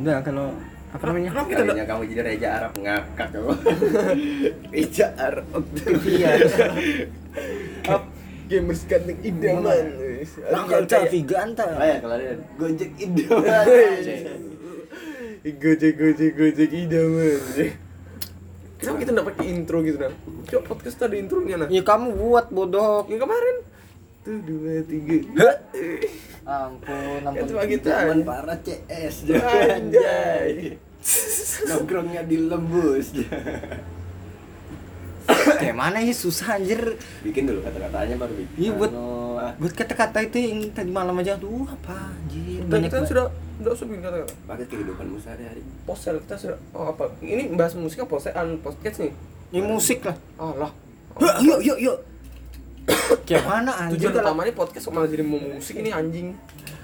enggak 0.00 0.18
kalau 0.24 0.48
apa 0.90 1.04
namanya 1.06 1.30
Kenapa 1.30 1.48
kita 1.54 1.62
Kalinya 1.62 1.86
kamu 1.86 2.02
jadi 2.10 2.22
Reja 2.26 2.48
Arab 2.58 2.72
ngakak 2.74 3.28
kamu. 3.30 3.52
Reja 4.74 5.06
Arab. 5.14 5.62
iya 6.02 6.30
Up 7.94 8.02
gamers 8.50 8.82
ganteng 8.90 9.18
idaman. 9.22 9.84
Langkah 10.50 10.82
tapi 10.90 11.22
ganta 11.22 11.64
Oh 11.78 11.86
ya 11.86 11.96
kalau 12.02 12.14
ada 12.18 12.34
Gojek 12.58 12.90
idaman. 12.98 13.66
Gojek 15.46 15.92
gojek 15.94 16.30
gojek 16.34 16.70
idaman. 16.74 17.38
Kenapa 18.82 18.96
kita 18.98 19.10
nggak 19.12 19.26
pakai 19.30 19.44
intro 19.46 19.78
gitu 19.86 19.96
nah? 20.00 20.12
Coba 20.50 20.62
podcast 20.74 20.96
ada 21.04 21.14
intronya 21.14 21.54
nah. 21.60 21.68
ya 21.68 21.84
kamu 21.84 22.16
buat 22.16 22.48
bodoh 22.50 23.06
Yang 23.06 23.28
kemarin. 23.28 23.56
Tuh 24.20 24.36
dua 24.38 24.84
tiga. 24.84 25.16
ampun 26.42 27.20
ampun 27.20 27.34
Kan 27.34 27.44
cuma 27.46 27.62
gitu 27.64 27.86
Zaman 27.86 28.16
aja. 28.16 28.26
para 28.26 28.54
CS. 28.58 29.14
Anjay. 29.70 30.76
Nongkrongnya 31.66 32.22
di 32.24 32.36
lembus. 32.42 33.16
kayak 35.30 35.72
mana 35.72 36.00
ya 36.00 36.10
susah 36.10 36.58
anjir 36.58 36.80
Bikin 37.22 37.46
dulu 37.46 37.62
kata-katanya 37.62 38.16
baru 38.16 38.34
bikin. 38.34 38.56
Iya, 38.58 38.70
buat- 38.74 38.90
Ano, 38.90 39.38
ah, 39.38 39.52
buat 39.54 39.72
kata-kata 39.72 40.18
itu 40.22 40.36
yang 40.38 40.68
tadi 40.70 40.90
malam 40.90 41.14
aja 41.14 41.36
tuh 41.36 41.64
apa 41.64 42.10
anjir 42.10 42.60
Dan 42.60 42.68
banyak 42.68 42.90
kita 42.90 43.06
sudah 43.06 43.26
sudah 43.56 43.70
usah 43.70 43.86
bikin 43.86 44.02
kata-kata. 44.02 44.34
pakai 44.44 44.66
kehidupanmu 44.66 45.16
sehari-hari. 45.16 45.62
Posel 45.84 46.18
kita 46.20 46.34
sudah 46.36 46.58
oh 46.72 46.90
apa? 46.90 47.14
Ini 47.20 47.52
bahas 47.54 47.72
musik 47.72 48.00
apa 48.00 48.10
posean 48.10 48.58
podcast 48.58 49.00
nih? 49.00 49.12
ini 49.50 49.62
musik 49.64 50.02
lah 50.02 50.14
Alah. 50.36 50.70
yuk 51.40 51.58
yuk 51.60 51.78
yuk 51.80 51.96
kayak 53.28 53.44
mana 53.46 53.72
anjir 53.76 54.10
Tujuan 54.10 54.22
utamanya 54.24 54.52
podcast 54.54 54.84
kok 54.88 54.94
malah 54.94 55.10
jadi 55.10 55.24
mau 55.26 55.38
musik 55.38 55.74
ini 55.78 55.90
anjing. 55.94 56.34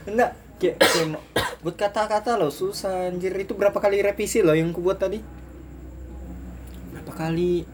enggak 0.07 0.31
kayak, 0.63 0.77
kayak 0.79 1.19
buat 1.65 1.77
kata-kata 1.77 2.39
loh 2.39 2.53
susah 2.53 3.11
anjir 3.11 3.35
itu 3.35 3.53
berapa 3.59 3.77
kali 3.77 3.99
revisi 4.01 4.41
loh 4.45 4.55
yang 4.55 4.71
ku 4.71 4.81
buat 4.85 5.01
tadi 5.01 5.19
berapa 6.95 7.13
kali 7.13 7.67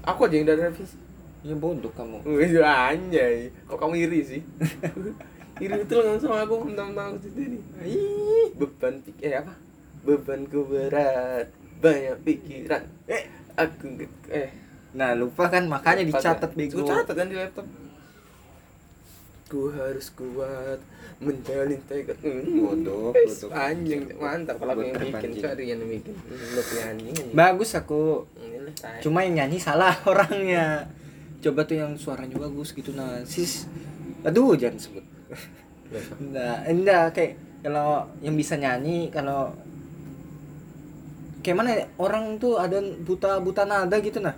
Aku 0.00 0.24
aja 0.24 0.34
yang 0.40 0.48
dari 0.48 0.64
revisi. 0.64 0.96
ya 1.40 1.56
bodoh 1.56 1.92
kamu 1.92 2.20
anjay. 2.64 3.48
Kok 3.68 3.76
kamu 3.80 3.94
iri 3.96 4.20
sih? 4.24 4.40
iri 5.64 5.74
betul 5.76 6.04
nggak 6.04 6.20
sama 6.24 6.44
aku 6.44 6.68
tentang 6.72 6.96
aku 6.96 7.16
itu 7.28 7.40
nih. 7.56 7.62
Ih, 7.84 8.48
beban 8.56 9.00
pik 9.04 9.20
eh 9.20 9.36
apa? 9.36 9.52
Bebanku 10.00 10.64
berat, 10.68 11.52
banyak 11.84 12.16
pikiran. 12.24 12.80
Eh, 13.04 13.28
aku 13.56 14.04
eh 14.32 14.48
nah 14.90 15.14
lupa 15.14 15.46
kan 15.46 15.70
makanya 15.70 16.02
dicatat 16.02 16.50
Ku 16.50 16.58
bego. 16.58 16.82
Catat 16.82 17.14
kan 17.14 17.26
di 17.30 17.36
laptop. 17.38 17.66
Ku 19.46 19.70
harus 19.70 20.06
kuat 20.14 20.78
menjalin 21.20 21.78
tekad. 21.84 22.16
Hmm, 22.22 22.64
Bodoh, 22.64 23.12
bodoh. 23.12 23.50
Anjing, 23.52 24.08
mantap 24.16 24.56
kalau 24.56 24.78
yang 24.80 24.96
bikin. 24.96 25.30
cari 25.36 25.64
yang 25.68 25.82
bikin. 25.84 26.14
Lu 26.56 26.62
anjing. 26.62 27.14
bagus 27.36 27.76
aku. 27.76 28.24
Cuma 29.04 29.22
yang 29.26 29.44
nyanyi 29.44 29.58
salah 29.60 29.94
orangnya. 30.10 30.86
Coba 31.40 31.64
tuh 31.64 31.76
yang 31.78 31.92
suaranya 31.98 32.36
bagus 32.40 32.72
gitu 32.74 32.94
nah 32.96 33.20
sis. 33.26 33.66
Aduh 34.26 34.56
jangan 34.58 34.78
sebut. 34.78 35.04
Enggak 36.18 36.58
enggak 36.72 37.04
kayak 37.14 37.32
kalau 37.60 38.08
yang 38.24 38.34
bisa 38.38 38.56
nyanyi 38.56 39.12
kalau 39.12 39.52
kayak 41.40 41.56
mana 41.56 41.70
ya, 41.72 41.84
orang 41.96 42.36
tuh 42.36 42.56
ada 42.60 42.80
buta 42.80 43.40
buta 43.40 43.64
nada 43.64 43.96
gitu 44.00 44.20
nah 44.20 44.36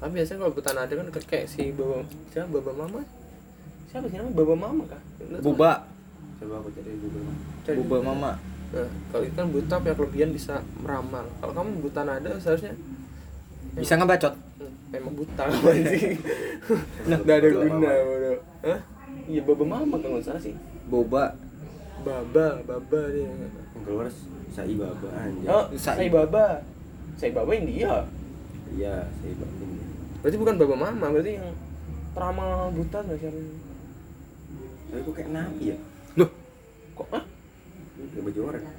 Tapi 0.00 0.10
biasanya 0.16 0.38
kalau 0.40 0.52
buta 0.52 0.70
nada 0.72 0.92
kan 0.92 1.06
kayak 1.12 1.44
si 1.44 1.70
Baba 1.70 2.00
siapa 2.32 2.48
Baba 2.50 2.72
Mama? 2.74 3.00
Siapa 3.86 4.06
sih 4.08 4.16
namanya 4.16 4.34
Baba 4.34 4.54
Mama 4.56 4.82
kah? 4.88 5.02
Boba 5.38 5.72
Coba 6.40 6.54
aku 6.56 6.68
cari 6.72 6.96
Google. 6.96 7.36
Cari 7.62 7.76
boba 7.78 7.96
dulu. 8.00 8.08
mama 8.08 8.32
Nah, 8.70 8.86
kalau 9.10 9.24
itu 9.26 9.34
kan 9.34 9.48
buta 9.50 9.74
punya 9.76 9.94
kelebihan 9.98 10.30
bisa 10.30 10.54
meramal. 10.78 11.26
Kalau 11.36 11.52
kamu 11.52 11.82
buta 11.82 12.00
nada 12.00 12.30
seharusnya 12.38 12.72
bisa 13.74 13.94
ngebacot 13.94 14.34
Hmm, 14.56 14.72
memang 14.88 15.12
buta 15.14 15.42
kamu 15.50 15.68
sih. 15.90 16.16
Nggak 17.04 17.36
ada 17.36 17.48
guna, 17.50 17.66
Mama. 17.68 17.90
bodoh. 18.00 18.38
Hah? 18.64 18.80
Iya 19.26 19.40
Baba 19.44 19.64
Mama 19.66 19.94
kalau 19.98 20.16
nggak 20.16 20.24
salah 20.24 20.40
sih. 20.40 20.54
boba 20.86 21.34
Baba, 22.00 22.64
Baba 22.64 23.00
dia. 23.12 23.28
Yang 23.28 23.52
keluar 23.84 24.08
Sai 24.50 24.72
Baba 24.72 25.08
anjay. 25.12 25.46
Oh, 25.46 25.64
Sai. 25.76 25.96
Sai 25.98 26.08
Baba. 26.08 26.46
Sai 27.14 27.30
Baba 27.30 27.52
India. 27.52 28.08
Iya, 28.72 29.04
Sai 29.20 29.32
Baba 29.36 29.60
ini. 29.60 29.79
Berarti 30.20 30.36
bukan 30.36 30.54
Baba 30.60 30.76
Mama, 30.76 31.06
berarti 31.12 31.32
yang 31.40 31.48
peramal 32.12 32.70
buta 32.76 32.98
nggak 33.00 33.18
siapa? 33.18 33.40
Tapi 34.90 35.00
kok 35.06 35.14
kayak 35.14 35.30
nabi 35.30 35.64
ya? 35.72 35.76
loh 36.18 36.30
Kok 36.98 37.08
ah? 37.14 37.24
Kayak 38.10 38.22
baju 38.26 38.40
oranye. 38.50 38.70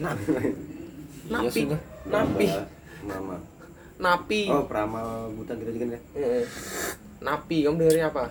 nah 0.00 0.14
Napi. 1.30 1.60
sudah. 1.66 1.80
Napi. 2.08 2.46
Mama. 3.04 3.36
Napi. 4.00 4.40
Oh, 4.48 4.64
peramal 4.64 5.32
buta 5.36 5.52
gitu 5.56 5.70
juga 5.76 5.86
kan? 5.96 6.02
Eh, 6.16 6.44
Napi, 7.20 7.56
kamu 7.64 7.76
dengernya 7.84 8.08
apa? 8.08 8.24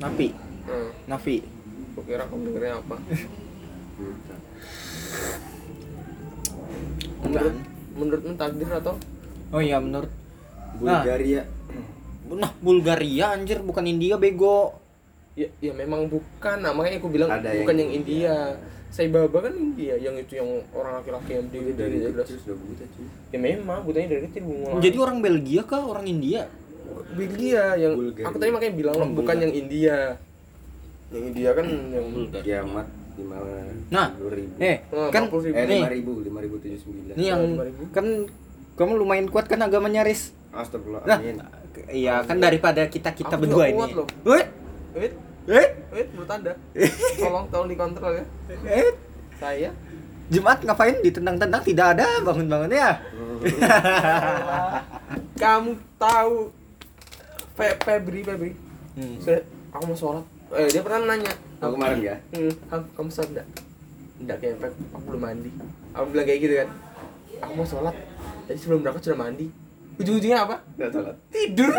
napi 0.00 0.32
Hmm, 0.64 0.88
nafi 1.10 1.44
aku 1.92 2.00
kira 2.08 2.24
kamu 2.24 2.42
dengernya 2.48 2.80
apa? 2.80 2.96
Buta. 4.00 4.36
Menurut, 7.20 7.56
menurutmu 7.98 8.32
takdir 8.40 8.70
atau? 8.72 8.96
oh 9.50 9.60
iya 9.60 9.76
menurut 9.82 10.08
Bulgaria. 10.76 11.42
nah 12.30 12.50
Bulgaria 12.56 13.34
anjir 13.34 13.58
bukan 13.58 13.82
India 13.84 14.14
bego 14.14 14.78
Ya, 15.32 15.46
ya 15.60 15.70
memang 15.72 16.04
bukan, 16.06 16.58
nah, 16.58 16.74
makanya 16.74 16.98
aku 16.98 17.08
bilang 17.08 17.30
Ada 17.30 17.54
bukan 17.56 17.72
yang- 17.72 17.88
yang, 17.88 17.90
India. 17.96 18.34
Sai 18.88 19.06
Baba 19.06 19.38
kan 19.40 19.54
India, 19.54 19.94
yang 19.94 20.18
itu 20.18 20.34
yang 20.34 20.50
orang 20.68 20.98
laki-laki 20.98 21.30
yang 21.32 21.46
Dia 21.46 21.70
dari 21.72 21.96
kecil 22.02 22.36
sudah 22.36 22.56
buta 22.58 22.84
cuy. 22.84 23.06
Ya 23.30 23.38
memang, 23.38 23.78
butanya 23.80 24.08
dari 24.10 24.26
kecil 24.26 24.42
bunga. 24.42 24.82
jadi 24.82 24.96
orang 24.98 25.22
Belgia 25.22 25.62
kah 25.62 25.80
orang 25.80 26.04
India 26.04 26.50
Belgia 27.10 27.78
yang 27.78 27.94
Bulgaria. 27.94 28.26
aku 28.26 28.36
tadi 28.36 28.50
makanya 28.50 28.74
bilang 28.74 28.94
Oh, 28.96 29.06
bukan 29.06 29.14
Bulgaria. 29.16 29.40
yang 29.40 29.52
India. 29.54 29.96
Yang 31.08 31.22
India 31.24 31.50
kan 31.52 31.66
yang 31.88 32.06
Kiamat 32.42 32.86
lima 33.16 33.36
Nah, 33.88 34.06
ribu. 34.18 34.54
eh 34.58 34.76
Oh, 34.88 35.08
kan 35.08 35.22
40.000. 35.24 35.52
eh 35.52 35.64
nih 35.64 35.78
lima 35.78 35.90
ribu, 35.90 36.12
lima 36.20 36.38
ribu 36.40 36.54
tujuh 36.58 36.80
sembilan. 36.80 37.14
Ini 37.14 37.24
yang 37.24 37.42
5.000. 37.54 37.84
kan 37.92 38.06
kamu 38.74 38.92
lumayan 38.96 39.26
kuat 39.26 39.46
kan 39.46 39.60
agamanya 39.60 40.02
Riz? 40.02 40.34
Astagfirullah, 40.52 41.02
Nah, 41.04 41.16
amin. 41.16 41.36
iya 41.88 42.20
kan 42.20 42.36
daripada 42.36 42.82
kita 42.84 43.10
kita 43.10 43.32
Aku 43.32 43.42
berdua 43.42 43.64
juga 43.64 43.76
kuat 43.76 43.88
ini. 43.88 43.96
loh. 43.96 44.06
Wait, 44.24 44.48
Wait, 44.90 45.12
wait, 45.46 45.70
wait, 45.88 46.08
menurut 46.10 46.26
Anda. 46.28 46.52
Tolong 47.22 47.46
tolong 47.48 47.68
dikontrol 47.68 48.12
ya. 48.12 48.24
wait. 48.60 48.94
Saya 49.36 49.70
Jumat 50.28 50.58
ngapain 50.60 50.94
ditendang-tendang 50.96 51.62
tidak 51.64 51.86
ada 51.92 52.06
bangun-bangun 52.20 52.70
ya. 52.70 52.90
kamu 55.36 55.70
tahu 55.96 56.34
Fe 57.54 57.68
Febri 57.78 58.20
Febri 58.22 58.52
Hmm. 58.90 59.16
saya 59.16 59.38
aku 59.70 59.86
mau 59.86 59.96
sholat 59.96 60.26
eh 60.50 60.66
dia 60.66 60.82
pernah 60.82 61.06
nanya 61.08 61.30
Oh, 61.58 61.70
kemarin 61.70 62.02
ya? 62.02 62.16
hmm, 62.34 62.52
kamu, 62.66 62.84
kamu 62.90 63.08
sholat 63.08 63.28
enggak 63.30 63.46
enggak 64.18 64.36
kayak 64.36 64.56
Feb 64.58 64.72
aku 64.90 65.04
belum 65.06 65.22
mandi 65.22 65.50
aku 65.92 66.04
bilang 66.10 66.26
kayak 66.26 66.40
gitu 66.42 66.54
kan 66.56 66.68
aku 67.40 67.52
mau 67.54 67.64
sholat 67.64 67.94
jadi 68.44 68.58
sebelum 68.58 68.80
berangkat 68.82 69.02
sudah 69.06 69.18
mandi 69.20 69.46
ujung-ujungnya 70.00 70.38
apa 70.40 70.56
Enggak 70.74 70.90
salat. 70.90 71.16
tidur 71.28 71.70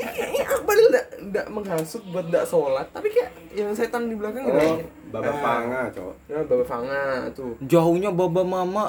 ini 0.00 0.38
aku 0.40 0.54
padahal 0.60 0.86
enggak 0.88 1.06
enggak 1.20 1.46
menghasut 1.48 2.02
buat 2.06 2.24
enggak 2.24 2.44
sholat 2.44 2.86
tapi 2.90 3.08
kayak 3.08 3.30
yang 3.52 3.70
setan 3.70 4.06
di 4.06 4.14
belakang 4.14 4.42
gitu 4.42 4.58
Oh, 4.58 4.76
kan. 4.76 4.78
Baba 5.10 5.26
Ah, 5.26 5.38
Panga, 5.40 5.80
cowok. 5.88 6.14
ya 6.24 6.38
baba 6.40 6.64
fanga 6.64 7.02
tuh 7.32 7.52
Jauhnya 7.64 8.10
baba 8.10 8.42
mama 8.42 8.84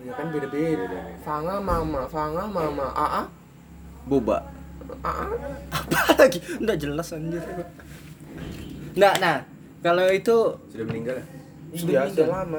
ya 0.00 0.12
kan 0.12 0.26
beda-beda 0.28 0.98
fanga 1.20 1.56
mama 1.56 2.04
fanga 2.04 2.44
mama 2.44 2.86
aa 2.92 3.22
boba. 4.04 4.36
aa 5.00 5.24
Apa 5.72 5.98
lagi? 6.18 6.38
Enggak 6.56 6.76
jelas 6.78 7.08
anjir. 7.08 7.40
Nah, 8.94 9.10
nah, 9.16 9.40
kalau 9.80 10.06
itu 10.06 10.36
Sudah 10.68 10.84
meninggal 10.84 11.16
ya? 11.16 11.24
Sudah 11.72 11.90
Iya, 11.90 12.00
meninggal. 12.04 12.08
sudah 12.12 12.28
lama. 12.30 12.58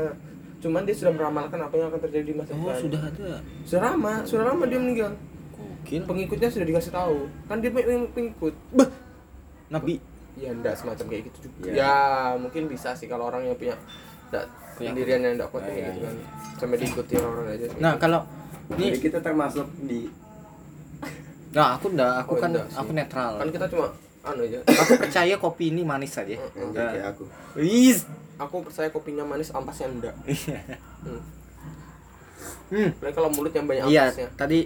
Cuman 0.66 0.82
dia 0.82 0.98
sudah 0.98 1.14
meramalkan 1.14 1.62
apa 1.62 1.74
yang 1.78 1.88
akan 1.88 2.02
terjadi 2.02 2.26
di 2.26 2.34
masa 2.34 2.52
oh 2.52 2.58
depan. 2.60 2.82
sudah 2.82 3.02
ada. 3.06 3.32
Sudah 3.62 3.82
lama, 3.86 4.14
sudah 4.26 4.44
lama 4.48 4.64
dia 4.66 4.80
meninggal. 4.80 5.12
Gokil. 5.54 6.02
Pengikutnya 6.04 6.50
sudah 6.50 6.66
dikasih 6.66 6.90
tahu. 6.92 7.30
Kan 7.46 7.62
dia 7.62 7.70
punya 7.70 7.86
pengikut. 8.10 8.54
Beh. 8.72 8.90
Nabi. 9.68 10.02
Ya 10.36 10.50
enggak 10.50 10.74
semacam 10.74 11.06
kayak 11.06 11.24
gitu 11.30 11.38
juga. 11.46 11.70
Ya, 11.70 11.96
mungkin 12.36 12.66
bisa 12.66 12.92
sih 12.92 13.06
kalau 13.06 13.30
orang 13.30 13.46
yang 13.46 13.56
punya 13.56 13.78
enggak 14.28 14.46
Punya- 14.74 14.90
pendirian 14.92 15.22
yang 15.22 15.34
enggak 15.38 15.48
kuat 15.48 15.62
Ah, 15.62 15.68
kayak 15.70 15.78
iya, 15.78 15.88
gitu 15.88 15.98
iya. 15.98 16.08
kan. 16.10 16.16
Sampai 16.58 16.78
diikuti 16.78 17.14
orang 17.16 17.46
aja. 17.48 17.66
Nah, 17.78 17.94
kalau 17.96 18.20
Jadi 18.66 18.82
nih 18.82 18.92
kita 19.00 19.20
termasuk 19.22 19.68
di 19.80 20.10
Nah, 21.52 21.68
aku 21.72 21.86
enggak, 21.88 22.14
aku 22.20 22.32
Oh, 22.32 22.38
kan 22.38 22.50
enggak 22.52 22.68
aku 22.74 22.92
netral. 22.92 23.34
kan 23.38 23.48
kita 23.48 23.66
cuma 23.70 23.88
anu 24.26 24.42
aja. 24.44 24.60
Aku 24.66 24.92
percaya 24.98 25.36
kopi 25.38 25.66
ini 25.70 25.82
manis 25.82 26.12
saja. 26.12 26.34
Heeh. 26.34 26.52
yang 26.58 26.74
kayak 26.74 27.06
aku. 27.14 27.24
Wis. 27.56 28.04
Aku 28.38 28.62
percaya 28.62 28.88
kopinya 28.88 29.24
manis, 29.24 29.50
ampasnya 29.50 29.88
enggak. 29.88 30.16
Hmm. 31.06 31.22
Hmm. 32.68 32.90
Kalau 33.08 33.30
mulut 33.30 33.52
yang 33.52 33.64
banyak 33.64 33.86
Iya, 33.86 34.10
ampasnya. 34.10 34.28
tadi 34.34 34.66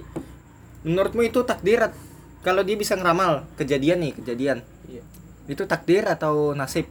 menurutmu 0.81 1.21
itu 1.21 1.43
takdir 1.43 1.83
kalau 2.39 2.63
dia 2.63 2.73
bisa 2.73 2.95
ngeramal 2.95 3.43
kejadian 3.53 3.99
nih, 3.99 4.13
kejadian. 4.15 4.57
Iya. 4.85 5.03
Itu 5.45 5.63
takdir 5.65 6.03
atau 6.03 6.51
nasib? 6.53 6.87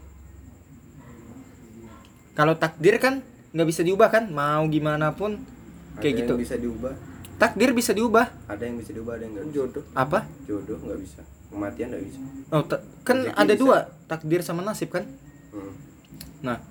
kalau 2.32 2.54
takdir 2.54 2.94
kan 2.98 3.18
nggak 3.50 3.66
bisa 3.66 3.82
diubah 3.82 4.08
kan 4.08 4.30
mau 4.30 4.62
gimana 4.68 5.10
pun 5.10 5.42
Ada 5.90 5.98
kayak 5.98 6.14
gitu 6.16 6.32
yang 6.32 6.38
bisa 6.38 6.54
diubah 6.54 6.94
takdir 7.34 7.70
bisa 7.72 7.90
diubah 7.90 8.30
ada 8.46 8.62
yang 8.62 8.78
bisa 8.78 8.94
diubah 8.94 9.18
ada 9.18 9.22
yang 9.26 9.32
nggak 9.34 9.42
bisa 9.44 9.56
jodoh 9.56 9.84
apa 9.90 10.18
jodoh 10.46 10.78
nggak 10.78 11.00
bisa 11.02 11.20
kematian 11.50 11.86
nggak 11.90 12.04
bisa 12.04 12.18
oh 12.48 12.62
kan 13.02 13.16
Rezeki 13.18 13.34
ada 13.34 13.52
bisa. 13.52 13.58
dua 13.58 13.78
takdir 14.06 14.40
sama 14.40 14.62
nasib 14.62 14.90
kan 14.92 15.02
Hmm. 15.48 15.72
Nah 16.44 16.62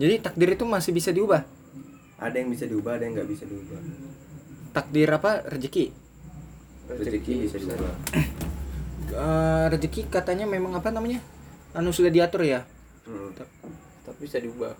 jadi 0.00 0.18
takdir 0.18 0.56
itu 0.56 0.64
masih 0.64 0.90
bisa 0.90 1.12
diubah? 1.12 1.44
Ada 2.18 2.42
yang 2.42 2.50
bisa 2.50 2.64
diubah 2.66 2.96
ada 2.96 3.04
yang 3.06 3.14
nggak 3.18 3.28
bisa 3.28 3.44
diubah. 3.44 3.78
Takdir 4.72 5.08
apa? 5.12 5.44
Rezeki. 5.46 5.92
Rezeki 6.88 7.32
bisa 7.46 7.56
diubah. 7.60 7.94
Eh, 9.12 9.64
rezeki 9.68 10.08
katanya 10.08 10.48
memang 10.48 10.72
apa 10.72 10.88
namanya? 10.88 11.20
Anu 11.76 11.92
sudah 11.92 12.08
diatur 12.08 12.42
ya? 12.48 12.64
Hmm. 13.04 13.34
tapi 14.02 14.26
bisa 14.26 14.40
diubah. 14.40 14.72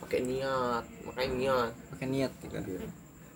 Pakai 0.00 0.24
niat 0.24 0.84
makanya 1.04 1.30
niat. 1.36 1.70
Pakai 1.92 2.06
niat 2.08 2.32
ya 2.40 2.48
kan 2.50 2.62
Iya. 2.64 2.80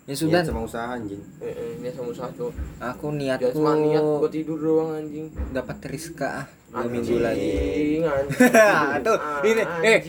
Ya 0.05 0.13
sudah 0.13 0.45
Niat 0.45 0.49
sama 0.53 0.61
usaha 0.61 0.85
anjing. 0.93 1.21
Eh, 1.41 1.49
eh, 1.49 1.71
niat 1.81 1.93
sama 1.97 2.09
usaha 2.13 2.29
cok 2.29 2.53
aku 2.77 3.05
niatku 3.09 3.49
cuma 3.57 3.73
niat 3.73 4.05
buat 4.05 4.29
tidur 4.29 4.57
doang 4.61 4.89
anjing. 5.01 5.27
dapat 5.49 5.77
rizka 5.89 6.45
ah. 6.45 6.47
Dua 6.75 6.91
minggu 6.91 7.23
lagi. 7.23 7.49
Anjing. 8.03 8.99
Tuh, 8.99 9.17
ini, 9.47 9.63
eh, 9.79 9.99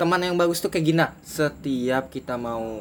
teman 0.00 0.16
yang 0.24 0.40
bagus 0.40 0.64
tuh 0.64 0.72
kayak 0.72 0.86
gina. 0.88 1.06
Setiap 1.20 2.08
kita 2.08 2.40
mau 2.40 2.80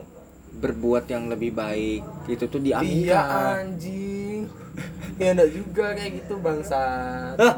berbuat 0.56 1.04
yang 1.12 1.28
lebih 1.28 1.52
baik 1.52 2.32
itu 2.32 2.48
tuh 2.48 2.64
Iya 2.64 2.80
diaminkan 2.80 3.76
anjing. 3.76 4.42
Ya 5.20 5.32
enggak 5.32 5.52
juga 5.56 5.96
kayak 5.96 6.12
gitu 6.20 6.36
bangsat 6.44 7.40
Hah? 7.40 7.56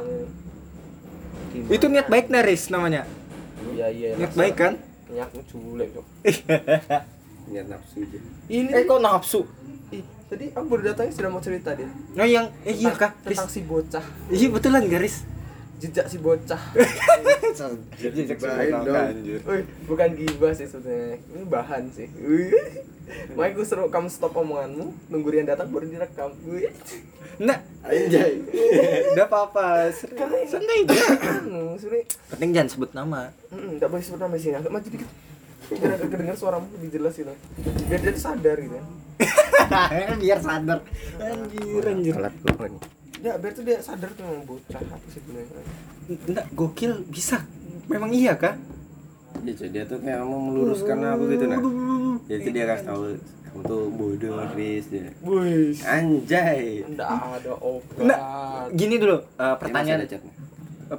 Gimana? 1.50 1.74
itu 1.74 1.86
niat 1.89 2.06
baik 2.06 2.30
naris 2.30 2.69
namanya? 2.69 3.09
Iya 3.74 3.89
iya 3.89 4.09
niat 4.13 4.33
baik 4.38 4.56
kan? 4.57 4.74
Niatmu 5.09 5.42
culek 5.50 5.89
cok 5.98 6.06
niat 7.47 7.67
nafsu 7.71 8.03
aja 8.03 8.19
Ini 8.51 8.69
eh 8.71 8.83
kok 8.83 8.99
nafsu? 8.99 9.41
Ih, 9.91 10.03
tadi 10.27 10.51
aku 10.51 10.65
baru 10.67 10.91
datangnya 10.91 11.13
sudah 11.15 11.29
mau 11.31 11.39
cerita 11.39 11.71
dia. 11.71 11.88
Oh 12.19 12.27
yang 12.27 12.51
eh 12.67 12.75
iya 12.75 12.91
kak 12.91 13.23
Riz. 13.23 13.39
Tentang 13.39 13.51
si 13.51 13.61
bocah. 13.63 14.05
Iya 14.27 14.47
betulan 14.51 14.83
garis 14.91 15.23
Jejak 15.77 16.09
si 16.09 16.17
bocah. 16.17 16.57
Baik 18.41 18.73
dong. 18.81 19.13
Wih, 19.45 19.63
bukan 19.85 20.09
gibah 20.17 20.51
sih 20.57 20.65
sebenarnya. 20.65 21.21
Ini 21.21 21.45
bahan 21.45 21.83
sih. 21.94 22.09
Wih. 22.17 22.81
Makanya 23.38 23.55
gue 23.55 23.63
seru 23.63 23.88
kamu 23.88 24.11
stop 24.11 24.35
omonganmu 24.35 25.07
Nunggu 25.07 25.31
Rian 25.31 25.47
datang 25.47 25.69
baru 25.69 25.85
direkam. 25.85 26.33
Wih. 26.49 26.73
nah. 27.38 27.61
Anjay. 27.85 28.41
Udah 29.15 29.25
apa-apa 29.29 29.94
santai 29.94 30.83
aja 30.83 30.97
sebenernya 31.77 32.03
penting 32.33 32.49
jangan 32.51 32.69
sebut 32.69 32.91
nama. 32.91 33.31
Mm, 33.53 33.79
nggak 33.79 33.88
boleh 33.88 34.03
sebut 34.03 34.19
nama 34.19 34.35
sih 34.35 34.51
agak 34.51 34.73
maju 34.73 34.88
dikit 34.91 35.09
biar 35.68 36.00
kedengar 36.00 36.36
suaramu 36.38 36.68
lebih 36.80 36.89
jelas 37.00 37.13
gitu. 37.18 37.33
Biar 37.88 38.00
dia 38.00 38.13
sadar 38.15 38.57
gitu 38.62 38.77
biar 40.24 40.39
sadar. 40.39 40.80
Anjir 41.18 41.83
anjir. 41.83 42.13
Alat 42.15 42.36
gua 42.45 42.68
nih. 42.69 42.81
Ya 43.25 43.33
biar 43.42 43.51
tuh 43.51 43.63
dia 43.65 43.77
sadar 43.81 44.09
tuh 44.13 44.24
memang 44.24 44.45
bocah 44.45 44.81
apa 44.81 45.06
sih 45.09 45.19
sebenarnya? 45.19 45.62
Enggak 46.30 46.45
gokil 46.54 46.94
bisa. 47.09 47.42
Memang 47.89 48.13
iya 48.13 48.38
kak 48.38 48.77
ya 49.45 49.54
jadi 49.54 49.69
dia 49.71 49.83
tuh 49.86 50.00
kayak 50.01 50.21
mau 50.25 50.39
meluruskan 50.42 50.98
aku 51.04 51.24
gitu 51.36 51.45
nah 51.48 51.59
jadi 52.27 52.48
dia 52.51 52.65
kasih 52.68 52.86
tahu 52.88 53.04
kamu 53.48 53.62
tuh 53.63 53.83
bodoh 53.95 54.36
Riz. 54.59 54.86
Ya 54.92 55.07
Wih, 55.24 55.71
anjay. 55.88 56.83
Nggak 56.83 57.09
ada 57.09 57.54
obat. 57.63 57.95
Nggak, 57.95 58.19
gini 58.75 58.95
dulu 59.00 59.18
eh, 59.24 59.56
pertanyaan 59.56 60.00
eh, 60.04 60.19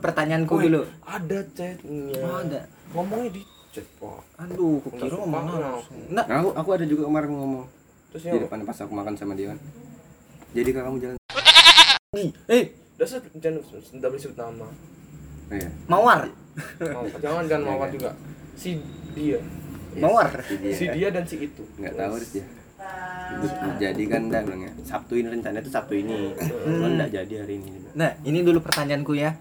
pertanyaanku 0.00 0.54
dulu. 0.56 0.82
ada 1.04 1.38
chatnya. 1.52 2.18
Oh, 2.24 2.40
ada. 2.40 2.60
ngomongnya 2.96 3.30
di 3.36 3.42
pak 3.80 4.18
aduh 4.38 4.78
Nggak 4.80 4.98
kira 5.00 5.16
ngomong 5.16 5.44
aku. 5.44 5.56
langsung. 5.58 5.98
Nah 6.08 6.24
Nah, 6.24 6.36
aku 6.38 6.48
aku 6.54 6.68
ada 6.72 6.84
juga 6.84 7.02
kemarin 7.04 7.30
ngomong 7.30 7.64
terus 8.08 8.22
di 8.24 8.38
depan 8.38 8.58
pas 8.62 8.78
aku 8.78 8.92
makan 8.92 9.14
sama 9.14 9.32
dia 9.32 9.52
kan. 9.52 9.58
Jadi 10.50 10.68
kalau 10.70 10.86
kamu 10.88 10.98
jalan. 11.00 11.16
Eh 12.48 12.62
dasar 12.94 13.20
jangan 13.32 13.60
nggak 13.92 14.08
boleh 14.08 14.18
sebut 14.18 14.36
nama. 14.36 14.68
Iya. 15.48 15.68
mawar. 15.86 16.20
Mau- 16.80 17.08
jangan 17.16 17.42
jangan 17.44 17.62
Iya, 17.62 17.68
mawar 17.68 17.86
kan? 17.86 17.94
juga. 17.94 18.10
Si 18.54 18.70
dia. 19.12 19.38
Mawar. 19.94 20.28
Si 20.40 20.54
dia, 20.56 20.72
si 20.72 20.84
dia 20.88 21.08
dan 21.08 21.24
si 21.24 21.36
itu. 21.38 21.62
Nggak 21.76 21.94
tahu 21.94 22.14
dia. 22.28 22.44
Jadi 23.78 24.02
kan 24.06 24.20
enggak 24.24 24.42
bilangnya 24.44 24.72
Sabtu 24.80 25.14
ini 25.14 25.28
rencananya 25.28 25.60
tuh 25.60 25.70
Sabtu 25.70 25.94
ini. 25.94 26.32
Cuman 26.38 26.90
enggak 26.96 27.10
jadi 27.12 27.34
hari 27.38 27.54
ini. 27.58 27.70
Nah 27.92 28.16
ini 28.22 28.40
dulu 28.40 28.58
pertanyaanku 28.60 29.12
ya 29.14 29.36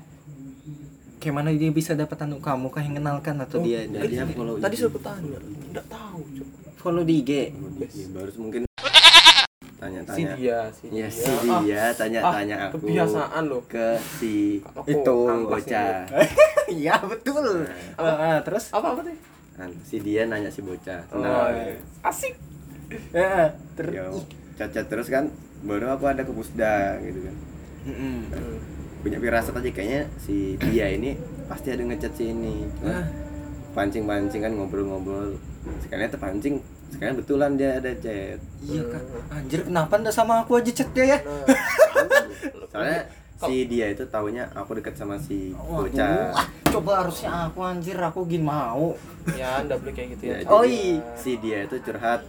kayak 1.18 1.34
mana 1.34 1.50
dia 1.50 1.70
bisa 1.70 1.92
dapat 1.94 2.18
anu 2.22 2.38
kamu 2.38 2.68
kah 2.68 2.80
yang 2.80 2.96
kenalkan 2.96 3.36
atau 3.38 3.58
Oh, 3.58 3.66
dia 3.66 3.84
jadi 3.84 4.06
dia 4.08 4.22
aku 4.24 4.34
follow 4.36 4.56
tadi 4.58 4.76
aku 4.78 5.00
tanya 5.00 5.38
nggak 5.74 5.86
tahu 5.88 6.22
cok 6.24 6.48
follow 6.78 7.04
di 7.04 7.16
IG. 7.20 7.32
Ya, 7.78 8.08
baru 8.10 8.32
mungkin 8.38 8.62
si 8.64 9.76
tanya-tanya. 9.78 10.34
dia 10.34 10.60
si 10.72 10.86
ya 10.88 11.06
dia. 11.06 11.08
si 11.10 11.30
Ah, 11.30 11.60
dia 11.62 11.84
tanya-tanya 11.94 12.56
ah, 12.56 12.66
aku 12.68 12.78
kebiasaan 12.80 13.44
loh. 13.46 13.62
ke 13.66 13.88
si 14.18 14.34
Aku 14.64 14.82
Itu, 14.88 15.18
bocah. 15.46 16.06
Iya 16.68 17.00
betul. 17.02 17.64
Apa? 17.96 18.04
Eh, 18.04 18.16
eh, 18.28 18.38
terus? 18.44 18.66
Apa 18.72 18.88
apa 18.92 19.02
tuh? 19.02 19.16
Kan, 19.54 19.70
si 19.82 19.98
dia 19.98 20.26
nanya 20.26 20.50
si 20.50 20.60
bocah 20.62 21.02
oh, 21.10 21.22
Nah, 21.22 21.50
iya. 21.50 21.78
asik. 22.04 22.36
Eh, 23.12 23.48
terus? 23.74 24.26
Cacat 24.56 24.86
terus 24.86 25.08
kan 25.08 25.30
baru 25.62 25.94
aku 25.94 26.06
ada 26.06 26.22
ke 26.22 26.32
pusda 26.32 26.98
gitu 27.02 27.20
kan. 27.24 27.36
Mm-mm. 27.88 28.18
Hmm. 28.30 28.58
Punya 29.00 29.18
firasat 29.18 29.54
aja 29.54 29.70
kayaknya 29.72 30.02
si 30.18 30.36
dia 30.60 30.90
ini 30.90 31.16
pasti 31.46 31.70
ada 31.70 31.82
ngechat 31.82 32.14
si 32.14 32.24
ini 32.28 32.66
Ah. 32.82 33.06
pancing-pancing 33.72 34.42
kan 34.42 34.52
ngobrol-ngobrol 34.52 35.38
sekalian 35.80 36.10
terpancing 36.10 36.56
sekalian 36.88 37.16
betulan 37.16 37.52
dia 37.54 37.78
ada 37.78 37.92
chat 37.94 38.40
iya 38.64 38.82
kak 38.84 39.04
anjir 39.30 39.60
kenapa 39.62 39.94
ndak 39.98 40.12
sama 40.12 40.42
aku 40.42 40.58
aja 40.58 40.72
chat 40.74 40.90
dia 40.92 41.06
ya 41.08 41.20
nah 41.22 41.46
soalnya 42.68 43.02
si 43.38 43.56
dia 43.66 43.86
itu 43.88 44.02
taunya 44.08 44.50
aku 44.52 44.82
deket 44.82 44.96
sama 44.96 45.20
si 45.20 45.54
bocah 45.54 46.34
ah, 46.34 46.48
coba 46.66 47.06
harusnya 47.06 47.30
aku 47.46 47.60
anjir 47.62 47.94
aku 47.96 48.26
gin 48.26 48.42
mau 48.42 48.98
ya 49.30 49.62
nggak 49.62 49.78
boleh 49.78 49.94
kayak 49.94 50.10
gitu 50.16 50.24
ya 50.26 50.36
Ya, 50.38 50.50
Oh, 50.50 50.64
iya. 50.64 50.98
si 51.14 51.38
dia 51.38 51.58
itu 51.64 51.78
curhat 51.78 52.26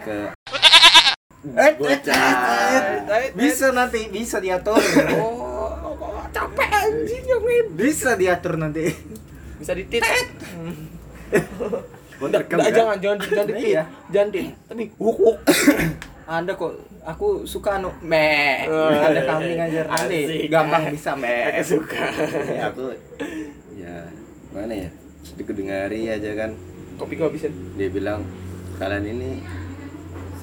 ke 0.00 0.30
eh, 1.48 1.72
Bocah. 1.74 2.22
bisa 3.32 3.70
nanti 3.70 4.06
bisa 4.08 4.38
diatur 4.38 4.78
oh 5.16 5.47
capek 6.30 6.68
anjing 6.68 7.24
yang 7.24 7.42
bisa 7.74 8.14
diatur 8.14 8.54
nanti. 8.60 8.90
Bisa 9.58 9.72
ditit. 9.74 10.02
Bentar, 12.18 12.42
kan, 12.50 12.58
kan? 12.58 12.70
jangan 12.74 12.96
jangan 12.98 13.18
jangan 13.22 13.46
ditit. 13.54 13.70
Iya. 13.74 13.82
jangan 14.10 14.28
ditit. 14.34 14.54
Tapi 14.66 14.84
wuk 14.98 15.18
wuk. 15.18 15.36
Ada 16.28 16.52
kok. 16.54 16.72
Aku 17.08 17.48
suka 17.48 17.80
anu 17.80 17.88
me 18.04 18.68
Oh, 18.68 18.92
ada 18.92 19.24
kambing 19.24 19.56
aja 19.56 19.80
nanti 19.88 20.28
Asik. 20.28 20.52
gampang 20.52 20.92
bisa 20.92 21.16
me 21.16 21.56
aku 21.56 21.80
suka. 21.80 22.04
Ya 22.52 22.68
aku 22.68 22.92
ya 23.80 23.96
mana 24.52 24.74
ya? 24.76 24.90
Dikudengari 25.40 26.04
aja 26.12 26.36
kan. 26.36 26.52
Kopi 27.00 27.16
kau 27.16 27.32
habisin 27.32 27.72
dia 27.80 27.88
bilang 27.88 28.28
kalian 28.76 29.08
ini 29.08 29.40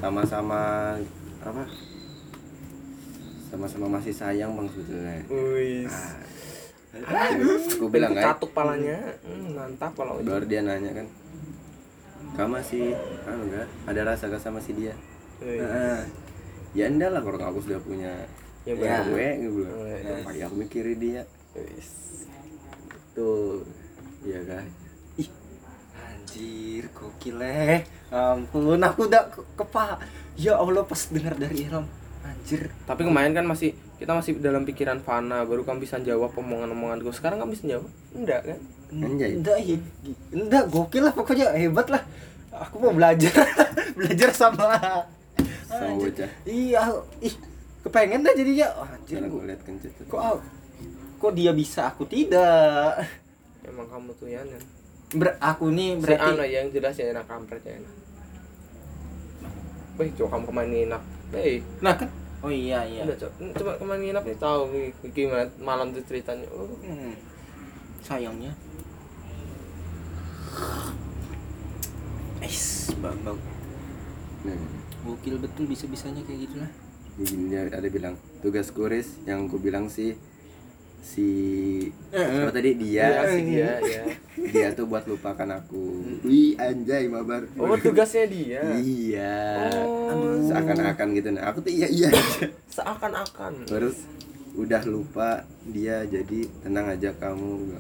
sama-sama 0.02 0.98
apa 1.46 1.70
sama-sama 3.56 3.88
masih 3.88 4.12
sayang 4.12 4.52
bang 4.60 4.68
sebetulnya. 4.68 5.24
Wih 5.32 5.88
Ah, 6.96 7.28
aku 7.32 7.88
bilang 7.88 8.12
kan 8.12 8.36
katuk 8.36 8.52
palanya. 8.52 9.00
Hmm, 9.24 9.56
mantap 9.56 9.96
kalau 9.96 10.20
baru 10.20 10.44
dia 10.44 10.60
nanya 10.60 10.92
kan. 10.92 11.08
Kamu 12.36 12.60
masih 12.60 12.92
anu 13.24 13.48
enggak 13.48 13.68
ada 13.88 14.02
rasa 14.04 14.28
gak 14.28 14.44
sama 14.44 14.60
si 14.60 14.76
dia? 14.76 14.92
Wih. 15.40 15.64
Heeh. 15.64 16.00
ya 16.76 16.92
enggak 16.92 17.16
lah 17.16 17.24
kalau 17.24 17.40
aku 17.40 17.64
sudah 17.64 17.80
punya 17.80 18.12
Ya, 18.68 18.74
ya, 18.76 19.08
gue 19.08 19.28
gue 19.40 19.52
bilang. 19.56 19.72
Oh, 19.72 19.88
ya. 19.88 20.00
ngapain 20.04 20.42
aku 20.44 20.56
mikirin 20.60 20.98
dia. 21.00 21.22
Wis. 21.56 21.88
tuh 23.16 23.64
iya 24.28 24.44
kan? 24.44 24.68
Ih 25.16 25.30
anjir 25.96 26.84
gokil 26.92 27.40
eh. 27.40 27.88
Ampun 28.12 28.80
aku 28.84 29.08
udah 29.08 29.24
ke, 29.32 29.40
kepa 29.56 30.00
ya 30.36 30.60
Allah 30.60 30.84
pas 30.84 31.00
dengar 31.08 31.36
dari 31.36 31.64
Ilham 31.64 31.88
anjir. 32.26 32.74
Tapi 32.84 33.02
kemarin 33.06 33.32
kan 33.38 33.46
masih 33.46 33.78
kita 34.02 34.12
masih 34.12 34.42
dalam 34.42 34.66
pikiran 34.66 35.00
fana 35.00 35.46
baru 35.46 35.64
kamu 35.64 35.86
bisa 35.86 36.02
jawab 36.02 36.34
omongan-omonganku 36.36 37.14
sekarang 37.14 37.40
kamu 37.40 37.54
bisa 37.54 37.66
jawab? 37.78 37.88
Enggak 38.18 38.42
kan? 38.44 38.60
Anjay. 38.96 39.32
enggak 39.38 39.58
iya 39.62 39.78
enggak 40.34 40.64
gokil 40.70 41.04
lah 41.06 41.14
pokoknya. 41.14 41.54
Hebat 41.54 41.88
lah. 41.94 42.04
Aku 42.56 42.80
mau 42.80 42.96
belajar. 42.96 43.36
Belajar 44.00 44.32
sama 44.36 44.76
Sama 45.68 45.88
Anjir. 45.96 46.12
bocah. 46.12 46.30
iya 46.44 46.82
ih 47.24 47.36
kepengen 47.84 48.24
dah 48.24 48.34
jadinya. 48.36 48.68
Oh, 48.76 48.88
anjir 48.88 49.24
aku 49.24 49.38
lihat 49.48 49.62
kencet 49.64 49.94
kok 50.08 50.44
kok 51.16 51.32
dia 51.32 51.52
bisa 51.56 51.88
aku 51.88 52.04
tidak. 52.08 53.08
Emang 53.64 53.88
kamu 53.88 54.12
tuh 54.20 54.28
ya 54.28 54.44
Nen. 54.44 54.62
Ber, 55.16 55.40
aku 55.40 55.72
nih 55.72 55.96
si 56.04 56.12
Ana 56.12 56.36
berarti 56.36 56.52
yang 56.52 56.68
jelas 56.76 56.96
ya 57.00 57.06
enak 57.16 57.26
kampret 57.30 57.64
ya 57.64 57.80
enak. 57.80 57.94
Wih, 59.96 60.12
coba 60.20 60.36
kamu 60.36 60.44
kemarin 60.52 60.72
nginap 60.76 61.04
Nah 61.84 61.94
kan? 61.98 62.10
Oh 62.44 62.52
iya 62.54 62.86
iya. 62.86 63.04
Udah 63.04 63.18
coba 63.18 63.34
coba 63.58 63.72
kemarin 63.82 64.02
nginap 64.06 64.24
nih 64.24 64.38
tahu 64.38 64.62
nih 64.72 64.88
gimana 65.12 65.46
malam 65.60 65.92
tuh 65.92 66.04
ceritanya. 66.06 66.46
Oh, 66.54 66.70
Hmm, 66.86 67.18
sayangnya. 68.06 68.54
Bambang 73.06 73.38
nah, 74.46 74.58
gokil 75.06 75.38
betul 75.42 75.70
bisa 75.70 75.86
bisanya 75.86 76.22
kayak 76.26 76.50
gitu 76.50 76.56
lah 76.58 76.72
dia 77.22 77.62
ada 77.72 77.88
bilang 77.88 78.18
tugas 78.44 78.74
kuris 78.74 79.22
yang 79.30 79.48
aku 79.48 79.62
bilang 79.62 79.88
sih 79.88 80.18
si 81.06 81.30
Eh, 82.10 82.18
eh. 82.18 82.42
apa 82.42 82.50
tadi 82.50 82.74
Iya 82.74 83.06
dia 83.06 83.22
sih 83.30 83.42
dia 83.46 83.72
ya. 83.80 84.04
dia 84.44 84.68
tuh 84.72 84.86
buat 84.86 85.06
lupakan 85.06 85.46
aku 85.54 86.02
wih 86.22 86.58
anjay 86.58 87.06
mabar 87.06 87.46
Oh 87.56 87.78
tugasnya 87.78 88.26
dia. 88.26 88.62
iya 88.74 89.70
Oh. 90.08 90.42
seakan-akan 90.42 91.08
gitu 91.14 91.30
nah 91.30 91.46
aku 91.48 91.62
tuh 91.62 91.70
iya 91.72 91.86
iya. 91.88 92.10
Seakan-akan. 92.68 93.66
terus 93.66 94.02
udah 94.56 94.82
lupa 94.84 95.44
dia 95.64 96.02
jadi 96.06 96.40
tenang 96.60 96.90
aja 96.90 97.14
kamu 97.14 97.76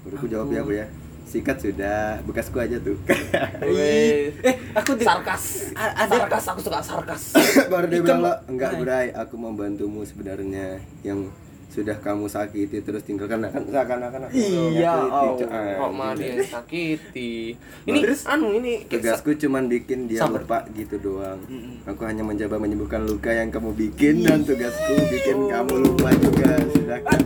baru 0.00 0.14
aku 0.14 0.26
jawab 0.26 0.48
ya 0.48 0.62
apa 0.62 0.72
ya 0.74 0.86
sikat 1.24 1.56
sudah 1.58 1.98
bekasku 2.22 2.56
aja 2.56 2.78
tuh 2.78 2.94
eh 3.66 4.30
aku 4.72 4.94
di 4.94 5.02
sarkas. 5.02 5.74
A- 5.74 5.92
ada- 5.98 6.14
sarkas 6.14 6.44
aku 6.46 6.60
suka 6.62 6.78
sarkas. 6.80 7.34
baru 7.66 7.86
dia 7.88 8.00
bilang 8.00 8.20
mau- 8.20 8.28
"Lo, 8.30 8.34
enggak 8.46 8.72
berai 8.78 9.08
aku 9.10 9.34
membantumu 9.34 10.00
sebenarnya 10.00 10.78
yang 11.02 11.26
sudah 11.74 11.98
kamu 11.98 12.30
sakiti 12.30 12.78
terus 12.80 13.02
tinggalkan 13.02 13.42
nah, 13.42 13.50
kan 13.50 13.66
seakan-akan 13.66 14.30
aku 14.30 14.34
Iya, 14.38 14.94
oh. 15.10 15.34
Kok 15.34 15.90
malah 15.90 16.14
dia 16.14 16.38
yang 16.38 16.46
sakiti. 16.46 17.58
Ini 17.82 17.98
Terus? 17.98 18.22
anu 18.30 18.54
ini 18.54 18.86
tugasku 18.86 19.34
cuman 19.34 19.66
bikin 19.66 20.06
dia 20.06 20.22
Sabar. 20.22 20.46
lupa 20.46 20.58
gitu 20.70 21.02
doang 21.02 21.42
Mm-mm. 21.50 21.82
aku 21.82 22.06
hanya 22.06 22.22
mencoba 22.22 22.62
menyembuhkan 22.62 23.02
luka 23.02 23.34
yang 23.34 23.50
kamu 23.50 23.74
bikin 23.74 24.22
dan 24.22 24.46
tugasku 24.46 24.94
bikin 25.10 25.50
kamu 25.50 25.74
lupa 25.82 26.14
juga 26.14 26.62
sudah 26.70 26.98
kan 27.02 27.20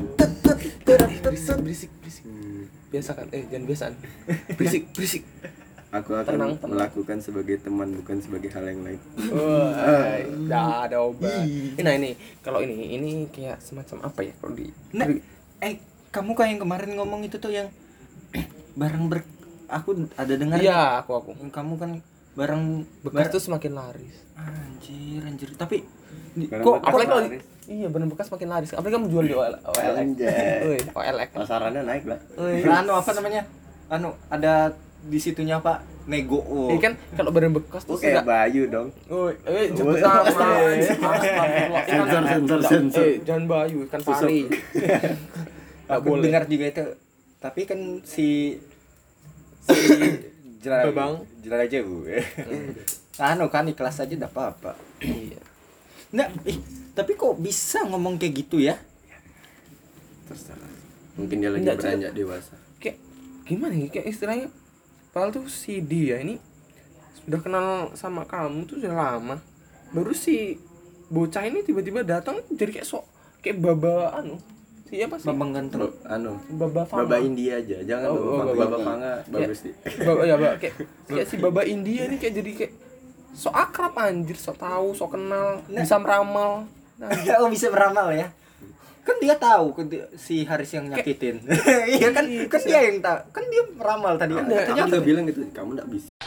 berisik 1.28 1.60
berisik 1.60 1.90
berisik. 2.00 2.24
Hmm. 2.24 2.64
Biasakan 2.88 3.26
eh 3.36 3.44
jangan 3.52 3.64
biasaan. 3.68 3.92
Berisik 4.56 4.82
berisik. 4.96 5.22
Aku 5.90 6.10
akan 6.12 6.24
Tenang, 6.28 6.52
tenang. 6.54 6.70
melakukan 6.70 7.18
sebagai 7.18 7.56
teman 7.58 7.88
bukan 7.94 8.16
sebagai 8.18 8.50
hal 8.50 8.64
yang 8.66 8.82
lain 8.82 9.00
Wah, 9.30 10.20
dah 10.44 10.84
ada 10.84 11.00
obat. 11.02 11.48
Eh, 11.48 11.80
Nah 11.80 11.92
ini 11.92 12.12
kalau 12.38 12.60
ini 12.60 12.92
ini 12.92 13.24
kayak 13.26 13.56
semacam 13.58 14.04
apa 14.04 14.20
ya 14.20 14.32
kalau 14.36 14.52
di 14.52 14.68
Nah, 14.92 15.08
eh 15.58 15.80
kamu 16.08 16.30
kayak 16.32 16.50
yang 16.50 16.60
kemarin 16.60 16.90
ngomong 16.94 17.20
itu 17.22 17.36
tuh 17.36 17.48
yang 17.50 17.72
barang 18.80 19.04
ber 19.06 19.24
aku 19.66 20.08
ada 20.12 20.34
dengar 20.34 20.58
Iya 20.58 21.00
aku 21.00 21.12
aku. 21.14 21.30
kamu 21.48 21.72
kan 21.74 21.90
barang 22.34 22.62
Bekas 23.02 23.28
tuh 23.30 23.42
semakin 23.42 23.72
laris. 23.74 24.16
anjir 24.34 25.20
anjir 25.20 25.50
tapi 25.54 25.82
Barang 26.38 26.62
kok 26.62 26.76
Apalagi 26.80 27.08
kalau 27.08 27.22
laris. 27.24 27.42
iya 27.64 27.86
barang 27.86 28.08
bekas 28.08 28.28
makin 28.28 28.48
laris. 28.48 28.70
Apalagi 28.70 28.94
kamu 28.94 29.06
jual 29.08 29.24
di 29.24 29.34
OL, 29.34 29.54
OLX. 29.58 30.08
Woi, 30.62 30.78
OLX. 30.90 31.28
pasarannya 31.34 31.82
naik 31.82 32.04
lah 32.04 32.20
Woi. 32.34 32.60
anu 32.62 32.92
apa 32.92 33.10
namanya 33.12 33.42
anu 33.88 34.12
ada 34.28 34.72
di 35.00 35.16
situnya 35.16 35.56
apa 35.56 35.78
nego 36.04 36.38
oh. 36.38 36.68
Ini 36.68 36.80
kan 36.80 36.92
kalau 37.12 37.30
barang 37.30 37.54
bekas 37.54 37.82
tuh 37.82 37.94
Oh, 37.94 37.98
kayak 37.98 38.22
Bayu 38.22 38.66
dong 38.66 38.88
Woi, 39.06 39.36
eh 39.42 39.70
Oh, 39.70 39.76
jemput 39.76 39.94
iya. 39.94 40.10
Sensor, 40.24 40.26
Astagfirullah. 40.26 41.82
Ikan- 41.84 42.08
sensor, 42.26 42.58
Nggak, 42.58 42.70
sensor. 42.70 43.04
Eh, 43.04 43.14
jangan 43.22 43.44
Bayu, 43.46 43.78
kan 43.86 44.00
pari. 44.00 44.40
Nggak 44.48 45.94
aku 45.94 46.06
boleh. 46.06 46.22
dengar 46.22 46.42
juga 46.44 46.64
itu 46.66 46.84
tapi 47.38 47.60
kan 47.62 47.80
si 48.02 48.58
si 49.62 49.78
jelajah 50.58 50.90
Babang. 50.90 51.12
jelajah 51.38 51.80
gue 51.80 52.16
anu 53.16 53.46
kan 53.46 53.62
di 53.62 53.72
kelas 53.72 53.98
aja 53.98 54.10
enggak 54.10 54.28
apa-apa 54.28 54.74
Iya. 54.98 55.38
Nggak, 56.08 56.28
ih, 56.44 56.58
tapi 56.92 57.14
kok 57.14 57.36
bisa 57.36 57.84
ngomong 57.84 58.16
kayak 58.16 58.34
gitu 58.38 58.58
ya? 58.58 58.74
terserah 60.24 60.68
mungkin 61.14 61.36
dia 61.38 61.48
lagi 61.48 61.64
beranjak 61.64 62.12
dewasa 62.12 62.54
Kayak 62.76 62.96
gimana 63.42 63.74
ya? 63.74 63.86
Kayak 63.88 64.06
istilahnya 64.08 64.46
padahal 65.18 65.34
tuh 65.34 65.50
si 65.50 65.82
dia 65.82 66.22
ini 66.22 66.38
sudah 67.26 67.42
kenal 67.42 67.90
sama 67.98 68.22
kamu 68.22 68.70
tuh 68.70 68.78
sudah 68.78 68.94
lama. 68.94 69.42
Baru 69.90 70.14
si 70.14 70.54
bocah 71.10 71.42
ini 71.42 71.66
tiba-tiba 71.66 72.06
datang 72.06 72.38
jadi 72.54 72.78
kayak 72.78 72.86
sok 72.86 73.02
kayak 73.42 73.58
baba 73.58 74.14
anu. 74.14 74.38
Siapa 74.86 75.18
sih? 75.18 75.26
Babang 75.26 75.50
ganteng. 75.52 75.90
Anu 76.06 76.38
Baba 76.54 76.86
Fama. 76.86 77.04
Baba 77.04 77.18
India 77.18 77.58
aja, 77.60 77.82
jangan 77.82 78.08
Oh, 78.08 78.14
Baba 78.14 78.22
oh, 78.22 78.38
Fanga. 78.38 78.46
Baba 78.46 78.62
Baba 78.62 78.76
Fama. 78.78 78.86
Fanga 78.86 79.12
bagus 79.28 79.58
sih. 79.66 79.74
Baba 80.06 80.22
ya, 80.22 80.34
Baba. 80.38 80.54
Kayak, 80.56 80.74
kayak 81.10 81.26
si 81.26 81.36
baba 81.36 81.62
India 81.66 82.02
nih 82.06 82.18
kayak 82.22 82.34
jadi 82.38 82.50
kayak 82.54 82.72
sok 83.34 83.54
akrab 83.58 83.94
anjir, 83.98 84.38
sok 84.38 84.56
tahu, 84.62 84.94
sok 84.94 85.18
kenal, 85.18 85.60
Nah. 85.66 85.82
bisa 85.82 85.98
meramal. 85.98 86.52
Nah, 86.98 87.14
oh 87.38 87.46
bisa 87.46 87.70
beramal 87.70 88.10
ya? 88.10 88.26
Kan 89.08 89.16
dia 89.18 89.34
tahu 89.34 89.66
kan 89.72 89.88
dia- 89.88 90.10
si 90.14 90.44
Haris 90.44 90.68
yang 90.70 90.84
nyakitin. 90.86 91.40
Iya 91.96 92.12
kan 92.12 92.24
kan 92.44 92.60
dia 92.60 92.80
yang 92.84 93.00
tahu. 93.00 93.18
Kan 93.32 93.44
dia 93.48 93.62
meramal 93.70 94.14
tadi. 94.14 94.36
Ada. 94.36 94.44
Katanya 94.66 94.82
Aku 94.84 94.90
udah 94.90 95.02
bilang 95.02 95.24
gitu, 95.24 95.40
kamu 95.48 95.70
nggak 95.74 95.88
bisa. 95.88 96.08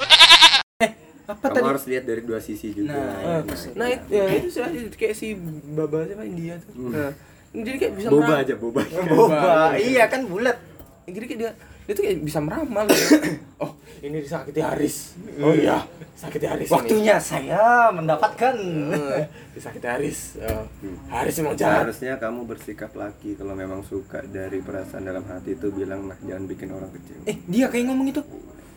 apa 1.24 1.38
Kamu 1.40 1.56
tadi? 1.56 1.68
harus 1.70 1.84
lihat 1.86 2.04
dari 2.04 2.22
dua 2.22 2.40
sisi 2.42 2.74
juga. 2.74 2.92
Nah, 2.92 3.40
Eh, 3.40 3.42
nah 3.72 3.88
itu, 3.88 4.06
ya, 4.10 4.24
itu 4.34 4.48
sih 4.50 4.62
kayak 4.92 5.14
si 5.14 5.38
baba 5.72 6.04
siapa 6.04 6.26
India 6.26 6.58
tuh. 6.58 6.74
Hmm. 6.76 6.92
Nah, 6.92 7.12
jadi 7.54 7.78
kayak 7.78 7.94
bisa 7.96 8.08
boba 8.10 8.20
meramal. 8.26 8.42
aja, 8.42 8.54
boba. 8.58 8.82
Boba. 9.08 9.40
Iya 9.78 10.04
kan 10.08 10.22
bulat. 10.26 10.58
Jadi 11.06 11.26
kayak 11.28 11.40
dia 11.40 11.52
dia 11.82 11.94
tuh 11.94 12.04
kayak 12.04 12.22
bisa 12.22 12.40
meramal 12.40 12.86
gitu. 12.86 13.18
oh, 13.64 13.72
ini 14.00 14.18
disakiti 14.18 14.60
Haris. 14.60 15.18
Oh 15.38 15.52
iya, 15.52 15.82
sakiti 16.14 16.46
Haris 16.46 16.66
ini. 16.66 16.74
Waktunya 16.74 17.16
saya 17.18 17.64
mendapatkan. 17.90 18.56
Eh, 18.92 19.26
disakiti 19.52 19.84
Haris. 19.84 20.20
Oh, 20.40 20.64
Hmm. 20.80 20.98
Haris 21.08 21.36
emang 21.38 21.54
jahat. 21.54 21.84
Seharusnya 21.84 22.14
kamu 22.18 22.46
bersikap 22.46 22.92
laki 22.92 23.34
kalau 23.34 23.54
memang 23.54 23.82
suka 23.82 24.22
dari 24.24 24.60
perasaan 24.60 25.04
dalam 25.04 25.26
hati 25.26 25.54
itu 25.54 25.68
bilang 25.70 26.06
nah 26.06 26.18
jangan 26.20 26.46
bikin 26.46 26.70
orang 26.70 26.90
kecewa. 26.90 27.24
Eh, 27.26 27.38
dia 27.46 27.66
kayak 27.68 27.86
ngomong 27.86 28.08
itu. 28.08 28.22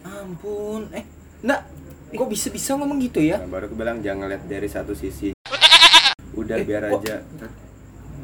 Ampun. 0.03 0.89
Eh, 0.91 1.05
enggak. 1.41 1.63
Kok 2.11 2.29
bisa-bisa 2.29 2.75
ngomong 2.75 3.01
gitu 3.01 3.19
ya? 3.19 3.37
Nah, 3.37 3.51
baru 3.51 3.67
aku 3.67 3.75
bilang 3.75 3.99
jangan 3.99 4.29
lihat 4.29 4.45
dari 4.45 4.67
satu 4.67 4.93
sisi. 4.93 5.35
Udah 6.33 6.57
Eh, 6.57 6.63
biar 6.63 6.87
kok- 6.89 7.03
aja. 7.03 7.19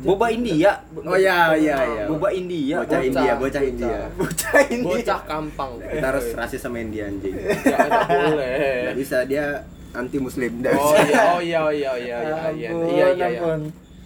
Boba 0.01 0.27
India. 0.33 0.73
Oh 0.97 1.17
iya 1.17 1.53
iya 1.57 1.77
iya. 1.85 2.05
Boba 2.09 2.29
India. 2.33 2.77
Bocah 2.81 2.89
Bocah, 2.89 3.01
India, 3.05 3.33
bocah 3.37 3.41
bocah. 3.41 3.63
India. 3.63 3.99
Bocah 4.17 4.61
India. 4.73 4.89
Bocah 4.89 5.21
kampang. 5.29 5.73
Kita 5.85 6.07
harus 6.09 6.27
rasis 6.33 6.61
sama 6.61 6.79
India 6.81 7.05
anjing. 7.09 7.37
Ya, 7.71 7.87
boleh. 8.09 8.57
Nggak 8.89 8.97
bisa 8.97 9.17
dia 9.29 9.45
anti 9.93 10.19
muslim. 10.19 10.53
Oh 10.73 10.97
iya, 10.97 11.21
oh 11.37 11.41
iya, 11.41 11.59
oh 11.61 11.73
iya, 11.73 11.89
oh 11.93 11.99
iya, 11.99 12.17
iya, 12.25 12.39
iya, 12.51 12.71
iya, 12.71 12.71
iya, 12.73 13.07
iya. 13.15 13.27
ampun. 13.39 13.61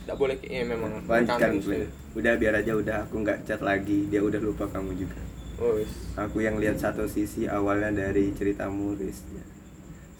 Nggak 0.04 0.16
boleh 0.18 0.34
kayak 0.42 0.52
iya, 0.52 0.62
memang. 0.66 0.90
Kamu 1.06 1.58
Glenn. 1.62 1.88
Udah 2.14 2.32
biar 2.38 2.54
aja 2.58 2.72
udah 2.74 2.96
aku 3.06 3.14
nggak 3.22 3.38
chat 3.46 3.60
lagi. 3.62 4.10
Dia 4.10 4.20
udah 4.20 4.40
lupa 4.42 4.66
kamu 4.68 4.98
juga. 4.98 5.18
Oh. 5.62 5.78
Aku 6.18 6.42
yang 6.42 6.58
lihat 6.58 6.82
satu 6.82 7.06
sisi 7.06 7.46
awalnya 7.46 7.94
dari 7.94 8.34
ceritamu, 8.34 8.98
Riz. 8.98 9.22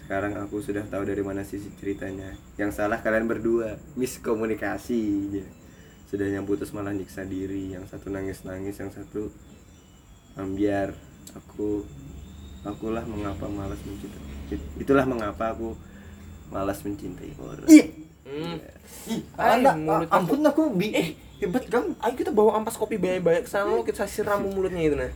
Sekarang 0.04 0.37
aku 0.37 0.61
sudah 0.61 0.85
tahu 0.87 1.09
dari 1.09 1.25
mana 1.25 1.43
sisi 1.43 1.73
ceritanya. 1.81 2.37
Yang 2.61 2.78
salah 2.78 3.00
kalian 3.00 3.26
berdua, 3.26 3.81
miskomunikasi. 3.99 5.02
Ya. 6.14 6.16
Sudah 6.16 6.28
yang 6.30 6.47
putus 6.47 6.71
malah 6.71 6.94
nyiksa 6.94 7.26
diri, 7.26 7.75
yang 7.75 7.83
satu 7.85 8.06
nangis-nangis, 8.06 8.78
yang 8.78 8.87
satu 8.88 9.35
ambiar. 10.35 10.94
Aku 11.35 11.83
akulah 12.62 13.02
mengapa 13.02 13.50
malas 13.50 13.83
mencintai. 13.83 14.23
Itulah 14.78 15.02
mengapa 15.04 15.50
aku 15.50 15.75
malas 16.49 16.78
mencintai 16.80 17.35
orang. 17.37 17.66
Ih, 17.66 17.87
Hmm. 18.25 18.56
ih, 19.04 19.21
anda, 19.37 19.75
mulut 19.75 20.06
ah, 20.09 20.16
ampun 20.16 20.40
aku 20.40 20.71
bi 20.71 20.90
eh 20.90 21.12
hebat 21.38 21.66
kamu. 21.66 21.99
Ayo 21.99 22.14
kita 22.14 22.30
bawa 22.30 22.56
ampas 22.56 22.75
kopi 22.75 22.94
banyak-banyak 22.94 23.42
ke 23.42 23.50
sana 23.50 23.68
lo 23.68 23.83
kita 23.83 24.06
siram 24.06 24.38
mulutnya 24.40 24.80
itu 24.80 24.94
nah. 24.94 25.11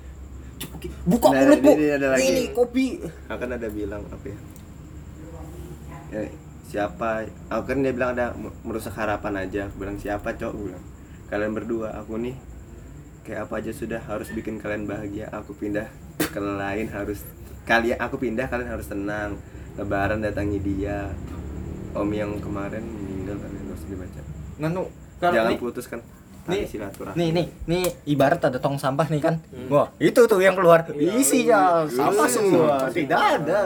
Buka 1.07 1.31
Nah, 1.31 1.47
mulut, 1.47 1.59
Bu. 1.63 1.73
ini 1.73 1.89
ada 1.89 2.07
lagi. 2.13 2.27
Ini 2.27 2.43
kopi. 2.51 2.99
akan 3.27 3.49
ada 3.55 3.69
bilang 3.71 4.03
apa 4.05 4.27
ya 4.27 4.39
Eh, 6.11 6.31
siapa 6.69 7.25
aku 7.49 7.65
kan 7.65 7.81
dia 7.81 7.93
bilang 7.97 8.13
ada 8.13 8.37
merusak 8.61 8.93
harapan 8.93 9.49
aja 9.49 9.73
aku 9.73 9.81
bilang 9.81 9.97
siapa 9.97 10.37
cok 10.37 10.53
Aku 10.53 10.63
bilang 10.69 10.85
kalian 11.33 11.53
berdua 11.57 11.97
aku 11.97 12.21
nih 12.21 12.37
kayak 13.25 13.49
apa 13.49 13.61
aja 13.61 13.73
sudah 13.73 14.01
harus 14.05 14.29
bikin 14.33 14.61
kalian 14.61 14.85
bahagia 14.85 15.29
aku 15.33 15.57
pindah 15.57 15.89
ke 16.21 16.41
lain 16.41 16.89
harus 16.93 17.25
kalian 17.65 17.97
aku 18.01 18.21
pindah 18.21 18.49
kalian 18.49 18.69
harus 18.69 18.89
tenang 18.89 19.41
lebaran 19.77 20.21
datangi 20.21 20.61
dia 20.61 21.09
om 21.97 22.09
yang 22.13 22.37
kemarin 22.41 22.85
meninggal 22.85 23.37
kalian 23.41 23.65
harus 23.69 23.85
dibaca 23.89 24.21
Nganu, 24.59 24.85
jangan 25.23 25.55
nih, 25.55 25.59
putuskan 25.61 26.01
nih, 26.49 26.65
silaturahmi 26.67 27.17
nih, 27.21 27.31
nih, 27.31 27.47
nih, 27.69 27.85
ibarat 28.11 28.41
ada 28.43 28.59
tong 28.59 28.81
sampah 28.81 29.07
nih 29.07 29.21
kan. 29.21 29.37
Hmm. 29.53 29.69
Wah, 29.71 29.87
itu 30.01 30.19
tuh 30.25 30.41
yang 30.41 30.57
keluar. 30.57 30.83
Iya. 30.97 31.15
Isinya 31.15 31.85
sampah 31.87 32.27
Iya. 32.27 32.35
semua. 32.35 32.75
Tidak 32.91 33.21
ada. 33.39 33.61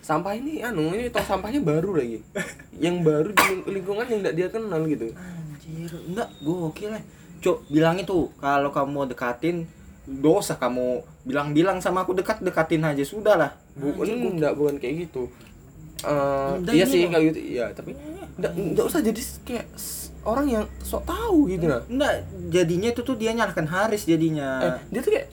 Sampah 0.00 0.32
ini 0.32 0.60
anu 0.60 0.90
ini 0.90 1.08
tong 1.08 1.22
sampahnya 1.22 1.60
baru 1.60 1.94
lagi. 1.94 2.22
Yang 2.74 2.96
baru 3.02 3.28
di 3.30 3.42
ling- 3.44 3.66
lingkungan 3.76 4.06
yang 4.06 4.20
tidak 4.22 4.34
dia 4.34 4.48
kenal 4.48 4.80
gitu. 4.84 5.12
Anjir, 5.12 5.92
enggak, 6.06 6.28
gokil 6.40 6.90
ya. 6.90 7.00
Cuk, 7.38 7.58
bilang 7.68 7.96
itu 7.96 8.32
kalau 8.38 8.70
kamu 8.70 9.08
dekatin 9.08 9.68
dosa 10.08 10.56
kamu 10.56 11.04
bilang-bilang 11.22 11.78
sama 11.78 12.02
aku 12.02 12.16
dekat 12.16 12.40
dekatin 12.40 12.82
aja 12.82 13.04
sudah 13.04 13.36
lah. 13.36 13.50
Bukan 13.76 14.08
enggak 14.34 14.56
bukan 14.56 14.76
kayak 14.76 15.06
gitu. 15.06 15.28
Eh, 15.98 16.50
Udah 16.56 16.72
iya 16.72 16.86
sih 16.86 17.04
kayak 17.04 17.24
gitu. 17.30 17.40
Iya, 17.58 17.66
tapi 17.74 17.92
enggak 18.38 18.52
enggak 18.54 18.84
usah 18.86 19.00
jadi 19.02 19.20
kayak 19.44 19.66
orang 20.24 20.46
yang 20.48 20.64
sok 20.80 21.04
tahu 21.04 21.46
gitu 21.46 21.66
nah. 21.66 21.82
Enggak, 21.84 22.12
jadinya 22.48 22.88
itu 22.88 23.00
tuh 23.02 23.14
dia 23.14 23.30
nyalahkan 23.30 23.66
Haris 23.66 24.02
jadinya. 24.02 24.48
Eh, 24.62 24.72
dia 24.88 25.00
tuh 25.02 25.12
kayak 25.12 25.26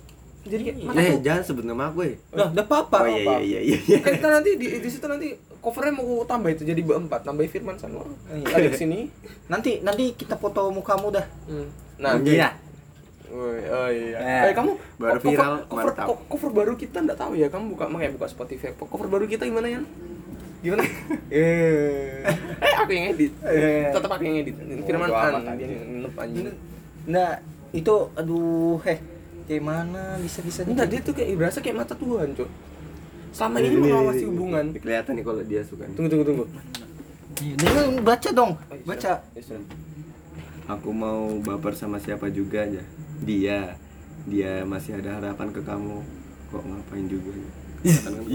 jadi 0.46 0.62
kayak 0.64 0.78
mata 0.84 0.98
Eh, 0.98 1.10
tuh 1.10 1.22
jangan 1.22 1.42
sebut 1.44 1.64
nama 1.64 1.84
aku 1.88 2.00
ya. 2.02 2.14
Nah, 2.32 2.48
udah 2.50 2.64
apa-apa. 2.64 2.98
Oh 3.00 3.08
iya 3.08 3.38
iya 3.40 3.60
iya 3.62 3.78
iya. 3.80 3.98
kan 4.00 4.12
kita 4.14 4.30
nanti 4.32 4.50
di, 4.54 4.68
di 4.78 4.88
situ 4.88 5.06
nanti 5.06 5.28
covernya 5.58 5.94
mau 5.96 6.22
tambah 6.24 6.48
itu 6.48 6.62
jadi 6.62 6.78
berempat 6.80 7.22
tambah 7.22 7.42
Firman 7.46 7.74
Sanwar 7.76 8.06
Iya. 8.30 8.54
ada 8.54 8.68
di 8.68 8.78
sini 8.78 9.00
Nanti 9.48 9.82
nanti 9.82 10.14
kita 10.14 10.36
foto 10.36 10.70
mukamu 10.70 11.10
dah. 11.10 11.26
hmm. 11.46 11.68
nah 11.98 12.14
Iya. 12.18 12.50
Oh, 13.28 13.50
oh 13.50 13.90
iya. 13.90 14.18
Eh, 14.18 14.42
Eh, 14.44 14.54
kamu 14.54 14.72
baru 14.96 15.18
cover- 15.18 15.26
viral, 15.28 15.54
cover, 15.66 15.90
mantap. 15.90 16.06
co- 16.06 16.24
cover 16.30 16.52
baru 16.54 16.74
kita 16.74 16.98
enggak 17.00 17.18
tahu 17.18 17.34
ya. 17.34 17.50
Kamu 17.50 17.74
buka 17.74 17.86
makanya 17.88 18.14
buka 18.14 18.28
Spotify. 18.28 18.70
Cover 18.72 19.08
baru 19.08 19.26
kita 19.26 19.44
gimana 19.44 19.66
ya? 19.68 19.82
Gimana? 20.62 20.86
Eh. 21.34 22.22
eh, 22.56 22.74
aku 22.76 22.92
yang 22.92 23.06
edit. 23.12 23.34
Eh. 23.44 23.90
Tetap 23.90 24.08
aku 24.08 24.24
yang 24.24 24.38
edit. 24.40 24.56
Firman 24.84 25.10
Bodo 25.10 25.18
An 25.18 25.34
amat, 25.36 25.58
dia 25.58 25.66
anjing. 25.68 25.72
nep 26.00 26.14
anjing. 26.16 26.46
Nah, 27.08 27.30
itu 27.72 27.96
aduh, 28.14 28.78
heh. 28.80 28.98
Kayak 29.46 29.64
mana 29.64 30.18
bisa-bisanya 30.18 30.74
Enggak, 30.74 30.88
dia 30.90 31.00
tuh 31.02 31.14
kayak 31.14 31.30
berasa 31.38 31.58
kayak 31.62 31.78
mata 31.78 31.94
Tuhan, 31.94 32.34
Cuk. 32.34 32.50
Selama 33.30 33.56
ini 33.60 33.68
Ini, 33.68 33.70
ini, 33.70 33.84
mengawasi 33.84 34.18
ini. 34.18 34.30
hubungan. 34.32 34.66
Kelihatan 34.74 35.12
nih 35.14 35.24
kalau 35.24 35.42
dia 35.44 35.62
suka. 35.62 35.84
Tunggu 35.94 36.10
tunggu 36.10 36.26
tunggu. 36.26 36.46
Iya, 37.36 37.54
Dengan 37.60 37.88
baca 38.02 38.30
dong. 38.32 38.52
Oh, 38.56 38.74
iya, 38.74 38.86
Baca. 38.86 39.14
Aku 40.66 40.90
mau 40.90 41.38
baper 41.40 41.78
sama 41.78 42.00
siapa 42.00 42.26
juga 42.28 42.66
aja. 42.66 42.82
Dia, 43.22 43.78
dia 44.26 44.64
masih 44.64 44.98
ada 44.98 45.20
harapan 45.20 45.54
ke 45.54 45.62
kamu. 45.62 46.00
Kok 46.50 46.64
ngapain 46.64 47.06
juga? 47.06 47.32
Kelihatan 47.84 48.12
kan 48.18 48.26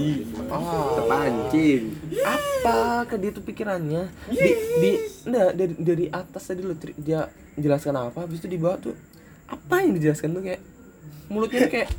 Ah. 0.47 0.95
Terpancing. 0.95 1.83
apa 2.23 2.77
ke 3.03 3.19
dia 3.19 3.31
tuh 3.35 3.43
pikirannya 3.43 4.07
di 4.29 4.49
di 4.79 4.91
enggak 5.27 5.49
dari 5.51 5.73
dari 5.75 6.05
atas 6.07 6.47
tadi 6.47 6.63
lo 6.63 6.71
dia 6.95 7.27
jelaskan 7.59 7.99
apa 7.99 8.23
habis 8.23 8.39
itu 8.39 8.47
di 8.47 8.55
bawah 8.55 8.79
tuh 8.79 8.95
apa 9.43 9.83
yang 9.83 9.91
dijelaskan 9.91 10.31
tuh 10.31 10.43
kayak 10.45 10.61
mulutnya 11.31 11.71
kayak 11.71 11.89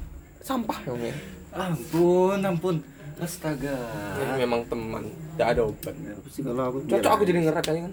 sampah 0.45 0.79
ya 0.85 0.91
Om, 0.93 1.03
ya. 1.03 1.15
Ampun, 1.53 2.39
ampun. 2.45 2.77
Astaga. 3.17 3.77
Ini 4.19 4.45
memang 4.45 4.67
teman 4.67 5.05
tidak 5.33 5.49
ada 5.57 5.63
obat. 5.69 5.95
Kalau 6.37 6.65
aku 6.69 6.79
cocok 6.91 7.11
aku 7.17 7.23
jadi 7.25 7.39
ngerak 7.49 7.65
kan? 7.65 7.93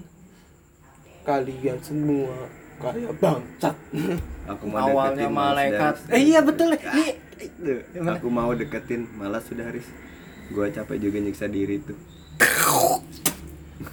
Kalian 1.23 1.77
semua 1.79 2.35
kayak 2.79 3.13
bangsat. 3.19 3.75
Aku 4.49 4.65
mau 4.65 4.89
Awalnya 4.89 5.27
deketin, 5.27 5.35
malas 5.35 5.55
malaikat. 5.55 5.93
Eh 6.09 6.21
iya 6.33 6.39
betul. 6.41 6.73
Ini 6.73 7.07
Tuh, 7.39 7.79
aku 8.09 8.27
mau 8.27 8.51
deketin. 8.51 9.07
Malah 9.15 9.39
sudah 9.43 9.69
Haris. 9.69 9.87
Gua 10.49 10.67
capek 10.73 10.97
juga 10.97 11.21
nyiksa 11.21 11.45
diri 11.45 11.77
tuh. 11.79 11.99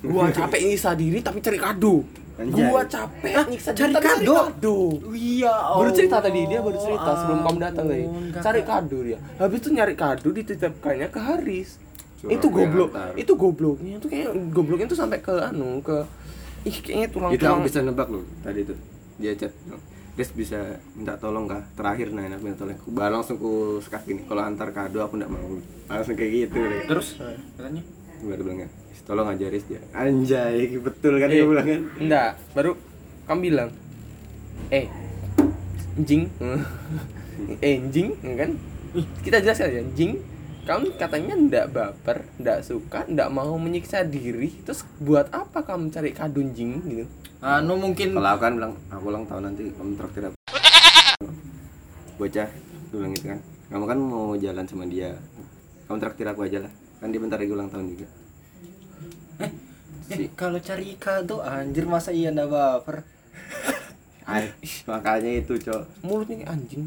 Gua 0.00 0.32
capek 0.32 0.60
nyiksa 0.66 0.96
diri 0.96 1.20
tapi 1.20 1.44
cari 1.44 1.58
kado 1.60 2.06
Anjay. 2.36 2.68
gua 2.68 2.82
capek 2.84 3.32
Hah? 3.32 3.46
nyiksa 3.48 3.70
Cari 3.72 3.94
kado? 3.96 4.34
kado 4.36 4.78
Iya. 5.08 5.54
baru 5.72 5.90
cerita 5.90 6.16
tadi 6.20 6.40
dia 6.44 6.60
baru 6.60 6.76
cerita 6.76 7.10
sebelum 7.16 7.40
kamu 7.42 7.58
datang 7.58 7.84
tadi 7.86 8.04
kakak. 8.04 8.42
cari 8.44 8.60
kado 8.62 8.98
dia. 9.00 9.18
Habis 9.36 9.58
itu 9.58 9.68
nyari 9.72 9.94
kado 9.94 10.28
dititipkannya 10.30 11.08
ke 11.08 11.16
Haris. 11.18 11.80
Suruh 12.16 12.32
itu 12.32 12.46
goblok. 12.48 12.90
antar. 12.92 13.12
itu 13.16 13.32
gobloknya. 13.34 13.92
Itu 13.96 14.08
kayak 14.08 14.28
gobloknya 14.52 14.86
tuh 14.86 14.98
sampai 14.98 15.18
ke 15.18 15.32
anu 15.38 15.80
ke 15.80 16.04
ih 16.62 16.76
kayaknya 16.76 17.08
tulang 17.08 17.30
itu 17.30 17.40
aku 17.42 17.60
bisa 17.62 17.80
nebak 17.80 18.08
loh 18.08 18.24
tadi 18.40 18.60
tuh. 18.62 18.76
Dia 19.16 19.32
chat 19.32 19.52
Des 20.12 20.32
bisa 20.32 20.56
minta 20.92 21.12
tolong 21.16 21.44
kah? 21.44 21.60
Terakhir 21.72 22.08
nah 22.08 22.24
aku 22.26 22.40
minta 22.42 22.56
tolong. 22.58 22.76
Baru 22.86 23.12
langsung 23.16 23.36
ku 23.36 23.52
sekat 23.80 24.04
gini 24.04 24.24
kalau 24.24 24.40
antar 24.40 24.72
kado 24.72 25.00
aku 25.00 25.16
nggak 25.16 25.28
mau. 25.28 25.60
Langsung 25.88 26.16
kayak 26.16 26.32
gitu 26.48 26.56
deh. 26.56 26.84
Terus? 26.84 27.16
Katanya 27.52 27.80
baru 28.24 28.42
bilang 28.44 28.60
ya 28.64 28.68
"Is, 28.68 28.85
tolong 29.02 29.26
aja 29.26 29.46
Riz 29.46 29.66
dia. 29.66 29.82
Anjay 29.90 30.78
betul 30.78 31.18
kan 31.18 31.28
Eh, 31.28 31.36
dia 31.36 31.44
bilang 31.44 31.66
kan? 31.66 31.80
enggak 31.98 32.30
baru 32.52 32.72
kamu 33.26 33.40
bilang 33.42 33.70
eh 34.68 34.86
jing 35.98 36.30
eh 37.66 37.76
jing 37.90 38.14
kan? 38.16 38.50
Kita 39.20 39.42
jelaskan 39.42 39.68
ya 39.70 39.82
jing 39.92 40.12
kamu 40.66 40.98
katanya 40.98 41.34
ndak 41.36 41.66
baper 41.70 42.26
ndak 42.38 42.58
suka 42.62 43.06
ndak 43.06 43.28
mau 43.28 43.54
menyiksa 43.56 44.02
diri. 44.02 44.50
Terus 44.62 44.82
buat 44.98 45.28
apa 45.30 45.62
kamu 45.62 45.90
cari 45.90 46.10
kado 46.10 46.40
jing 46.50 46.80
gitu? 46.84 47.04
Anu 47.38 47.76
mungkin 47.76 48.16
kalau 48.16 48.32
aku 48.32 48.42
kan 48.42 48.52
bilang 48.56 48.72
aku 48.88 49.04
ulang 49.06 49.24
tahun 49.24 49.42
nanti 49.46 49.68
kamu 49.70 49.90
traktir 49.94 50.22
aku 50.24 50.36
bocah 52.16 52.48
bilang 52.90 53.12
gitu 53.12 53.26
kan. 53.28 53.40
Kamu 53.66 53.84
kan 53.84 53.98
mau 53.98 54.34
jalan 54.34 54.64
sama 54.64 54.86
dia. 54.86 55.12
Kamu 55.86 55.98
traktir 55.98 56.26
aku 56.26 56.46
aja 56.46 56.64
lah. 56.64 56.72
Kan 56.98 57.12
dia 57.12 57.20
bentar 57.20 57.36
lagi 57.36 57.52
ulang 57.52 57.68
tahun 57.68 57.92
juga 57.92 58.08
eh, 59.38 59.50
kalau 60.32 60.58
cari 60.58 60.94
kado 60.96 61.40
anjir 61.40 61.84
masa 61.84 62.10
iya 62.10 62.30
ndak 62.30 62.48
baper. 62.48 63.02
Ay, 64.24 64.50
makanya 64.84 65.30
itu 65.36 65.54
cok 65.56 66.02
mulutnya 66.02 66.42
kayak 66.42 66.50
anjing 66.50 66.84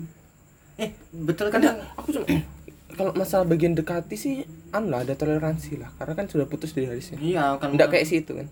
Eh, 0.75 0.91
betul 1.13 1.47
kan? 1.47 1.59
kadang 1.59 1.79
aku 1.93 2.07
cuma 2.13 2.27
kalau 2.97 3.12
masalah 3.13 3.45
bagian 3.45 3.71
dekati 3.71 4.15
sih 4.15 4.35
an 4.69 4.88
lah 4.88 5.03
ada 5.03 5.12
toleransi 5.13 5.75
lah 5.75 5.88
karena 5.95 6.13
kan 6.13 6.25
sudah 6.25 6.43
putus 6.45 6.71
dari 6.71 6.88
harisnya 6.88 7.15
Iya, 7.15 7.55
kan. 7.55 7.71
ndak 7.71 7.89
kayak 7.89 8.05
situ 8.05 8.31
kan 8.33 8.47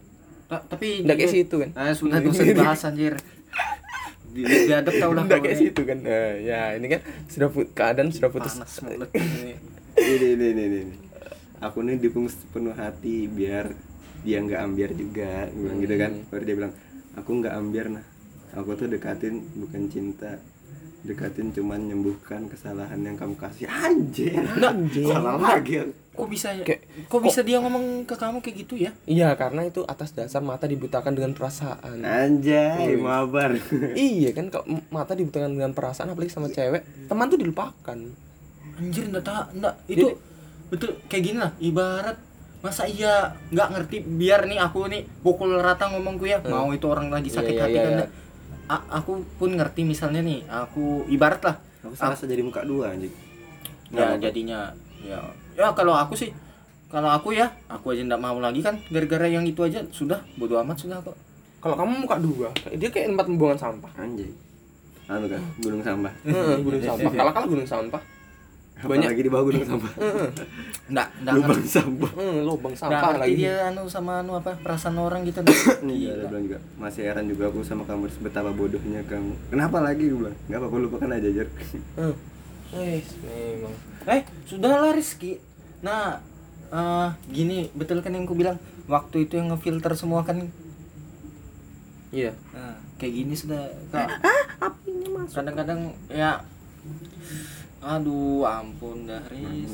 Ta- 0.48 0.64
tapi 0.66 1.04
ndak 1.04 1.16
kayak 1.18 1.34
situ 1.34 1.56
kan 1.58 1.70
Ah, 1.74 1.92
sudah 1.92 2.18
dosa 2.18 2.42
dibahas 2.42 2.80
anjir. 2.82 3.20
Bi- 4.32 4.48
Biadab 4.48 4.94
tau 4.94 5.12
lah 5.12 5.24
ndak 5.26 5.40
kayak 5.42 5.58
situ 5.58 5.82
kan 5.82 6.00
Nah, 6.00 6.32
ya 6.38 6.62
ini 6.74 6.88
kan 6.88 7.02
sudah 7.28 7.48
keadaan 7.70 8.08
sudah 8.08 8.30
putus 8.30 8.56
Panas 8.56 8.76
mulut 8.80 9.10
ini. 9.20 9.52
ini 9.98 10.28
ini 10.30 10.46
ini 10.48 10.64
ini 10.64 10.78
ini. 10.82 10.96
Aku 11.60 11.82
nih 11.82 11.98
dukung 11.98 12.26
sepenuh 12.26 12.74
hati 12.74 13.26
biar 13.26 13.74
dia 14.20 14.38
nggak 14.40 14.62
ambiar 14.62 14.92
juga 14.92 15.46
bilang 15.50 15.78
gitu 15.80 15.96
kan 15.96 16.12
Hmm. 16.12 16.28
baru 16.28 16.44
dia 16.44 16.56
bilang 16.56 16.74
aku 17.14 17.30
nggak 17.36 17.54
ambiar 17.54 17.88
nah 17.90 18.06
aku 18.52 18.70
tuh 18.74 18.88
dekatin 18.88 19.36
bukan 19.56 19.88
cinta 19.88 20.38
dekatin 21.00 21.50
cuman 21.50 21.80
nyembuhkan 21.84 22.46
kesalahan 22.46 23.00
yang 23.00 23.16
kamu 23.16 23.34
kasih 23.36 23.66
anjir 23.66 24.34
Anjir. 24.60 25.08
salah 25.08 25.38
lagi. 25.38 25.80
Kok 26.12 26.26
bisa 26.26 26.50
ya? 26.52 26.66
Kayak- 26.66 26.84
kok 27.06 27.22
bisa 27.22 27.40
dia 27.42 27.62
ngomong 27.62 28.02
ke 28.04 28.18
kamu 28.18 28.42
kayak 28.42 28.56
gitu 28.58 28.74
ya? 28.76 28.90
Iya, 29.06 29.38
karena 29.38 29.62
itu 29.64 29.86
atas 29.86 30.10
dasar 30.12 30.42
mata 30.42 30.66
dibutakan 30.66 31.14
dengan 31.14 31.32
perasaan. 31.32 32.02
anjay 32.02 32.92
Wih. 32.92 33.00
mabar 33.00 33.54
iya 33.96 34.34
kan 34.34 34.50
kalau 34.50 34.66
mata 34.90 35.14
dibutakan 35.14 35.54
dengan 35.54 35.72
perasaan 35.72 36.10
apalagi 36.10 36.34
sama 36.34 36.50
cewek, 36.50 36.82
teman 37.06 37.26
tuh 37.28 37.38
dilupakan. 37.38 37.98
Anjir 38.76 39.04
enggak 39.06 39.24
tak 39.24 39.46
enggak 39.54 39.76
itu 39.88 40.06
Jadi- 40.08 40.18
betul 40.68 41.00
kayak 41.06 41.24
gini 41.24 41.38
lah 41.38 41.52
ibarat 41.58 42.18
masa 42.58 42.84
iya 42.84 43.32
nggak 43.48 43.68
ngerti 43.70 43.96
biar 44.04 44.46
nih 44.46 44.60
aku 44.60 44.86
nih 44.86 45.06
pukul 45.20 45.56
rata 45.56 45.88
ngomongku 45.88 46.26
ya 46.26 46.40
Hmm. 46.40 46.52
mau 46.52 46.70
itu 46.70 46.84
orang 46.84 47.08
lagi 47.08 47.30
sakit 47.30 47.48
Iya, 47.50 47.56
iya, 47.56 47.64
hati 47.64 47.74
iya, 47.74 47.84
kan 47.84 47.94
iya. 47.94 48.08
A- 48.68 48.88
aku 48.98 49.12
pun 49.34 49.54
ngerti 49.54 49.82
misalnya 49.82 50.20
nih 50.20 50.44
aku 50.44 51.08
ibarat 51.08 51.40
lah 51.42 51.56
aku 51.80 51.94
serasa 51.94 52.26
jadi 52.26 52.42
muka 52.42 52.62
dua 52.62 52.92
anjing 52.92 53.14
ya 53.90 54.18
jadinya 54.18 54.76
ya 55.00 55.22
ya 55.54 55.72
kalau 55.72 55.94
aku 55.94 56.14
sih 56.14 56.34
kalau 56.88 57.08
aku 57.08 57.32
ya 57.32 57.48
aku 57.68 57.92
aja 57.92 58.04
nggak 58.04 58.20
mau 58.20 58.36
lagi 58.38 58.60
kan 58.60 58.76
gara-gara 58.86 59.24
yang 59.26 59.44
itu 59.44 59.60
aja 59.62 59.84
sudah 59.90 60.20
bodo 60.34 60.60
amat 60.60 60.78
sudah 60.78 61.00
kok 61.00 61.16
Kalau 61.58 61.74
kamu 61.76 62.06
muka 62.06 62.16
dua, 62.18 62.48
dia 62.70 62.88
kayak 62.88 63.12
tempat 63.12 63.26
pembuangan 63.26 63.60
sampah. 63.60 63.92
anjay 63.98 64.30
anu 65.06 65.26
kan 65.26 65.42
gunung 65.58 65.82
sampah 65.82 66.14
Heeh, 66.22 66.56
gunung 66.62 66.80
sampah. 66.80 67.12
Kalah 67.18 67.34
kalah 67.34 67.48
gunung 67.48 67.66
sampah. 67.66 68.02
Banyak. 68.80 69.10
lagi 69.10 69.22
di 69.22 69.32
bawah 69.32 69.46
gunung 69.46 69.66
sampah 69.66 69.92
nggak 70.88 71.08
nggak 71.20 71.34
lubang 71.34 71.64
sampah 71.66 72.12
Heeh, 72.14 72.38
lubang 72.42 72.72
nggak 72.72 72.82
sampah 72.84 73.14
lagi. 73.18 73.34
dia 73.36 73.56
anu 73.66 73.90
sama 73.90 74.22
anu 74.22 74.38
apa 74.38 74.54
perasaan 74.56 74.96
orang 74.96 75.26
gitu 75.26 75.42
Iya, 75.82 76.14
dia 76.14 76.28
bilang 76.28 76.46
juga 76.46 76.60
masih 76.78 77.02
heran 77.04 77.26
juga 77.26 77.50
aku 77.50 77.60
sama 77.62 77.84
kamu 77.84 78.06
betapa 78.20 78.52
bodohnya 78.52 79.02
kamu. 79.04 79.34
Kenapa 79.50 79.82
lagi 79.82 80.06
gue 80.06 80.20
bilang? 80.20 80.38
Enggak 80.46 80.60
apa-apa 80.62 80.76
lupakan 80.80 81.10
aja, 81.12 81.30
Jar. 81.32 81.48
Heeh. 81.50 82.16
Eh, 82.70 83.00
memang. 83.24 83.74
Eh, 84.06 84.22
sudah 84.44 84.72
lah 84.78 84.92
Rizky. 84.92 85.40
Nah, 85.80 86.20
eh 86.68 87.10
gini, 87.28 87.72
betul 87.74 88.00
kan 88.00 88.12
yang 88.12 88.24
ku 88.24 88.36
bilang 88.36 88.60
waktu 88.86 89.26
itu 89.26 89.36
yang 89.36 89.50
ngefilter 89.50 89.96
semua 89.96 90.22
kan. 90.22 90.48
Iya. 92.10 92.32
Nah, 92.54 92.78
kayak 92.96 93.14
gini 93.16 93.34
sudah 93.34 93.66
Kak. 93.90 94.08
Kadang-kadang 95.28 95.92
ya 96.08 96.40
Aduh, 97.80 98.42
ampun 98.44 99.06
dah 99.06 99.22
Riz. 99.28 99.70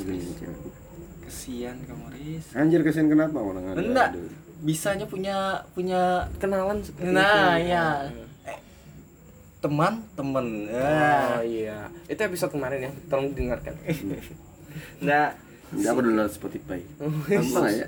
Kesian 1.23 1.77
kamu 1.81 2.05
Riz. 2.11 2.45
Anjir 2.51 2.81
kesian 2.81 3.07
kenapa 3.07 3.37
orang 3.37 3.63
ada? 3.65 3.79
Enggak. 3.79 4.09
Bisanya 4.59 5.03
punya 5.03 5.35
punya 5.71 6.27
Kenalan 6.37 6.79
seperti 6.79 7.09
Nah, 7.09 7.55
itu. 7.57 7.69
ya. 7.69 7.87
teman, 9.59 10.03
temen. 10.13 10.67
Oh 10.67 11.39
Ya. 11.39 11.39
iya. 11.39 11.79
Itu 12.05 12.19
episode 12.21 12.51
kemarin 12.51 12.83
ya. 12.83 12.91
Tolong 13.07 13.31
dengarkan. 13.31 13.71
Nah, 14.99 15.31
Enggak 15.71 15.89
apa 15.89 16.01
dulu 16.03 16.23
Spotify. 16.27 16.79
Oh, 16.99 17.07
Gampang 17.31 17.71
ya. 17.71 17.87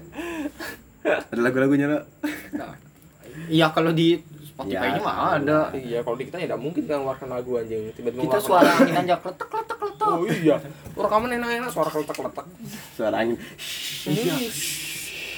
Ada 1.03 1.37
lagu-lagunya 1.37 1.85
lo. 1.85 1.99
Iya 3.45 3.69
kalau 3.69 3.91
di 3.91 4.15
Spotify-nya 4.55 4.95
Ya, 4.95 5.03
mah 5.03 5.17
ada. 5.35 5.59
Iya, 5.71 5.99
kalau 5.99 6.15
di 6.15 6.23
kita 6.25 6.39
ya 6.39 6.47
tidak 6.47 6.61
mungkin 6.63 6.83
kan 6.83 6.97
ngeluarkan 6.97 7.27
lagu 7.27 7.51
anjing. 7.55 7.91
Tiba-tiba 7.91 8.23
Kita 8.23 8.39
suara 8.39 8.71
angin 8.71 8.95
aja 8.95 9.15
kletek 9.19 9.47
kletek 9.47 9.77
kletek. 9.77 10.07
Oh 10.07 10.23
iya. 10.23 10.55
Rekaman 10.95 11.29
enak-enak 11.35 11.69
suara 11.69 11.89
keletak-keletak. 11.91 12.45
Suara 12.95 13.15
angin. 13.19 13.35
Iya. 14.05 14.35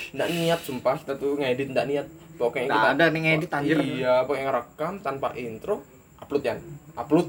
Nggak 0.08 0.28
niat 0.30 0.60
sumpah 0.62 0.96
kita 0.96 1.14
tuh 1.16 1.34
ngedit 1.36 1.68
nggak 1.68 1.88
niat. 1.88 2.08
Pokoknya 2.38 2.70
Nggak 2.70 2.78
kita 2.78 2.90
ada 2.94 3.06
nih 3.10 3.22
ngedit, 3.26 3.50
anjir. 3.52 3.78
Iya, 3.82 4.14
pokoknya 4.22 4.46
ngerekam 4.46 4.94
tanpa 5.02 5.34
intro, 5.34 5.82
upload 6.18 6.44
ya. 6.46 6.54
Upload. 6.94 7.28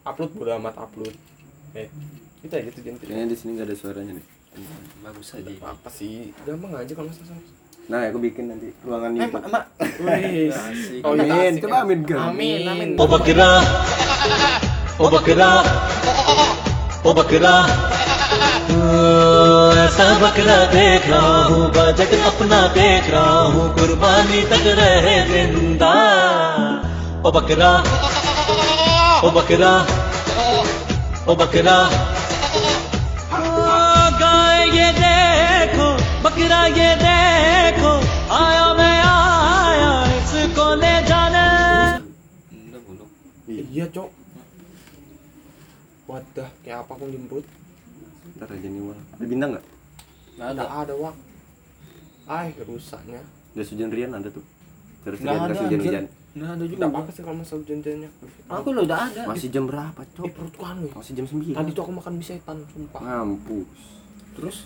Upload 0.00 0.30
bodo 0.34 0.52
amat 0.54 0.76
upload. 0.78 1.14
eh 1.72 1.88
kita 2.40 2.60
gitu 2.66 2.82
jangan 2.82 2.98
Kayaknya 3.00 3.26
di 3.26 3.36
sini 3.38 3.50
nggak 3.54 3.68
ada 3.68 3.76
suaranya 3.76 4.12
nih. 4.12 4.26
bagus 5.00 5.28
aja 5.32 5.46
apa 5.62 5.86
sih 5.88 6.34
gampang 6.42 6.74
aja 6.74 6.90
kalau 6.90 7.06
masalah 7.06 7.38
Nah, 7.85 8.01
aku 8.09 8.17
bikin 8.17 8.49
nanti 8.49 8.73
ruangan 8.81 9.13
eh 9.13 9.29
itu. 9.29 9.35
mak 9.35 9.45
mak 9.45 9.63
Wih, 10.01 10.49
Asik. 10.49 11.05
Oh, 11.05 11.13
iya, 11.13 11.21
Amin, 11.29 11.53
asik 11.53 11.61
coba 11.63 11.77
ya. 11.77 11.81
amin, 11.85 11.99
Kang. 12.03 12.21
Amin, 12.33 12.59
amin. 12.65 12.89
ओ 12.97 13.05
बकरा 13.05 13.49
ओ 14.97 15.05
बकरा 15.13 15.49
ओ 17.05 17.09
बकरा 17.13 17.55
ओ, 18.65 18.77
ऐसा 19.85 20.05
बकरा 20.17 20.57
देख 20.73 21.03
रहा 21.13 21.35
हूँ 21.49 21.63
बजट 21.77 22.11
अपना 22.29 22.59
देख 22.77 23.03
रहा 23.13 23.37
हूँ 23.53 23.65
कुर्बानी 23.77 24.41
तक 24.51 24.65
रहे 24.79 25.15
जिंदा 25.29 25.93
ओ 27.21 27.27
बकरा 27.37 27.71
ओ 29.21 29.27
बकरा 29.37 29.71
ओ 31.29 31.31
बकरा 31.41 31.77
wadah 46.10 46.48
kayak 46.60 46.78
apa 46.80 46.90
aku 46.90 47.06
jemput 47.08 47.44
Ntar 48.32 48.46
aja 48.48 48.62
nih, 48.64 48.80
Wal. 48.80 48.98
Ada 49.12 49.24
bintang 49.24 49.50
nggak? 49.52 49.64
nggak 50.32 50.48
ada 50.48 50.62
ada 50.62 50.74
ada 50.82 50.94
wak 50.96 51.16
ay 52.26 52.48
rusaknya 52.60 53.20
Ada 53.50 53.62
hujan 53.64 53.90
Rian 53.90 54.10
ada 54.12 54.28
tuh. 54.28 54.44
Terus 55.00 55.18
Rian 55.18 55.34
ada 55.36 55.50
kasih 55.50 55.64
hujan-hujan. 55.66 56.04
nggak 56.30 56.48
ada 56.48 56.64
juga 56.64 56.78
Tidak 56.80 56.94
apa 56.96 57.10
sih 57.10 57.22
kalau 57.22 57.36
masalah 57.36 57.60
hujan-hujannya 57.60 58.08
aku 58.48 58.68
lo 58.70 58.80
udah 58.84 58.98
ada 59.04 59.22
Masih 59.26 59.48
jam 59.48 59.64
berapa, 59.66 60.00
Cok? 60.08 60.24
eh 60.24 60.32
perutku 60.32 60.62
anu 60.62 60.82
ya. 60.84 60.94
Masih 60.94 61.12
jam 61.12 61.26
9. 61.26 61.52
tadi 61.52 61.70
tuh 61.70 61.82
aku 61.82 61.92
makan 61.92 62.12
mie 62.14 62.24
setan 62.24 62.58
sumpah 62.66 63.00
Mampus. 63.00 63.80
terus 64.32 64.56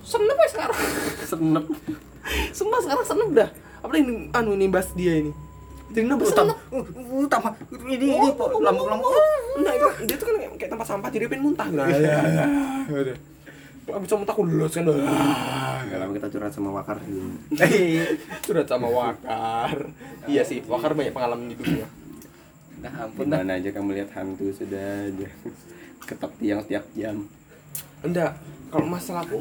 seneng 0.00 0.36
ya 0.36 0.48
sekarang 0.50 0.78
Senep. 1.30 1.64
sumpah 2.50 2.80
sekarang 2.80 3.04
seneng 3.04 3.28
dah 3.32 3.48
apa 3.80 3.92
ini 3.94 4.12
anu 4.30 4.50
ini 4.52 4.66
bahas 4.66 4.88
dia 4.92 5.12
ini 5.14 5.32
jadi 5.94 6.04
nambah 6.10 6.26
utama 6.26 6.52
utama 7.14 7.48
ini 7.86 8.06
ini 8.18 8.28
po 8.34 8.50
lambung 8.58 8.90
lambung 8.90 9.14
Nah 9.54 9.70
itu 9.70 9.86
dia 10.10 10.16
tuh 10.18 10.26
kan 10.26 10.34
kayak, 10.42 10.50
kayak 10.58 10.70
tempat 10.74 10.86
sampah 10.90 11.08
jadi 11.14 11.30
pengen 11.30 11.46
muntah 11.46 11.66
gitu. 11.70 12.02
Ya, 12.02 12.18
udah. 12.90 13.16
Aku 13.84 14.00
bisa 14.02 14.14
muntah 14.18 14.34
aku 14.34 14.42
lulus 14.42 14.74
kan. 14.74 14.84
Enggak 14.90 15.98
lama 16.02 16.12
kita 16.18 16.26
curhat 16.34 16.50
sama 16.50 16.70
Wakar 16.74 16.98
dulu. 17.06 17.38
Sudah 18.42 18.64
sama 18.66 18.88
Wakar. 18.90 19.76
Iya 20.26 20.42
sih, 20.42 20.58
Wakar 20.66 20.98
banyak 20.98 21.14
pengalaman 21.14 21.46
di 21.46 21.54
dunia. 21.54 21.86
nah 22.82 23.08
ampun 23.08 23.32
dah 23.32 23.40
Mana 23.40 23.56
aja 23.56 23.70
kamu 23.72 23.96
lihat 23.96 24.10
hantu 24.12 24.50
sudah 24.50 25.06
aja. 25.06 25.28
Ketok 26.04 26.32
tiang 26.42 26.60
setiap 26.66 26.84
jam. 26.98 27.24
Enggak, 28.02 28.34
kalau 28.68 28.90
masalah 28.90 29.22
aku 29.22 29.40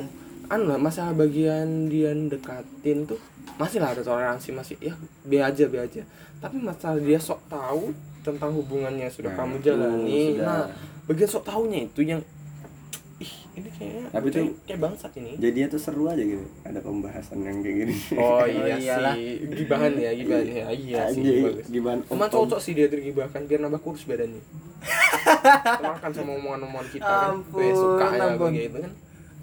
anu 0.54 0.66
lah, 0.68 0.78
masalah 0.78 1.13
bagian 1.13 1.66
dia 1.88 2.13
dekatin 2.13 3.04
tuh 3.04 3.18
masih 3.54 3.78
lah 3.78 3.92
ada 3.92 4.02
toleransi 4.02 4.50
masih 4.52 4.76
ya 4.80 4.94
be 5.24 5.38
aja 5.38 5.66
be 5.66 5.78
aja 5.78 6.02
tapi 6.38 6.58
masalah 6.58 6.98
dia 6.98 7.18
sok 7.18 7.42
tahu 7.48 7.89
tentang 8.20 8.52
hubungannya 8.52 9.08
sudah 9.08 9.30
Nah, 9.30 9.38
kamu 9.39 9.54
itu 9.56 9.66
jalani 9.66 10.22
sudah. 10.32 10.46
nah 10.46 10.63
bagian 11.04 11.30
sok 11.30 11.44
tahunya 11.44 11.80
itu 11.86 12.02
yang 12.04 12.22
ih 13.16 13.34
ini 13.54 13.70
kayaknya 13.70 14.04
Tapi 14.10 14.28
tuh- 14.30 14.56
kayak 14.63 14.80
bangsat 14.80 15.12
ini 15.16 15.32
Jadinya 15.38 15.68
tuh 15.70 15.80
seru 15.80 16.04
aja 16.06 16.20
gitu. 16.20 16.42
Ada 16.62 16.80
pembahasan 16.80 17.39
yang 17.39 17.62
kayak 17.62 17.76
gini. 17.80 17.96
Oh 18.16 18.42
iya 18.44 18.76
iyalah. 18.76 19.13
sih, 19.13 19.38
gibahan 19.54 19.94
ya, 19.96 20.12
gibahan 20.12 20.44
ya. 20.44 20.66
Iya 20.68 21.02
sih, 21.08 21.22
bagus. 21.39 21.66
gimana? 21.68 22.02
Emang 22.06 22.28
cocok 22.28 22.58
sih 22.58 22.74
dia 22.74 22.88
tergibahkan 22.88 23.46
biar 23.46 23.60
nambah 23.62 23.80
kurus 23.80 24.04
badannya. 24.04 24.42
Makan 25.86 26.12
sama 26.12 26.32
omongan-omongan 26.36 26.88
kita 26.89 27.06
kan. 27.06 27.30
Ampun, 27.34 27.54
Gue 27.54 27.70
suka 27.72 28.06
ya 28.10 28.24
ampun. 28.28 28.50
begitu 28.50 28.78
kan. 28.80 28.92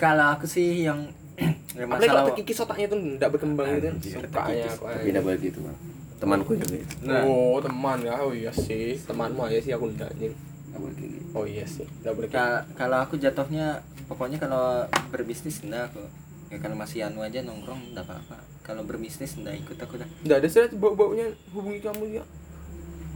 Kalau 0.01 0.27
aku 0.33 0.49
sih 0.49 0.89
yang 0.89 1.13
Apalagi 1.71 1.87
masalah 1.87 2.25
kalau 2.25 2.33
kikis 2.35 2.59
otaknya 2.59 2.87
tuh 2.89 2.99
enggak 2.99 3.29
berkembang 3.33 3.69
gitu 3.71 3.85
kan. 3.85 3.95
Anjir, 3.95 4.13
Suka 4.17 4.43
ya 4.51 4.67
aku. 4.67 4.85
Tidak 5.05 5.21
boleh 5.21 5.39
gitu, 5.39 5.59
Bang. 5.61 5.77
Temanku 6.17 6.53
juga 6.53 6.75
gitu. 6.75 6.95
Nah. 7.05 7.23
Oh, 7.25 7.57
teman 7.61 7.99
ya. 8.01 8.13
Oh 8.19 8.33
iya 8.33 8.53
sih, 8.53 8.97
temanmu 8.99 9.41
aja 9.43 9.57
sih 9.57 9.73
aku 9.73 9.89
enggak 9.89 10.09
anjing. 10.11 10.33
Nggak 10.33 10.81
boleh 10.81 10.95
kayak 10.97 11.11
gitu. 11.13 11.27
Oh 11.31 11.45
iya 11.45 11.65
sih, 11.65 11.87
enggak 12.01 12.13
boleh 12.13 12.29
Ka- 12.29 12.65
kalau 12.75 12.99
aku 13.01 13.15
jatuhnya 13.17 13.81
pokoknya 14.05 14.37
kalau 14.37 14.85
berbisnis 15.09 15.63
enggak 15.63 15.89
aku 15.89 16.03
ya 16.51 16.59
kalau 16.59 16.75
masih 16.75 17.07
anu 17.07 17.23
aja 17.23 17.39
nongkrong 17.41 17.95
enggak 17.95 18.03
apa-apa 18.03 18.43
kalau 18.61 18.83
berbisnis 18.83 19.39
enggak 19.39 19.55
ikut 19.57 19.79
aku 19.79 20.03
dah 20.03 20.09
Enggak 20.27 20.43
ada 20.43 20.49
sih 20.51 20.67
bau-baunya 20.75 21.31
hubungi 21.55 21.79
kamu 21.79 22.19
ya. 22.19 22.25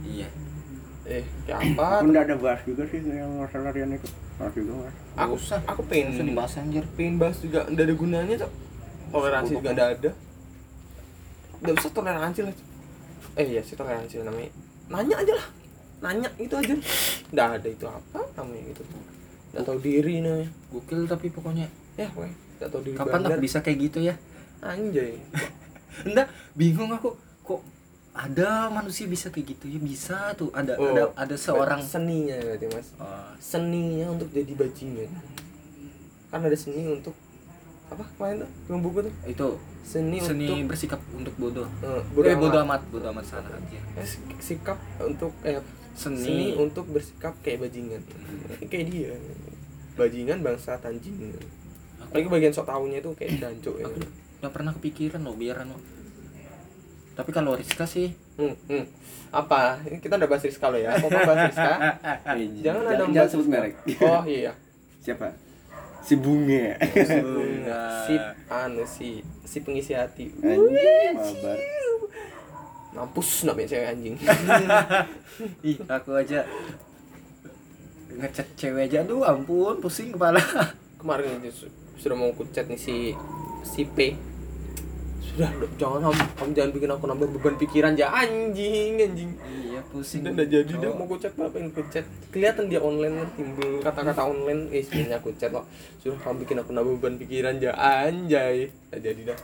iya 0.07 0.27
Eh, 1.05 1.21
apa? 1.45 2.01
Nggak 2.01 2.23
ada 2.25 2.35
bahas 2.41 2.61
juga 2.65 2.83
sih 2.89 2.97
yang 3.01 3.29
masalah 3.37 3.69
Rian 3.69 3.93
itu. 3.93 4.09
Bahas 4.35 4.53
juga, 4.57 4.71
Mas. 4.83 4.95
Aku 5.15 5.33
usah. 5.37 5.59
aku 5.63 5.81
pengen 5.85 6.17
Usah 6.17 6.25
dibahas. 6.25 6.53
anjir. 6.57 6.83
Pengen 6.97 7.15
bahas 7.21 7.37
juga. 7.39 7.59
Enggak 7.69 7.85
ada 7.85 7.95
gunanya 7.95 8.35
tuh 8.41 8.51
toleransi 9.13 9.51
juga 9.53 9.69
enggak 9.71 9.89
ada. 9.95 10.11
Enggak 11.61 11.75
usah 11.79 11.91
toleransi 11.93 12.39
lah 12.43 12.55
eh 13.35 13.45
iya 13.45 13.61
sih 13.61 13.75
toleransi 13.75 14.23
namanya. 14.23 14.51
Nanya 14.87 15.15
aja 15.21 15.33
lah. 15.35 15.47
Nanya 16.01 16.29
itu 16.35 16.53
aja. 16.55 16.73
Enggak 17.31 17.47
ada 17.59 17.67
itu 17.69 17.85
apa 17.85 18.19
namanya 18.35 18.63
gitu. 18.73 18.81
Enggak 19.53 19.63
tahu 19.63 19.77
diri 19.79 20.13
namanya 20.19 20.49
gokil 20.73 20.99
tapi 21.05 21.27
pokoknya. 21.29 21.67
Ya 21.95 22.07
pokoknya. 22.11 22.35
Enggak 22.57 22.69
tahu 22.71 22.81
diri 22.81 22.95
kapan 22.97 23.21
aku 23.23 23.39
bisa 23.39 23.57
kayak 23.61 23.77
gitu 23.77 23.99
ya? 24.01 24.15
Anjay. 24.59 25.21
Enggak 26.07 26.27
bingung 26.57 26.91
aku. 26.91 27.13
Kok 27.45 27.61
ada 28.15 28.71
manusia 28.71 29.05
bisa 29.05 29.27
kayak 29.27 29.53
gitu 29.53 29.65
ya 29.67 29.77
bisa 29.77 30.17
tuh. 30.33 30.47
Ada 30.49 30.73
Oh, 30.75 30.87
ada 30.89 31.03
ada 31.13 31.35
seorang 31.35 31.83
seninya 31.83 32.39
berarti 32.39 32.65
mas. 32.71 32.87
Oh, 32.95 33.27
seninya 33.37 34.07
untuk 34.09 34.31
jadi 34.31 34.55
bajingan. 34.55 35.11
Kan 36.31 36.39
ada 36.41 36.55
seni 36.55 36.87
untuk 36.87 37.11
apa 37.85 38.01
kemarin 38.15 38.41
tuh? 38.41 38.49
Yang 38.65 38.79
buku 38.81 38.99
tuh? 39.03 39.13
Itu. 39.27 39.49
Seni, 39.85 40.17
seni 40.17 40.47
untuk 40.49 40.73
bersikap 40.73 40.97
untuk 41.11 41.35
bodoh. 41.37 41.67
Eh, 41.83 42.01
bodoh, 42.09 42.31
eh, 42.31 42.37
bodoh 42.39 42.59
amat. 42.63 42.81
bodoh 42.89 43.11
amat 43.11 43.25
salah 43.27 43.51
aja. 43.51 43.79
Eh, 43.93 44.07
sik- 44.07 44.41
sikap 44.41 44.79
untuk 44.97 45.35
eh, 45.43 45.61
Seni. 45.93 46.23
seni. 46.23 46.47
untuk 46.55 46.89
bersikap 46.89 47.35
kayak 47.43 47.67
bajingan. 47.67 48.01
Kayak 48.71 48.85
dia. 48.89 49.11
Bajingan 49.95 50.39
bangsa 50.41 50.79
anjing 50.79 51.35
apalagi 52.05 52.27
bagian 52.29 52.53
sok 52.53 52.69
tahunya 52.69 52.99
itu 52.99 53.11
kayak 53.11 53.31
jancuk 53.41 53.75
ya. 53.75 53.87
nggak 54.39 54.53
pernah 54.53 54.71
kepikiran 54.71 55.19
loh 55.19 55.33
biar 55.33 55.65
anu 55.65 55.75
tapi 57.15 57.31
kalau 57.31 57.55
Rizka 57.55 57.87
sih 57.87 58.11
hmm, 58.35 58.55
hmm. 58.67 58.85
apa? 59.31 59.79
Ini 59.87 60.03
kita 60.03 60.19
udah 60.19 60.27
bahas 60.27 60.43
Rizka 60.43 60.67
lo 60.67 60.75
ya. 60.75 60.91
Kok 60.99 61.07
bahas 61.07 61.47
Rizka? 61.47 61.73
Eh, 62.35 62.47
Jangan 62.67 62.83
ada 62.91 63.03
jangan 63.07 63.29
sebut 63.31 63.47
merek. 63.47 63.73
oh 64.03 64.23
iya. 64.27 64.51
Siapa? 65.03 65.31
Si 66.03 66.19
Bunga. 66.19 66.75
si 68.05 68.13
anu 68.51 68.83
si 68.83 69.23
si 69.47 69.57
pengisi 69.63 69.95
hati. 69.95 70.29
Anjing, 70.43 71.15
mabar. 71.15 71.57
mampus 72.95 73.43
nak 73.43 73.59
punya 73.59 73.75
cewek 73.75 73.87
anjing. 73.91 74.15
Ih 75.63 75.77
aku 75.87 76.19
aja. 76.19 76.43
Ngechat 78.11 78.47
cewek 78.59 78.91
aja. 78.91 79.07
Aduh 79.07 79.23
ampun 79.23 79.79
pusing 79.79 80.11
kepala. 80.11 80.39
Kemarin 80.99 81.39
itu 81.39 81.65
su- 81.65 81.73
sudah 81.95 82.15
mau 82.19 82.29
aku 82.35 82.43
chat 82.51 82.67
nih 82.67 82.79
si 82.79 83.15
si 83.63 83.87
P 83.87 84.13
sudah 85.35 85.51
dok, 85.59 85.71
jangan 85.75 85.99
kamu, 86.07 86.23
kamu 86.39 86.51
jangan 86.55 86.71
bikin 86.71 86.89
aku 86.95 87.05
nambah 87.11 87.27
beban 87.35 87.55
pikiran 87.59 87.91
ya 87.99 88.07
anjing 88.07 88.95
anjing. 89.03 89.31
Iya 89.43 89.83
pusing. 89.91 90.23
Udah 90.23 90.31
udah 90.31 90.47
jadi 90.47 90.71
dah 90.71 90.79
Cowok. 90.87 90.95
mau 90.95 91.05
aku 91.11 91.15
chat 91.19 91.33
apa 91.35 91.55
yang 91.59 91.67
aku 91.75 91.81
chat 91.91 92.05
kelihatan 92.31 92.63
dia 92.71 92.79
online 92.79 93.13
kan 93.19 93.29
timbul 93.35 93.71
kata-kata 93.83 94.21
online. 94.23 94.71
Eh 94.71 94.79
sebenarnya 94.87 95.19
aku 95.19 95.35
chat 95.35 95.51
loh 95.51 95.67
sudah 95.99 96.15
kamu 96.23 96.47
bikin 96.47 96.57
aku 96.63 96.71
nambah 96.71 96.93
beban 96.95 97.15
pikiran 97.19 97.59
ya 97.59 97.75
anjay. 97.75 98.71
Udah 98.71 98.99
jadi 99.03 99.21
dah. 99.35 99.39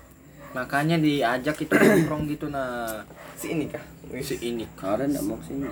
Makanya 0.56 0.96
diajak 0.96 1.56
kita 1.60 1.76
nongkrong 1.76 2.24
gitu 2.32 2.48
nah. 2.48 3.04
Si 3.36 3.52
ini 3.52 3.68
kah? 3.68 3.84
Si 4.24 4.36
ini. 4.40 4.64
Karen 4.80 5.12
nggak 5.12 5.26
mau 5.28 5.36
ke 5.44 5.52
sini. 5.52 5.68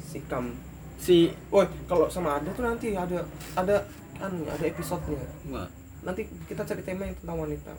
si 0.00 0.18
kam. 0.24 0.56
Si 0.96 1.28
Woi, 1.52 1.68
kalau 1.84 2.08
sama 2.08 2.40
ada 2.40 2.48
tuh 2.56 2.64
nanti 2.64 2.96
ada 2.96 3.24
ada 3.56 3.84
kan 4.16 4.32
ada 4.48 4.64
episodenya. 4.64 5.68
Nanti 6.00 6.24
kita 6.48 6.64
cari 6.64 6.80
tema 6.80 7.04
yang 7.04 7.16
tentang 7.20 7.44
wanita. 7.44 7.72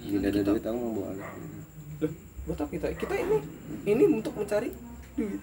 Tidak 0.00 0.30
ada 0.32 0.40
duit 0.42 0.64
aku 0.64 0.76
mau 0.76 0.92
bawa. 0.96 1.12
Loh, 2.00 2.12
buat 2.48 2.58
apa 2.58 2.70
kita? 2.72 2.86
Kita 2.96 3.14
ini 3.14 3.38
ini 3.84 4.04
untuk 4.08 4.32
mencari 4.34 4.70
duit. 5.14 5.42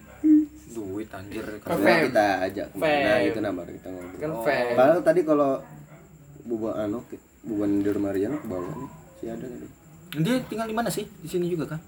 duit 0.68 1.08
anjir 1.08 1.44
Kan 1.64 1.80
Karena 1.80 2.04
kita 2.04 2.26
ajak 2.44 2.66
ke 2.70 2.76
mana 2.76 3.12
gitu 3.24 3.38
nah 3.40 3.52
baru 3.56 3.70
kita 3.72 3.88
ngobrol. 3.88 4.18
Kan 4.20 4.30
Oh. 4.30 4.44
Padahal 4.44 5.00
tadi 5.00 5.20
kalau 5.24 5.50
bubuan 6.44 6.74
anu 6.76 6.98
bubuan 7.44 7.70
di 7.80 7.90
rumah 7.92 8.12
Rian 8.12 8.36
ke 8.36 8.46
bawah 8.48 8.72
nih 8.72 8.90
si 9.18 9.24
ada 9.28 9.46
tadi. 9.46 9.66
dia 10.24 10.36
tinggal 10.48 10.66
di 10.68 10.76
mana 10.76 10.88
sih 10.88 11.04
di 11.04 11.28
sini 11.28 11.52
juga 11.52 11.76
kan 11.76 11.80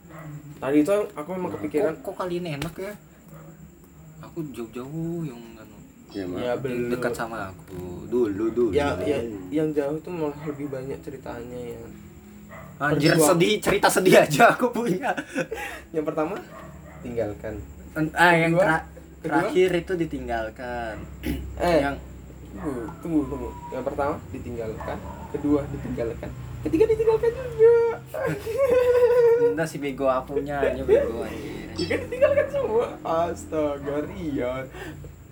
Tadi 0.60 0.84
itu 0.84 0.92
aku 0.92 1.28
memang 1.32 1.56
kepikiran 1.56 1.94
kok, 2.04 2.12
kok 2.12 2.14
kali 2.20 2.36
ini 2.36 2.60
enak 2.60 2.74
ya 2.76 2.92
aku 4.20 4.44
jauh-jauh 4.52 5.24
yang 5.24 5.40
anu, 5.56 5.76
Ya, 6.12 6.26
ya 6.26 6.52
belum 6.58 6.90
dekat 6.92 7.14
sama 7.16 7.48
aku 7.48 8.04
dulu 8.10 8.50
dulu 8.52 8.74
ya, 8.74 8.92
ya 9.00 9.22
yang 9.48 9.72
jauh 9.72 9.96
itu 9.96 10.10
malah 10.12 10.36
lebih 10.44 10.66
banyak 10.68 10.98
ceritanya 11.00 11.60
yang 11.78 11.84
anjir 12.80 13.12
Berjuang. 13.12 13.28
sedih 13.36 13.52
cerita 13.60 13.88
sedih 13.92 14.16
aja 14.16 14.56
aku 14.56 14.72
punya. 14.72 15.12
Yang 15.92 16.04
pertama 16.08 16.40
tinggalkan. 17.04 17.60
Ah 18.16 18.32
yang 18.32 18.56
Kedua, 18.56 18.64
tera- 18.64 18.86
terakhir 19.20 19.70
itu 19.76 19.92
ditinggalkan. 20.00 20.94
Eh. 21.60 21.78
yang 21.84 21.96
tunggu 22.56 22.88
tunggu 23.04 23.20
tunggu. 23.28 23.48
Yang 23.70 23.84
pertama 23.84 24.14
ditinggalkan. 24.32 24.96
Kedua 25.30 25.60
ditinggalkan. 25.68 26.30
Ketiga 26.60 26.84
ditinggalkan 26.88 27.30
juga. 27.36 27.76
Enggak 29.52 29.68
si 29.68 29.76
bego 29.76 30.08
akunya 30.08 30.56
aja 30.58 30.80
bego 30.80 31.20
anjir. 31.20 31.68
Tiga 31.76 31.94
ditinggalkan 32.00 32.46
semua. 32.48 32.86
Astaga 33.00 33.96
Rian. 34.08 34.64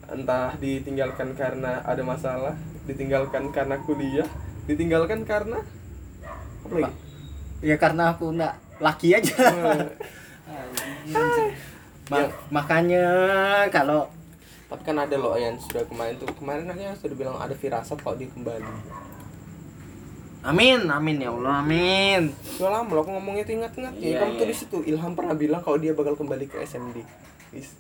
Entah 0.09 0.53
ditinggalkan 0.57 1.33
karena 1.33 1.81
ada 1.81 2.01
masalah 2.01 2.57
ditinggalkan 2.85 3.53
karena 3.53 3.77
kuliah 3.85 4.25
ditinggalkan 4.65 5.25
karena 5.25 5.61
apa 6.65 6.75
lagi 6.75 6.93
ya 7.61 7.77
karena 7.77 8.13
aku 8.13 8.31
enggak 8.31 8.55
laki 8.79 9.13
aja. 9.13 9.35
Anjir. 11.09 11.51
Ma- 12.11 12.25
Yang- 12.25 12.35
makanya 12.49 13.05
kalau 13.69 14.09
tapi 14.65 14.81
kan 14.83 14.97
ada 14.97 15.17
loh 15.17 15.33
yang 15.35 15.57
sudah 15.57 15.85
kemarin 15.85 16.17
tuh. 16.17 16.29
Kemarin 16.35 16.69
aja 16.69 16.93
sudah 16.95 17.15
bilang 17.15 17.37
ada 17.37 17.53
firasat 17.53 17.99
kalau 17.99 18.15
dia 18.15 18.29
kembali. 18.29 18.69
Amin 20.41 20.87
amin 20.87 21.17
ya 21.19 21.31
Allah 21.31 21.61
amin. 21.61 22.31
Sudah 22.47 22.71
lama 22.75 22.89
loh 22.89 23.03
aku 23.03 23.11
ngomongnya 23.11 23.43
tuh 23.43 23.55
ingat-ingat. 23.57 23.93
Ya 23.95 24.05
Iya, 24.07 24.17
kamu 24.23 24.33
iya. 24.33 24.41
tulis 24.41 24.59
itu 24.63 24.79
Ilham 24.87 25.13
pernah 25.13 25.35
bilang 25.35 25.61
kalau 25.61 25.77
dia 25.77 25.93
bakal 25.93 26.15
kembali 26.15 26.47
ke 26.47 26.63
SMD 26.63 27.03
Is, 27.51 27.75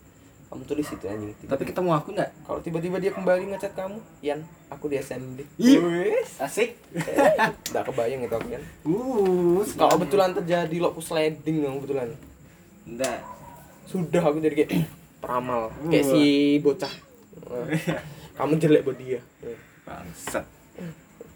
kamu 0.48 0.64
tulis 0.64 0.88
itu 0.88 1.04
anjing. 1.04 1.36
Tapi 1.44 1.62
ketemu 1.68 1.90
aku 1.92 2.16
enggak 2.16 2.32
kalau 2.48 2.60
tiba-tiba 2.64 2.96
dia 2.96 3.12
kembali 3.12 3.52
ngechat 3.52 3.76
kamu 3.76 4.00
Yan 4.24 4.40
aku 4.72 4.88
di 4.88 4.96
SMD. 4.96 5.44
Wes. 5.60 6.40
asik. 6.40 6.72
Nggak 7.68 7.84
kebayang 7.92 8.24
itu 8.24 8.32
aku 8.32 8.48
kan 8.56 8.62
uh 8.88 9.60
kalau 9.76 9.90
kebetulan 10.00 10.30
terjadi 10.32 10.76
lo 10.80 10.96
aku 10.96 11.04
sliding 11.04 11.56
dong 11.60 11.84
kebetulan. 11.84 12.08
Enggak 12.88 13.20
sudah 13.84 14.22
aku 14.24 14.40
jadi 14.40 14.54
kayak 14.64 14.70
peramal. 15.22 15.68
Kayak 15.92 16.04
Wah. 16.08 16.12
si 16.16 16.24
bocah. 16.64 16.94
Eh, 17.68 17.80
kamu 18.40 18.52
jelek 18.56 18.82
buat 18.88 18.96
dia. 18.96 19.20
Bangsat. 19.84 20.44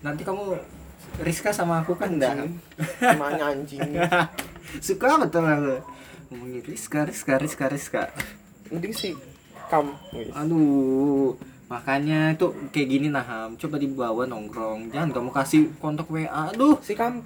Nanti 0.01 0.25
kamu 0.25 0.57
Rizka 1.21 1.53
sama 1.53 1.85
aku 1.85 1.93
kan 2.01 2.17
enggak 2.17 2.49
namanya 3.05 3.45
anjing? 3.53 3.85
Suka 4.81 5.21
betul 5.21 5.45
aku. 5.45 5.85
Ngomongin 6.33 6.65
Rizka 6.65 7.05
Rizka 7.05 7.37
Rizka 7.37 7.69
Rizka 7.69 8.03
mending 8.73 8.95
si 8.97 9.13
kam 9.69 9.93
aduh 10.33 11.37
makanya 11.73 12.37
itu 12.37 12.53
kayak 12.69 12.89
gini 12.93 13.09
nah 13.09 13.25
Ham 13.25 13.57
coba 13.57 13.81
dibawa 13.81 14.29
nongkrong. 14.29 14.93
Jangan 14.93 15.09
kamu 15.09 15.31
kasih 15.33 15.73
kontak 15.81 16.05
WA 16.13 16.29
aduh 16.29 16.77
si 16.85 16.93
kam. 16.93 17.25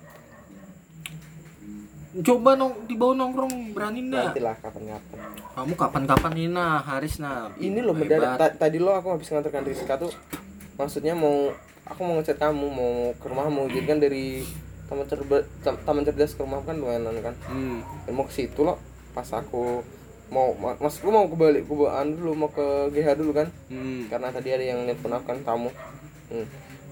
Coba 2.22 2.54
nong 2.54 2.86
dibawa 2.86 3.18
nongkrong. 3.18 3.74
Berani 3.74 4.06
enggak 4.06 4.30
nantilah 4.30 4.54
kapan-kapan. 4.62 5.18
Kamu 5.58 5.72
kapan-kapan 5.74 6.32
ini 6.38 6.48
nah 6.54 6.78
Haris 6.78 7.18
nah. 7.18 7.50
Ini 7.58 7.82
loh 7.82 7.90
mendadak 7.98 8.38
Ta- 8.38 8.54
tadi 8.54 8.78
lo 8.78 8.94
aku 8.94 9.18
habis 9.18 9.26
nganterkan 9.34 9.66
Rizka 9.66 9.98
tuh 9.98 10.14
maksudnya 10.78 11.18
mau 11.18 11.50
aku 11.82 12.00
mau 12.06 12.14
ngechat 12.22 12.38
kamu 12.38 12.66
mau 12.70 13.10
ke 13.18 13.26
rumahmu. 13.26 13.66
Jadi 13.74 13.86
kan 13.90 13.98
dari 13.98 14.46
taman 14.86 15.10
cerdas 15.10 15.42
taman 15.82 16.06
cerdas 16.06 16.38
ke 16.38 16.40
rumah 16.46 16.62
kan 16.62 16.78
lumayan 16.78 17.02
kan. 17.18 17.34
Hmm. 17.50 17.82
Dan 18.06 18.14
mau 18.14 18.22
ke 18.22 18.30
situ 18.30 18.62
loh 18.62 18.78
pas 19.10 19.26
aku 19.34 19.82
mau 20.26 20.52
ma- 20.58 20.74
maksudku 20.76 21.08
mau 21.08 21.30
kebalik 21.30 21.62
ke 21.64 21.74
dulu 22.10 22.32
mau 22.34 22.50
ke 22.50 22.90
GH 22.90 23.08
dulu 23.14 23.32
kan 23.32 23.48
Hmm. 23.70 24.10
karena 24.10 24.28
tadi 24.34 24.48
ada 24.50 24.64
yang 24.64 24.82
nelpon 24.84 25.14
aku 25.14 25.24
kan 25.30 25.38
tamu 25.42 25.70
hmm. 26.30 26.46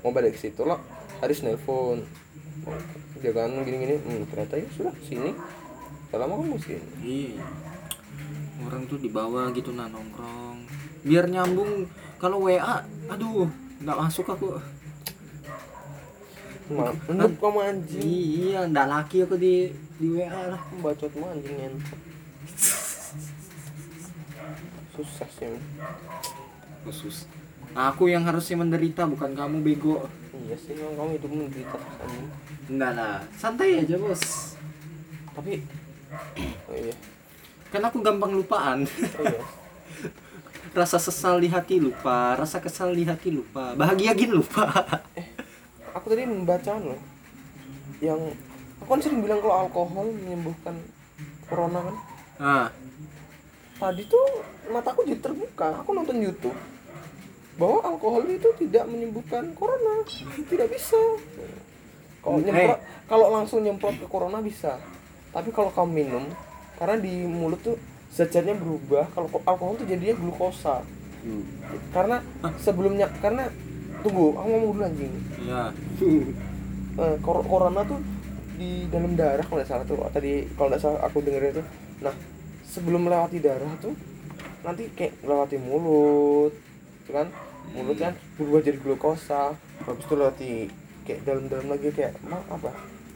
mau 0.07 0.14
balik 0.14 0.38
ke 0.38 0.47
situ 0.47 0.62
loh 0.62 0.79
Haris 1.18 1.42
nelpon 1.42 2.03
dia 3.18 3.33
kan 3.35 3.51
gini 3.64 3.77
gini 3.77 3.97
hmm, 3.99 4.23
ternyata 4.31 4.55
ya 4.61 4.68
sudah 4.70 4.94
sini 5.03 5.35
selama 6.12 6.38
kamu 6.38 6.57
sini 6.62 6.85
Iya. 7.03 7.42
Orang 8.64 8.87
tuh 8.87 8.97
dibawa 9.03 9.51
gitu 9.51 9.75
nah 9.75 9.90
nongkrong. 9.90 10.62
Biar 11.03 11.27
nyambung 11.29 11.90
kalau 12.16 12.47
WA, 12.49 12.81
aduh, 13.11 13.51
nggak 13.83 13.99
masuk 13.99 14.25
aku. 14.31 14.57
Nup 17.12 17.33
kamu 17.37 17.59
anjing 17.61 18.01
Iya, 18.01 18.64
nggak 18.70 18.87
laki 18.88 19.27
aku 19.27 19.37
di 19.37 19.68
di 20.01 20.07
WA 20.16 20.55
lah. 20.55 20.62
anjing 21.29 21.57
ngentot 21.61 21.99
susah 24.94 25.29
sih 25.29 25.50
Khusus. 26.85 27.24
Aku 27.72 28.07
yang 28.07 28.22
harusnya 28.22 28.61
menderita 28.61 29.09
bukan 29.09 29.33
kamu 29.33 29.64
bego. 29.64 30.05
iya 30.37 30.55
sih 30.55 30.77
memang 30.77 30.94
kamu 30.94 31.11
hidup 31.16 31.31
menderita 31.33 31.77
Enggak 32.68 32.92
lah, 32.92 33.16
santai 33.35 33.81
aja 33.81 33.96
bos. 33.96 34.55
tapi 35.35 35.64
oh 36.70 36.77
iya 36.77 36.94
Kan 37.72 37.83
aku 37.83 37.98
gampang 37.98 38.37
lupaan. 38.37 38.87
oh 38.87 39.24
iya 39.24 39.42
rasa 40.79 40.98
sesal 40.98 41.38
di 41.38 41.46
hati 41.46 41.79
lupa, 41.79 42.35
rasa 42.35 42.59
kesal 42.59 42.90
di 42.92 43.07
hati 43.07 43.31
lupa, 43.31 43.74
bahagia 43.74 44.11
gini 44.12 44.35
lupa. 44.35 44.68
aku 45.96 46.07
tadi 46.11 46.27
membaca 46.27 46.74
loh 46.77 46.98
yang 48.03 48.18
aku 48.79 48.90
kan 48.90 49.00
sering 49.00 49.22
bilang 49.22 49.38
kalau 49.38 49.57
alkohol 49.64 50.11
menyembuhkan 50.12 50.74
corona 51.46 51.81
kan 51.81 51.96
Nah, 52.35 52.66
tadi 53.85 54.03
tuh 54.05 54.27
mataku 54.66 55.05
jadi 55.05 55.20
terbuka. 55.20 55.77
Aku 55.79 55.92
nonton 55.92 56.16
YouTube. 56.16 56.57
Bahwa 57.55 57.85
alkohol 57.85 58.25
itu 58.27 58.49
tidak 58.59 58.85
menyembuhkan 58.87 59.53
corona. 59.53 60.01
Tidak 60.42 60.66
bisa. 60.66 60.99
Kalau 62.18 62.40
Eh. 62.40 62.42
nyemprot 62.42 62.79
kalau 63.05 63.27
langsung 63.31 63.61
nyemprot 63.61 63.94
ke 63.94 64.07
corona 64.07 64.40
bisa. 64.40 64.81
Tapi 65.31 65.51
kalau 65.51 65.68
kamu 65.68 65.90
minum 65.94 66.25
karena 66.75 66.97
di 66.97 67.23
mulut 67.23 67.61
tuh 67.61 67.77
zat-zatnya 68.11 68.55
berubah 68.55 69.07
kalau 69.12 69.29
ko- 69.29 69.44
alkohol 69.44 69.77
tuh 69.77 69.85
jadinya 69.85 70.14
glukosa. 70.14 70.81
Hmm. 71.25 71.40
karena 71.88 72.20
sebelumnya 72.59 73.09
karena 73.16 73.49
tunggu 74.03 74.37
aku 74.37 74.44
ngomong 74.47 74.70
dulu 74.73 74.85
anjing. 74.85 75.12
Iya. 75.40 75.62
Eh, 76.94 77.16
kor- 77.18 77.42
corona 77.42 77.83
tuh 77.83 77.99
di 78.55 78.87
dalam 78.87 79.18
darah 79.18 79.42
kalau 79.42 79.59
nggak 79.59 79.66
salah 79.66 79.83
tuh 79.83 79.99
tadi 80.12 80.47
kalau 80.55 80.70
nggak 80.70 80.79
salah 80.79 81.03
aku 81.03 81.18
dengar 81.18 81.42
itu 81.51 81.59
nah 81.99 82.14
sebelum 82.75 83.07
melewati 83.07 83.39
darah 83.39 83.71
tuh 83.79 83.95
nanti 84.67 84.91
kayak 84.99 85.15
melewati 85.23 85.57
mulut 85.63 86.51
tuh 87.07 87.13
kan. 87.15 87.29
Mulut 87.71 87.97
kan 87.97 88.13
berubah 88.35 88.61
jadi 88.61 88.79
glukosa. 88.83 89.55
Habis 89.87 90.05
itu 90.05 90.15
lewati 90.15 90.51
kayak 91.07 91.21
dalam-dalam 91.23 91.67
lagi 91.71 91.89
kayak 91.95 92.13
apa? 92.51 92.71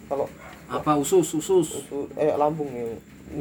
Kalau 0.08 0.26
Apa 0.68 1.00
usus, 1.00 1.24
usus. 1.32 1.66
usus 1.84 2.06
eh 2.14 2.30
lambung 2.32 2.68
ya. 2.70 2.84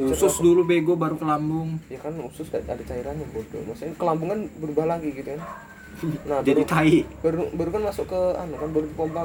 Usus 0.08 0.40
dulu 0.40 0.64
bego 0.64 0.96
baru 0.96 1.16
ke 1.16 1.24
lambung. 1.24 1.76
ya 1.88 1.96
kan 2.00 2.12
usus 2.20 2.48
ada 2.50 2.76
ada 2.76 2.82
cairannya 2.82 3.24
bodoh. 3.30 3.60
Maksudnya 3.68 3.94
ke 3.94 4.04
lambung 4.04 4.28
kan 4.32 4.40
berubah 4.58 4.84
lagi 4.96 5.14
gitu 5.14 5.36
kan. 5.36 5.40
Nah 6.28 6.38
Jadi 6.46 6.62
baru, 6.62 6.70
tai. 6.70 6.98
baru 7.24 7.38
baru 7.52 7.70
kan 7.74 7.82
masuk 7.90 8.06
ke 8.06 8.20
anu 8.38 8.54
kan 8.54 8.68
baru 8.70 8.86
pompa 8.94 9.22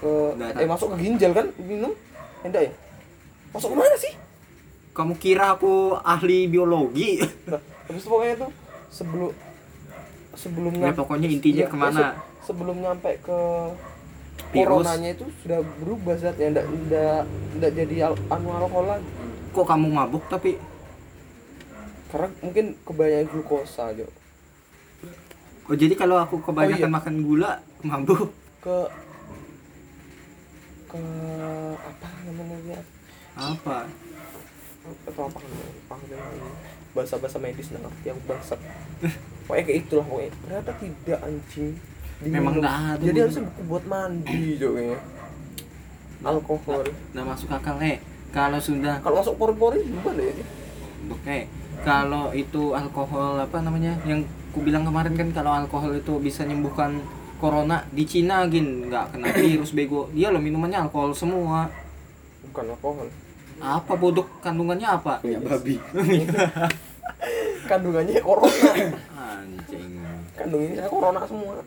ke 0.00 0.12
Nggak, 0.38 0.50
eh 0.56 0.68
masuk 0.70 0.88
ke 0.94 0.96
ginjal 1.02 1.32
kan 1.34 1.46
minum. 1.60 1.92
Enggak 2.40 2.62
ya? 2.66 2.72
Masuk 3.52 3.68
ke 3.70 3.76
mana 3.76 3.96
sih 3.98 4.14
Kamu 4.90 5.14
kira 5.16 5.54
aku 5.54 5.94
ahli 5.96 6.46
biologi? 6.46 7.22
nah 7.46 7.60
habis 7.86 8.00
itu 8.00 8.08
pokoknya 8.08 8.34
tuh 8.38 8.50
sebelum 8.88 9.30
sebelum 10.32 10.72
Ya, 10.74 10.92
pokoknya 10.92 11.28
intinya 11.28 11.64
ya, 11.64 11.68
ke 11.68 11.76
mana? 11.76 11.98
se- 12.00 12.16
sebelum 12.44 12.76
nyampe 12.76 13.18
ke 13.20 13.38
Virus. 14.50 14.82
coronanya 14.82 15.10
itu 15.12 15.26
sudah 15.36 15.58
berubah 15.76 16.14
zatnya 16.16 16.46
enggak 16.50 16.66
enggak 16.66 17.20
enggak 17.52 17.72
jadi 17.76 17.94
al- 18.04 18.22
anu 18.28 18.48
alkohol 18.52 18.86
lagi 18.88 19.08
Kok 19.50 19.66
kamu 19.66 19.86
mabuk 19.88 20.24
tapi 20.26 20.54
karena 22.08 22.26
mungkin 22.40 22.64
kebanyakan 22.80 23.26
glukosa 23.28 23.82
aja 23.88 24.06
Oh 25.64 25.76
jadi 25.76 25.94
kalau 25.94 26.18
aku 26.18 26.38
kebanyakan 26.40 26.78
Oh, 26.80 26.82
iya. 26.84 26.90
makan 26.92 27.14
gula 27.20 27.52
mabuk. 27.80 28.30
ke 28.58 28.76
ke 30.88 30.98
apa 31.78 32.06
namanya 32.26 32.80
Apa? 33.32 33.86
Atau 35.06 35.22
apa 35.26 35.38
namanya 36.10 36.50
bahasa 36.90 37.14
bahasa 37.22 37.38
medis 37.38 37.70
nggak 37.70 37.82
ngerti 37.86 38.06
aku 38.10 38.20
bangsat 38.26 38.60
pokoknya 39.46 39.62
kayak 39.64 39.78
itulah 39.86 40.04
pokoknya 40.06 40.30
ternyata 40.42 40.70
tidak 40.78 41.18
anjing 41.22 41.72
Memang 42.20 42.60
nggak 42.60 42.76
ada. 43.00 43.00
jadi 43.00 43.18
harusnya 43.24 43.42
buku 43.48 43.62
buat 43.64 43.84
mandi 43.88 44.60
jo 44.60 44.76
kayaknya 44.76 44.98
alkohol 46.20 46.84
Nah 47.16 47.24
masuk 47.24 47.48
akal 47.48 47.80
eh. 47.80 47.96
Kalau 48.30 48.60
sudah 48.60 49.00
kalau 49.00 49.24
masuk 49.24 49.40
pori-pori 49.40 49.82
gimana 49.88 50.20
ya 50.20 50.34
Oke, 51.10 51.48
kalau 51.80 52.28
itu 52.30 52.76
alkohol 52.76 53.40
apa 53.40 53.64
namanya? 53.64 53.96
Yang 54.04 54.28
ku 54.52 54.60
bilang 54.60 54.84
kemarin 54.84 55.16
kan 55.16 55.32
kalau 55.32 55.56
alkohol 55.56 55.96
itu 55.96 56.20
bisa 56.20 56.44
menyembuhkan 56.44 57.00
corona 57.40 57.82
di 57.90 58.04
Cina 58.04 58.44
gin 58.46 58.86
nggak 58.86 59.16
kena 59.16 59.32
virus 59.40 59.72
bego. 59.72 60.12
Dia 60.12 60.28
loh 60.28 60.38
minumannya 60.38 60.86
alkohol 60.86 61.16
semua. 61.16 61.72
bukan 62.40 62.66
alkohol 62.74 63.06
Apa 63.60 63.92
bodoh 63.92 64.24
kandungannya 64.40 64.88
apa? 64.88 65.20
punya 65.20 65.40
babi. 65.44 65.76
Kandungannya 67.70 68.18
corona. 68.24 68.72
Anjing. 69.14 69.92
kandungannya 70.34 70.84
corona 70.88 71.20
semua. 71.28 71.60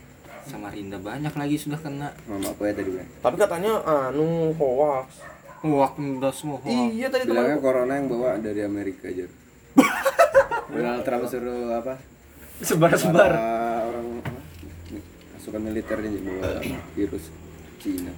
Samarinda 0.43 0.99
banyak 0.99 1.31
lagi 1.31 1.55
sudah 1.55 1.79
kena. 1.79 2.11
mama 2.27 2.51
aku 2.51 2.67
ya 2.67 2.75
tadi 2.75 2.91
bilang 2.91 3.07
tapi 3.23 3.35
katanya 3.39 3.79
anu 4.09 4.51
hoax. 4.57 5.23
Wah, 5.63 5.95
udah 5.95 6.33
semua. 6.35 6.59
iya 6.67 7.07
tadi 7.07 7.23
bilangnya 7.23 7.55
corona 7.63 7.95
yang 7.95 8.11
bawa 8.11 8.35
dari 8.35 8.67
Amerika 8.67 9.07
aja 9.07 9.23
Donald 10.75 11.07
Trump 11.07 11.23
suruh 11.31 11.71
apa? 11.79 11.95
Sebar-sebar. 12.59 13.31
Orang 13.87 14.19
pasukan 15.37 15.61
militernya 15.63 16.19
bawa 16.19 16.59
virus 16.97 17.31
Cina. 17.79 18.11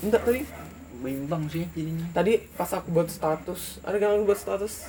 Enggak 0.00 0.24
tadi 0.24 0.40
bimbang 1.02 1.50
sih 1.50 1.66
jadinya. 1.74 2.06
Tadi 2.14 2.38
pas 2.54 2.70
aku 2.70 2.94
buat 2.94 3.10
status 3.10 3.82
ada 3.82 3.98
kan 3.98 4.16
aku 4.16 4.30
buat 4.30 4.40
status? 4.40 4.88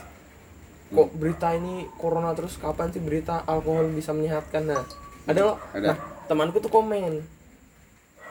Kok 0.93 1.10
berita 1.17 1.58
ini 1.58 1.89
corona 1.97 2.38
terus 2.38 2.62
kapan 2.62 2.93
sih 2.93 3.02
berita 3.02 3.41
alkohol 3.49 3.89
bisa 3.89 4.13
menyehatkan? 4.13 4.69
Nah 4.69 4.86
ada 5.26 5.41
loh. 5.41 5.58
Ada. 5.73 5.93
nah 5.93 5.97
temanku 6.30 6.62
tuh 6.62 6.71
komen 6.71 7.19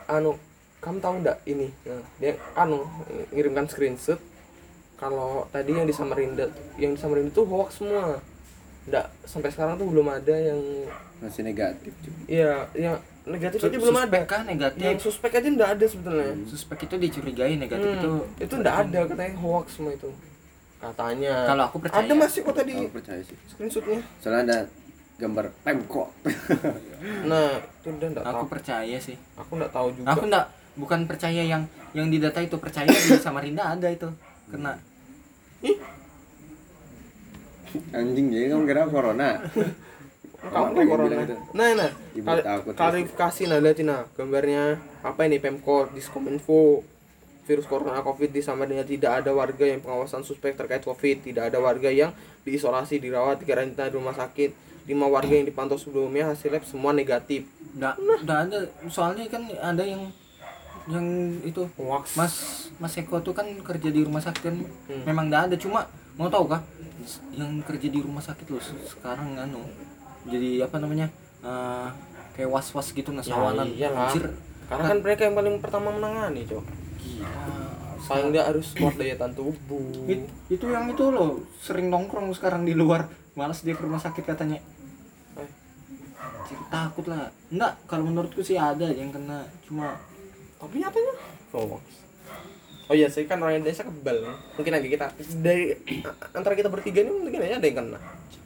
anu 0.09 0.39
kamu 0.83 0.99
tahu 0.99 1.15
nggak 1.23 1.39
ini? 1.47 1.71
Nah, 1.87 2.03
dia 2.19 2.35
anu 2.59 2.83
ngirimkan 3.31 3.71
screenshot. 3.71 4.19
Kalau 4.99 5.47
tadi 5.51 5.75
yang 5.75 5.87
di 5.87 5.95
Samarinda 5.95 6.51
yang 6.79 6.95
di 6.95 6.99
Samarinda 6.99 7.31
tuh 7.31 7.47
hoax 7.47 7.79
semua. 7.79 8.19
Nggak 8.83 9.07
sampai 9.23 9.51
sekarang 9.55 9.79
tuh 9.79 9.87
belum 9.87 10.11
ada 10.11 10.35
yang 10.35 10.59
masih 11.23 11.47
negatif 11.47 11.95
cuy. 12.03 12.15
Iya 12.27 12.67
yang 12.75 12.99
negatif 13.23 13.59
aja 13.61 13.79
belum 13.79 13.95
ada. 13.95 14.03
suspek 14.03 14.23
kah 14.27 14.43
negatif? 14.43 14.83
Yang 14.83 14.99
suspek 15.01 15.31
aja 15.33 15.49
nggak 15.49 15.71
ada 15.73 15.85
sebetulnya 15.87 16.31
suspek 16.45 16.79
itu 16.83 16.95
dicurigai 16.99 17.55
negatif 17.55 17.87
Hmm, 17.87 17.99
itu 17.99 18.11
itu 18.41 18.55
nggak 18.57 18.77
ada. 18.83 18.99
katanya 19.07 19.35
hoax 19.39 19.67
semua 19.79 19.93
itu. 19.93 20.11
Katanya. 20.77 21.35
Kalau 21.47 21.63
aku 21.71 21.77
percaya. 21.79 22.03
ada 22.03 22.13
masih 22.13 22.41
kok 22.43 22.55
tadi 22.55 22.73
aku 22.75 22.91
percaya 22.91 23.21
sih. 23.23 23.37
screenshotnya? 23.47 24.01
Soalnya 24.19 24.41
ada 24.43 24.59
gambar 25.13 25.55
Pemko 25.63 26.11
nah 27.31 27.55
itu 27.55 27.89
udah 27.89 28.09
nggak 28.11 28.25
tahu. 28.27 28.35
aku 28.35 28.45
percaya 28.51 28.97
sih. 28.99 29.15
Aku 29.39 29.51
nggak 29.55 29.71
tahu 29.71 29.87
juga. 29.95 30.07
Aku 30.11 30.25
enggak 30.27 30.47
bukan 30.73 31.01
percaya 31.07 31.43
yang 31.43 31.63
yang 31.93 32.09
di 32.09 32.19
data 32.19 32.41
itu 32.41 32.57
percaya 32.59 32.89
di 32.89 33.15
Samarinda 33.17 33.71
ada 33.71 33.87
itu 33.87 34.11
kena. 34.51 34.75
Anjing 37.93 38.29
jadi 38.29 38.53
kamu 38.53 38.65
kira 38.67 38.85
corona 38.85 39.41
kamu 40.45 40.85
corona. 40.85 41.23
nah 41.53 41.67
nah. 41.73 41.91
Ibu 42.13 42.25
kali- 42.25 42.43
takut 42.43 42.73
klarifikasi 42.75 43.43
nah 43.47 43.59
lihat 43.59 43.79
nah 43.81 44.01
gambarnya. 44.11 44.65
Apa 45.01 45.25
ini? 45.25 45.39
Pemkot 45.39 45.93
Diskominfo 45.93 46.83
virus 47.43 47.65
corona 47.65 47.99
covid 48.01 48.31
di 48.31 48.39
Samarinda 48.39 48.83
tidak 48.83 49.19
ada 49.19 49.31
warga 49.31 49.63
yang 49.63 49.79
pengawasan 49.79 50.23
suspek 50.23 50.55
terkait 50.55 50.81
covid. 50.81 51.21
Tidak 51.21 51.43
ada 51.45 51.59
warga 51.59 51.89
yang 51.89 52.11
diisolasi 52.43 52.99
dirawat 52.99 53.39
dikarantina 53.39 53.87
di 53.87 53.95
rumah 53.95 54.13
sakit. 54.13 54.51
Lima 54.83 55.07
warga 55.07 55.31
yang 55.31 55.45
dipantau 55.45 55.77
sebelumnya 55.77 56.27
hasil 56.29 56.51
lab 56.51 56.63
semua 56.63 56.91
negatif. 56.91 57.47
Enggak 57.73 57.95
enggak 57.99 58.39
ada. 58.45 58.59
Soalnya 58.89 59.27
kan 59.29 59.43
ada 59.53 59.83
yang 59.83 60.11
yang 60.85 61.07
itu 61.41 61.63
hoax. 61.77 62.19
Mas 62.19 62.35
Mas 62.77 62.95
Eko 62.97 63.19
tuh 63.19 63.31
kan 63.31 63.47
kerja 63.63 63.89
di 63.89 64.03
rumah 64.03 64.19
sakit 64.19 64.43
kan? 64.43 64.57
Hmm. 64.59 65.03
memang 65.05 65.31
enggak 65.31 65.43
ada 65.47 65.57
cuma 65.57 65.87
mau 66.13 66.27
tahu 66.27 66.45
kah 66.49 66.59
yang 67.33 67.63
kerja 67.63 67.87
di 67.87 67.99
rumah 67.99 68.19
sakit 68.19 68.47
loh 68.49 68.59
se- 68.59 68.75
sekarang 68.89 69.35
anu 69.37 69.63
jadi 70.25 70.65
apa 70.65 70.77
namanya 70.77 71.07
eh, 71.41 71.89
kayak 72.33 72.49
was 72.49 72.71
was 72.71 72.89
gitu 72.91 73.11
nasawanan 73.11 73.67
Ya, 73.71 73.89
iyalah. 73.89 74.09
Anjir, 74.09 74.25
karena 74.67 74.85
kan 74.87 74.99
mereka 75.01 75.23
yang 75.25 75.35
paling 75.35 75.55
pertama 75.59 75.89
menangani 75.91 76.43
cok. 76.45 76.65
Gila. 76.97 77.31
Sayang 78.03 78.31
dia 78.31 78.43
harus 78.43 78.73
kuat 78.73 78.95
daya 78.97 79.15
tahan 79.15 79.33
tubuh. 79.33 79.83
It- 80.07 80.27
itu 80.49 80.65
yang 80.67 80.87
itu 80.87 81.05
loh 81.07 81.39
sering 81.59 81.87
nongkrong 81.87 82.31
sekarang 82.33 82.63
di 82.63 82.73
luar. 82.73 83.07
Malas 83.33 83.61
dia 83.61 83.73
ke 83.73 83.83
rumah 83.83 83.99
sakit 83.99 84.25
katanya. 84.25 84.59
Eh. 85.35 85.51
Anjir, 86.19 86.59
takut 86.67 87.07
lah. 87.07 87.31
Enggak 87.49 87.79
kalau 87.85 88.05
menurutku 88.05 88.41
sih 88.41 88.57
ada 88.57 88.89
yang 88.89 89.11
kena. 89.11 89.47
Cuma 89.63 89.99
tapi 90.57 90.79
nyatanya? 90.79 91.15
Hoax 91.53 92.02
oh 92.93 92.95
iya 92.95 93.09
saya 93.09 93.25
kan 93.25 93.41
orang 93.41 93.65
Indonesia 93.65 93.89
kebal 93.89 94.21
mungkin 94.53 94.73
aja 94.77 94.85
kita 94.85 95.07
dari 95.41 95.73
antara 96.37 96.53
kita 96.53 96.69
bertiga 96.69 97.01
ini 97.01 97.09
mungkin 97.09 97.41
aja 97.41 97.57
ada 97.57 97.65
yang 97.65 97.79
kena. 97.81 97.99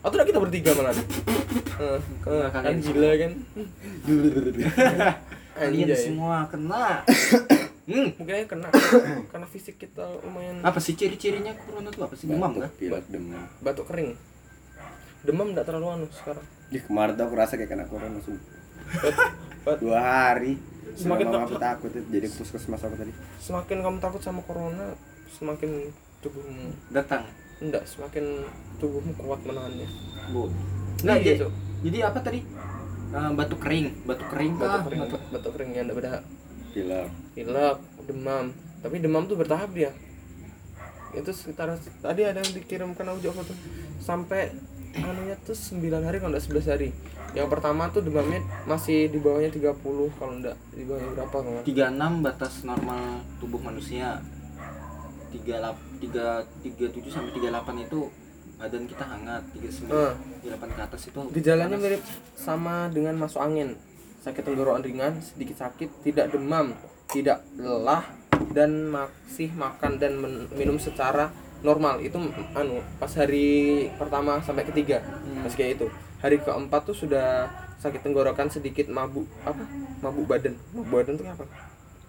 Atau 0.06 0.22
udah 0.22 0.26
kita 0.30 0.38
bertiga 0.38 0.70
malah 0.78 0.94
eh, 0.94 1.98
eh, 1.98 2.46
kan 2.54 2.78
gila 2.78 3.10
kan? 3.26 3.32
Kalian 5.58 5.98
semua 5.98 6.46
kena. 6.46 6.86
Hmm. 7.86 8.10
mungkin 8.18 8.34
aja 8.34 8.50
kena. 8.50 8.66
Karena 9.30 9.46
fisik 9.46 9.78
kita 9.78 10.02
lumayan 10.26 10.58
apa 10.66 10.82
sih 10.82 10.98
ciri-cirinya 10.98 11.54
corona 11.54 11.94
tuh 11.94 12.02
apa 12.10 12.18
sih? 12.18 12.26
Demam 12.26 12.58
kan 12.58 12.66
pilek 12.74 13.06
demam. 13.06 13.46
Batuk 13.62 13.86
kering. 13.86 14.18
Demam 15.22 15.54
enggak 15.54 15.70
terlalu 15.70 15.94
anu 15.94 16.06
sekarang. 16.10 16.42
Di 16.66 16.82
kemarin 16.82 17.14
tuh 17.14 17.30
aku 17.30 17.38
rasa 17.38 17.54
kayak 17.54 17.70
kena 17.70 17.86
corona 17.86 18.18
sumpah. 18.18 19.78
Dua 19.78 20.02
hari 20.02 20.58
Semakin 20.96 21.26
aku 21.28 21.60
takut 21.60 21.90
itu 21.92 22.08
jadi 22.08 22.28
puskesmas 22.32 22.80
aku 22.80 22.96
tadi? 22.96 23.12
Semakin 23.36 23.84
kamu 23.84 23.98
takut 24.00 24.20
sama 24.24 24.40
corona 24.48 24.96
semakin 25.28 25.92
tubuhmu 26.24 26.72
datang? 26.88 27.28
Enggak 27.60 27.84
semakin 27.84 28.48
tubuhmu 28.80 29.12
kuat 29.20 29.44
menahannya. 29.44 29.88
Bu. 30.32 30.48
Nah 31.04 31.20
jadi, 31.20 31.44
Cok. 31.44 31.52
jadi 31.84 31.98
apa 32.08 32.18
tadi? 32.24 32.40
Eh, 33.12 33.30
batuk 33.36 33.60
kering. 33.60 34.08
Batuk 34.08 34.28
kering 34.32 34.52
kah? 34.56 34.80
Batuk 34.80 34.84
kering 34.88 35.00
batuk 35.04 35.22
batuk 35.28 35.52
keringnya 35.52 35.80
enggak 35.84 35.96
beda. 36.00 36.10
Pilek 36.72 37.08
pilek 37.36 37.76
demam. 38.08 38.46
Tapi 38.80 38.96
demam 39.04 39.22
tuh 39.28 39.36
bertahap 39.36 39.70
dia. 39.76 39.92
Itu 41.12 41.32
sekitar 41.32 41.76
tadi 42.00 42.24
ada 42.24 42.40
yang 42.40 42.52
dikirimkan 42.56 43.04
audio 43.04 43.36
foto 43.36 43.52
sampai 44.00 44.52
anunya 44.96 45.36
tuh 45.44 45.52
9 45.52 45.84
hari 46.08 46.16
kalau 46.24 46.32
enggak 46.32 46.44
11 46.48 46.72
hari 46.72 46.88
yang 47.36 47.52
pertama 47.52 47.92
tuh 47.92 48.00
demamnya 48.00 48.40
masih 48.64 49.12
di 49.12 49.20
bawahnya 49.20 49.52
30 49.52 49.76
kalau 50.16 50.32
enggak 50.40 50.56
di 50.72 50.88
bawahnya 50.88 51.10
berapa 51.12 51.36
nggak? 51.36 51.62
36 51.68 52.24
batas 52.24 52.54
normal 52.64 53.20
tubuh 53.36 53.60
manusia. 53.60 54.24
38 55.36 56.00
3 56.00 56.64
37 56.64 57.12
sampai 57.12 57.30
38 57.36 57.84
itu 57.84 58.08
badan 58.56 58.88
kita 58.88 59.04
hangat 59.04 59.42
39 59.52 59.92
Ah. 59.92 60.16
38 60.40 60.72
ke 60.72 60.80
atas 60.80 61.02
itu 61.12 61.20
gejalanya 61.36 61.76
mirip 61.76 62.00
sama 62.32 62.88
dengan 62.88 63.20
masuk 63.20 63.44
angin. 63.44 63.76
Sakit 64.24 64.40
tenggorokan 64.40 64.80
ringan 64.80 65.20
sedikit 65.20 65.60
sakit 65.60 66.08
tidak 66.08 66.32
demam 66.32 66.72
tidak 67.12 67.44
lelah 67.60 68.02
dan 68.56 68.88
masih 68.88 69.52
makan 69.52 70.00
dan 70.00 70.16
minum 70.56 70.80
secara 70.80 71.28
normal. 71.60 72.00
Itu 72.00 72.16
anu 72.56 72.80
pas 72.96 73.12
hari 73.12 73.86
pertama 74.00 74.40
sampai 74.40 74.64
ketiga. 74.64 75.04
Masih 75.44 75.56
kayak 75.60 75.72
itu 75.76 75.88
hari 76.26 76.42
keempat 76.42 76.90
tuh 76.90 77.06
sudah 77.06 77.46
sakit 77.78 78.02
tenggorokan 78.02 78.50
sedikit 78.50 78.90
mabuk 78.90 79.30
apa? 79.46 79.62
Mabuk 80.02 80.26
badan. 80.26 80.58
Mabuk 80.74 80.90
badan 80.90 81.14
tuh 81.14 81.26
apa 81.30 81.46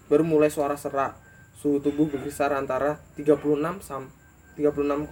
baru 0.08 0.23
mulai 0.23 0.47
suara 0.47 0.80
serak 0.80 1.19
suhu 1.60 1.84
tubuh 1.84 2.08
berkisar 2.08 2.56
antara 2.56 2.95
36 3.19 3.84
sampai 3.84 4.15
36,5 4.58 5.06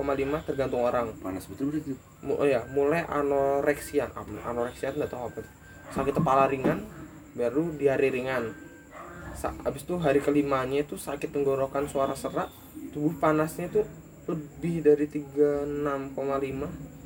tergantung 0.50 0.82
orang. 0.82 1.14
Panas 1.22 1.46
betul 1.46 1.70
berarti 1.70 1.94
Mu- 2.26 2.42
oh 2.42 2.50
ya 2.50 2.66
mulai 2.74 3.06
anoreksia. 3.06 4.10
Anoreksia 4.42 4.90
nggak 4.90 5.14
tahu 5.14 5.30
apa 5.30 5.46
sakit 5.94 6.18
kepala 6.18 6.50
ringan 6.50 6.82
baru 7.38 7.70
diare 7.78 8.10
ringan. 8.10 8.58
Sa 9.38 9.54
abis 9.68 9.86
itu 9.86 10.02
hari 10.02 10.24
kelimanya 10.24 10.82
itu 10.82 10.98
sakit 10.98 11.30
tenggorokan 11.30 11.86
suara 11.86 12.18
serak 12.18 12.50
tubuh 12.90 13.14
panasnya 13.22 13.70
itu 13.70 13.86
lebih 14.26 14.82
dari 14.82 15.06
36,5 15.06 17.05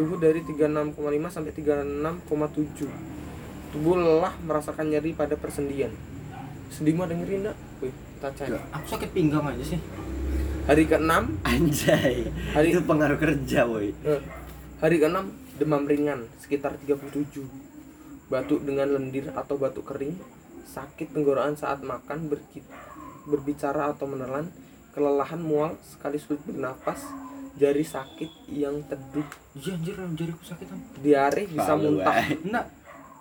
suhu 0.00 0.16
dari 0.16 0.40
36,5 0.40 0.96
sampai 1.28 1.52
36,7 1.52 2.88
tubuh 3.68 4.00
lelah 4.00 4.32
merasakan 4.40 4.88
nyeri 4.88 5.12
pada 5.12 5.36
persendian. 5.36 5.92
Sendimu 6.72 7.04
ada 7.04 7.12
nyeri 7.12 7.44
enggak? 7.44 7.56
Wih, 7.84 7.92
kita 7.92 8.28
cek. 8.32 8.48
Aku 8.80 8.86
sakit 8.88 9.12
pinggang 9.12 9.44
aja 9.44 9.60
sih? 9.60 9.76
Hari 10.64 10.88
ke-6 10.88 11.12
anjay 11.44 12.32
Hari- 12.56 12.72
itu 12.72 12.80
pengaruh 12.80 13.20
kerja 13.20 13.68
woi. 13.68 13.92
Eh, 14.08 14.20
Hari 14.80 14.96
ke-6 14.96 15.20
demam 15.60 15.84
ringan 15.84 16.24
sekitar 16.40 16.80
37. 16.80 17.44
Batuk 18.32 18.64
dengan 18.64 18.88
lendir 18.88 19.28
atau 19.36 19.60
batuk 19.60 19.84
kering, 19.84 20.16
sakit 20.64 21.12
tenggorokan 21.12 21.60
saat 21.60 21.84
makan, 21.84 22.32
berbicara 23.28 23.92
atau 23.92 24.08
menelan, 24.08 24.48
kelelahan 24.96 25.44
mual 25.44 25.76
sekali 25.84 26.16
sulit 26.16 26.40
bernapas, 26.48 27.04
jari 27.60 27.84
sakit 27.84 28.30
yang 28.48 28.80
teduh, 28.82 29.26
iya 29.54 29.76
anjir 29.76 29.92
jariku 30.10 30.40
sakit 30.42 30.66
am. 30.66 30.80
diare 30.98 31.42
bisa 31.44 31.70
Palu, 31.70 32.00
muntah. 32.00 32.16
woi. 32.16 32.40
enggak 32.42 32.66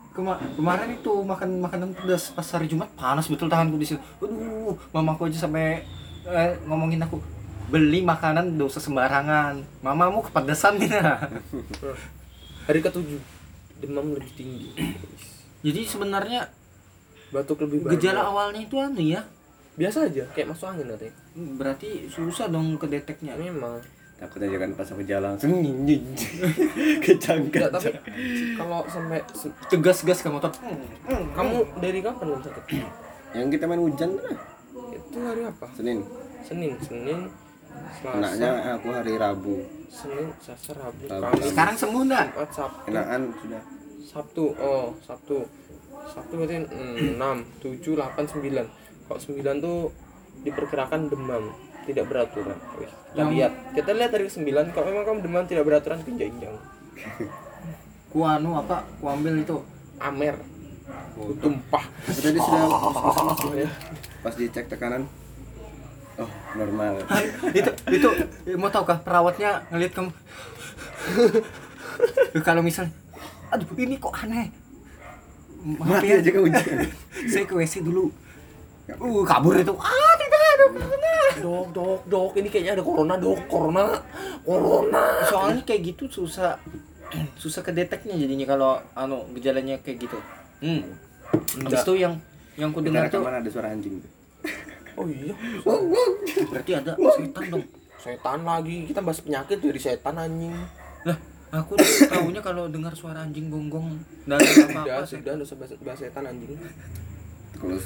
Kema- 0.10 0.42
kemarin 0.52 0.90
itu 0.94 1.14
makan 1.22 1.50
makanan 1.60 1.90
pedas 1.94 2.32
pas 2.32 2.48
hari 2.50 2.66
Jumat 2.66 2.90
panas 2.94 3.28
betul 3.28 3.46
tanganku 3.46 3.76
di 3.76 3.86
sini 3.86 4.00
aduh 4.18 4.74
mamaku 4.90 5.28
aja 5.28 5.46
sampai 5.46 5.86
eh, 6.24 6.52
ngomongin 6.64 6.98
aku 7.00 7.22
beli 7.68 8.02
makanan 8.02 8.56
dosa 8.56 8.80
sembarangan 8.80 9.62
mamamu 9.80 10.24
kepedesan 10.24 10.82
ya 10.82 11.30
Hari 12.66 12.80
ke-7 12.80 13.06
demam 13.80 14.12
lebih 14.12 14.34
tinggi. 14.34 14.70
jadi 15.60 15.82
sebenarnya 15.84 16.50
Batuk 17.30 17.62
lebih 17.62 17.84
banyak. 17.84 17.94
gejala 17.96 18.26
awalnya 18.26 18.62
itu 18.62 18.76
anu 18.76 19.00
ya 19.00 19.22
biasa 19.76 20.06
aja 20.06 20.26
kayak 20.32 20.50
masuk 20.50 20.68
angin 20.68 20.88
nanti. 20.88 21.08
berarti 21.56 21.90
susah 22.08 22.48
dong 22.48 22.76
kedeteknya 22.76 23.36
Memang. 23.36 23.78
Takut 24.20 24.44
aja 24.44 24.58
kan 24.58 24.70
pas 24.76 24.84
aku 24.86 25.02
jalan 25.02 25.34
langsung 25.34 25.52
nying 25.56 26.04
kecang 27.06 27.48
tapi 27.48 27.56
kecang 27.56 27.96
kalau 28.60 28.84
sampai 28.86 29.24
tegas 29.72 30.04
gas 30.04 30.20
ke 30.20 30.28
motor 30.28 30.52
Hmm, 30.60 30.76
hmm, 31.08 31.24
kamu 31.32 31.56
dari 31.80 32.00
kapan 32.00 32.26
kamu 32.30 32.44
sakit? 32.44 32.64
yang 33.38 33.48
kita 33.48 33.64
main 33.64 33.80
hujan 33.80 34.10
tuh 34.12 34.24
lah 34.28 34.38
Itu 34.92 35.18
hari 35.24 35.42
apa? 35.48 35.66
senin 35.72 36.04
Senin 36.44 36.76
Senin 36.80 37.20
enaknya 38.04 38.50
aku 38.76 38.88
hari 38.92 39.14
Rabu 39.16 39.56
Senin, 39.90 40.30
Selasa, 40.38 40.78
Rabu, 40.78 41.02
Rabu. 41.08 41.34
Kamis, 41.34 41.50
Sekarang 41.50 41.76
sembuh 41.76 42.02
enggak? 42.06 42.26
Jumat, 42.30 42.50
Sabtu. 42.54 42.86
enakan 42.88 43.22
sudah 43.34 43.62
Sabtu, 44.00 44.46
oh 44.56 44.86
Sabtu. 45.02 45.38
Sabtu 46.06 46.34
berarti 46.34 46.56
mm, 46.62 47.18
6, 47.18 47.62
7, 47.62 47.98
8, 47.98 48.26
9. 48.30 49.10
Kok 49.10 49.20
9 49.20 49.66
tuh 49.66 49.80
diperkirakan 50.40 51.02
demam, 51.10 51.50
tidak 51.90 52.06
beraturan. 52.06 52.58
Wih, 52.78 52.86
kita 52.86 53.18
Yang- 53.18 53.32
lihat. 53.34 53.52
Kita 53.74 53.92
lihat 53.92 54.12
dari 54.12 54.26
9 54.26 54.70
kalau 54.70 54.86
memang 54.88 55.04
kamu 55.04 55.20
demam 55.26 55.44
tidak 55.44 55.64
beraturan 55.66 56.00
pinjang-pinjang. 56.00 56.56
Ku 58.12 58.22
anu 58.22 58.54
apa? 58.56 58.86
Ku 58.98 59.06
ambil 59.06 59.34
itu. 59.38 59.58
Amer. 59.98 60.38
Ku 61.14 61.34
tumpah. 61.36 61.86
tadi 62.06 62.38
sudah 62.38 62.66
pas, 62.66 63.40
Oh, 63.40 63.54
ya. 63.54 63.70
pas 64.20 64.34
dicek 64.34 64.66
tekanan 64.68 65.06
oh 66.18 66.28
normal 66.52 67.00
itu 67.56 67.72
itu 67.88 68.10
mau 68.56 68.68
tau 68.68 68.84
kah 68.84 69.00
perawatnya 69.00 69.64
ngeliat 69.70 69.96
kamu 69.96 70.12
Eh, 72.32 72.40
kalau 72.40 72.60
misal 72.60 72.88
aduh 73.48 73.68
ini 73.76 73.96
kok 73.96 74.12
aneh 74.18 74.52
Maaf 75.60 76.00
mati 76.00 76.08
ya, 76.08 76.20
aja 76.20 76.30
kamu 76.32 76.48
jangan 76.48 76.80
saya 77.28 77.44
ke 77.44 77.54
WC 77.54 77.84
dulu 77.84 78.08
uh 78.90 79.22
kabur 79.24 79.56
itu 79.56 79.72
ah 79.76 80.14
tidak 80.16 80.39
ada 80.60 80.68
corona 80.76 81.14
Dok, 81.40 81.66
dok, 81.72 82.00
dok, 82.12 82.32
ini 82.36 82.52
kayaknya 82.52 82.74
ada 82.76 82.84
corona, 82.84 83.16
dok, 83.16 83.40
corona. 83.48 83.86
Corona. 84.44 85.04
soalnya 85.32 85.64
kayak 85.64 85.96
gitu 85.96 86.04
susah 86.12 86.60
susah 87.42 87.62
kedeteknya 87.64 88.20
jadinya 88.20 88.46
kalau 88.46 88.78
anu 88.94 89.26
gejalanya 89.34 89.80
kayak 89.82 90.06
gitu. 90.06 90.20
Hmm. 90.62 90.84
Habis 91.66 91.82
itu 91.86 91.94
yang 92.02 92.14
yang 92.60 92.70
ku 92.76 92.84
dengar 92.84 93.08
tuh 93.08 93.24
ada 93.24 93.50
suara 93.50 93.72
anjing 93.72 94.04
tuh. 94.04 94.12
Oh 95.00 95.08
iya, 95.08 95.32
berarti 96.52 96.72
ada 96.76 96.92
setan 97.16 97.44
dong. 97.48 97.66
Setan 97.98 98.40
lagi. 98.44 98.84
Kita 98.84 99.00
bahas 99.00 99.24
penyakit 99.24 99.58
dari 99.64 99.80
setan 99.80 100.16
anjing. 100.20 100.54
lah 101.08 101.16
aku 101.50 101.74
tahunya 102.12 102.42
kalau 102.44 102.68
dengar 102.70 102.94
suara 102.94 103.26
anjing 103.26 103.50
gonggong 103.50 103.98
dan 104.30 104.38
apa 104.38 104.46
Sudah, 104.46 105.08
sudah, 105.08 105.32
nggak 105.40 105.48
usah 105.48 105.58
bahas, 105.58 105.72
bahas 105.82 106.00
setan 106.04 106.24
anjing. 106.28 106.54
kalau 107.58 107.80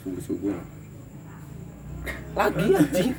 subuh 0.00 0.22
subuh 0.24 0.54
Lagi 2.30 2.66
anjing. 2.70 3.10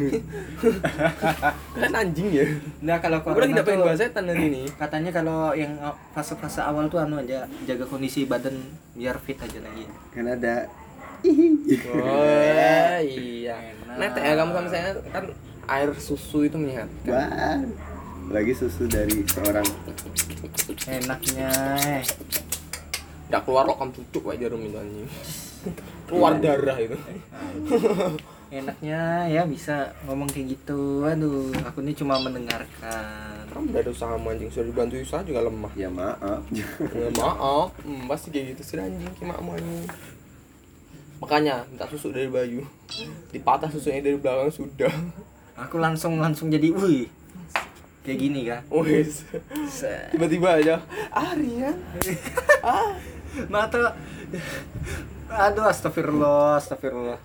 kan 1.82 1.92
anjing 1.94 2.30
ya. 2.32 2.46
Nah 2.80 2.98
kalau 2.98 3.20
Aku 3.20 3.36
lagi 3.36 3.54
pengen 3.58 3.84
bahas 3.84 4.00
setan 4.00 4.26
hari 4.26 4.48
ini. 4.48 4.64
katanya 4.74 5.12
kalau 5.12 5.52
yang 5.52 5.76
fase-fase 6.12 6.60
awal 6.60 6.88
tuh 6.88 6.98
anu 6.98 7.20
aja 7.20 7.44
jaga 7.64 7.86
kondisi 7.86 8.24
badan 8.24 8.56
biar 8.94 9.18
fit 9.18 9.36
aja 9.36 9.60
lagi 9.60 9.84
kan 10.10 10.26
ada 10.26 10.66
Oh 11.22 12.98
iya. 13.04 13.54
Enak. 13.54 13.96
Netek 13.96 14.24
ya 14.24 14.34
kamu 14.34 14.52
sama 14.52 14.70
saya 14.70 14.90
kan 15.12 15.26
air 15.68 15.90
susu 15.94 16.40
itu 16.42 16.58
menyehatkan. 16.58 17.06
wah 17.08 17.62
lagi 18.32 18.54
susu 18.56 18.88
dari 18.88 19.22
seorang 19.28 19.68
enaknya 20.88 21.52
eh. 21.78 22.04
Nggak 23.28 23.42
keluar 23.44 23.64
loh 23.64 23.76
kamu 23.76 23.92
cucuk 23.94 24.24
kayak 24.26 24.40
jarum 24.42 24.62
itu 24.62 24.78
anjing. 24.78 25.10
Keluar 26.08 26.34
darah 26.38 26.78
itu. 26.78 26.98
enaknya 28.52 29.02
ya 29.26 29.48
bisa 29.48 29.96
ngomong 30.04 30.28
kayak 30.28 30.54
gitu 30.54 31.08
aduh 31.08 31.48
aku 31.64 31.80
ini 31.80 31.96
cuma 31.96 32.20
mendengarkan 32.20 33.48
Kamu 33.48 33.72
udah 33.72 33.80
ada 33.80 33.90
usaha 33.90 34.12
anjing 34.12 34.48
sudah 34.48 34.68
dibantu 34.68 35.00
usaha 35.00 35.24
juga 35.24 35.40
lemah. 35.42 35.72
ya 35.74 35.88
maaf 35.88 36.44
Ya 36.52 36.68
maaf, 37.16 37.72
hmm, 37.82 38.08
pasti 38.08 38.28
kayak 38.28 38.56
gitu 38.56 38.62
sih 38.64 38.78
anjing 38.78 39.08
anjing. 39.08 39.88
Makanya 41.20 41.64
minta 41.66 41.86
susu 41.86 42.10
dari 42.10 42.28
Bayu. 42.28 42.66
Dipatah 43.30 43.68
susunya 43.68 44.02
dari 44.02 44.16
belakang 44.16 44.52
sudah. 44.52 44.92
aku 45.54 45.78
langsung 45.78 46.18
langsung 46.18 46.50
jadi 46.50 46.72
wih 46.72 47.06
kayak 48.02 48.18
gini 48.20 48.50
kan 48.50 48.66
Wes. 48.68 49.24
Se- 49.70 50.10
Tiba-tiba 50.10 50.58
aja, 50.58 50.82
ah 51.10 51.38
Rian. 51.38 51.76
Ah, 52.60 52.98
mata 53.54 53.96
aduh 55.30 55.64
astagfirullah 55.64 56.58
astagfirullah 56.58 57.16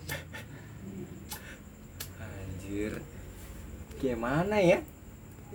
anjir. 2.76 2.94
Gimana 3.96 4.60
ya? 4.60 4.84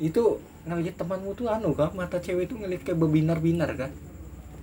Itu 0.02 0.42
ngeliat 0.66 0.98
temanmu 0.98 1.38
tuh 1.38 1.54
anu 1.54 1.78
kah? 1.78 1.94
Mata 1.94 2.18
cewek 2.18 2.50
tuh 2.50 2.58
ngeliat 2.58 2.82
kayak 2.82 2.98
berbinar-binar 2.98 3.78
kan 3.78 3.94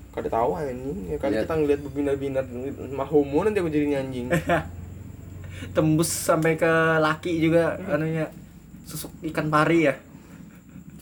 kada 0.09 0.35
tahu 0.35 0.51
anjing. 0.59 0.99
Ya 1.07 1.17
kali 1.23 1.33
Lihat. 1.39 1.47
kita 1.47 1.55
ngeliat 1.55 1.81
berbinar-binar. 1.87 2.45
Mah 2.91 3.07
homo 3.07 3.47
nanti 3.47 3.63
aku 3.63 3.71
jadi 3.71 4.03
anjing. 4.03 4.27
tembus 5.77 6.11
sampai 6.11 6.59
ke 6.59 6.73
laki 6.99 7.39
juga 7.39 7.79
anunya. 7.87 8.27
Susuk 8.83 9.15
ikan 9.31 9.47
pari 9.47 9.87
ya? 9.87 9.95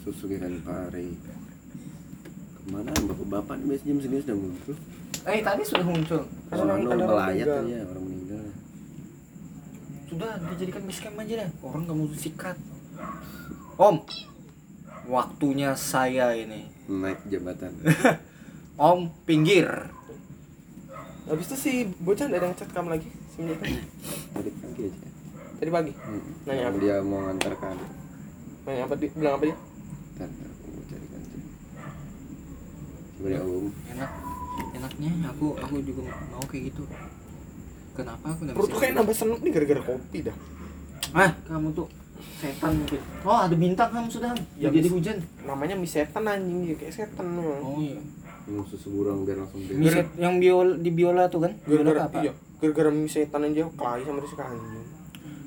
Susu 0.05 0.29
ikan 0.37 0.61
pari. 0.61 1.17
Ke 2.61 2.63
mana? 2.69 2.93
Bapak-bapak 2.93 3.57
nih 3.57 3.67
biasanya 3.73 3.89
jam 3.89 3.99
segini 4.05 4.21
sudah 4.21 4.37
muncul. 4.37 4.75
Eh 5.25 5.41
tadi 5.41 5.63
sudah 5.65 5.87
muncul. 5.87 6.21
Orang 6.53 6.61
orang- 6.61 6.77
anu 6.77 6.89
ada 6.93 6.93
orang 6.93 7.09
melayat 7.09 7.47
aja 7.49 7.79
orang 7.89 8.05
meninggal 8.05 8.46
sudah 10.07 10.39
dijadikan 10.55 10.83
basecamp 10.87 11.19
aja 11.19 11.35
deh 11.43 11.51
orang 11.67 11.83
nggak 11.87 11.97
mau 11.99 12.07
sikat 12.15 12.57
om 13.77 13.97
waktunya 15.11 15.75
saya 15.75 16.35
ini 16.35 16.71
naik 16.87 17.21
jabatan 17.27 17.75
om 18.91 19.11
pinggir 19.27 19.91
Habis 21.27 21.51
itu 21.51 21.57
si 21.59 21.73
bocah 22.07 22.31
ada 22.31 22.55
ngechat 22.55 22.71
kamu 22.71 22.87
lagi 22.95 23.11
semenjak 23.35 23.59
itu? 23.67 23.83
tadi 24.31 24.51
pagi 24.63 24.83
aja 24.87 24.99
tadi 25.59 25.71
pagi. 25.75 25.91
hmm. 25.91 26.23
Nanya 26.47 26.65
apa? 26.71 26.79
dia 26.79 26.97
mau 27.03 27.19
ngantarkan 27.27 27.77
Nanya 28.63 28.83
apa 28.87 28.95
dia? 28.95 29.11
Bilang 29.11 29.35
apa 29.35 29.45
dia? 29.51 29.57
ntar 30.17 30.31
aku 30.31 30.67
mau 30.71 30.83
carikan 30.89 31.21
sih 31.29 31.43
coba 33.19 33.29
ya 33.29 33.41
om 33.45 33.67
enak 33.91 34.11
enaknya 34.73 35.11
aku 35.29 35.47
aku 35.61 35.75
juga 35.85 36.01
mau 36.33 36.45
kayak 36.49 36.73
gitu 36.73 36.83
kenapa 37.97 38.25
aku 38.27 38.41
nggak 38.43 38.55
Perut 38.55 38.63
bisa 38.63 38.73
tuh 38.73 38.81
kayak 38.81 38.95
nambah 38.95 39.15
senuk 39.15 39.41
nih 39.41 39.51
gara-gara 39.51 39.83
kopi 39.83 40.19
dah. 40.23 40.37
ah 41.13 41.31
kamu 41.45 41.69
tuh 41.73 41.87
setan 42.37 42.73
mungkin 42.75 43.01
oh 43.23 43.39
ada 43.39 43.55
bintang 43.55 43.89
kamu 43.91 44.09
sudah 44.09 44.31
Ya, 44.55 44.69
jadi 44.69 44.89
hujan 44.89 45.17
Namanya 45.43 45.75
mie 45.75 45.89
setan 45.89 46.25
anjing 46.25 46.59
dia 46.65 46.77
kayak 46.77 46.95
setan 46.95 47.27
memang. 47.27 47.61
oh 47.61 47.79
iya 47.79 47.97
minum 48.45 48.63
susu 48.63 48.93
burung 48.93 49.25
biar 49.25 49.37
langsung 49.39 49.59
beres 49.61 49.75
Miset 49.75 50.07
yang 50.15 50.37
biol 50.37 50.79
di 50.79 50.91
biola 50.91 51.27
tuh 51.27 51.43
kan 51.43 51.53
biola 51.61 51.83
Gara-gara 51.83 52.03
apa 52.07 52.19
iya, 52.21 52.33
gara-gara 52.57 52.91
mie 52.91 53.09
setan 53.09 53.41
aja 53.43 53.63
kelahi 53.71 54.03
sama 54.03 54.19
dia 54.19 54.29
suka 54.29 54.45
anjing. 54.47 54.85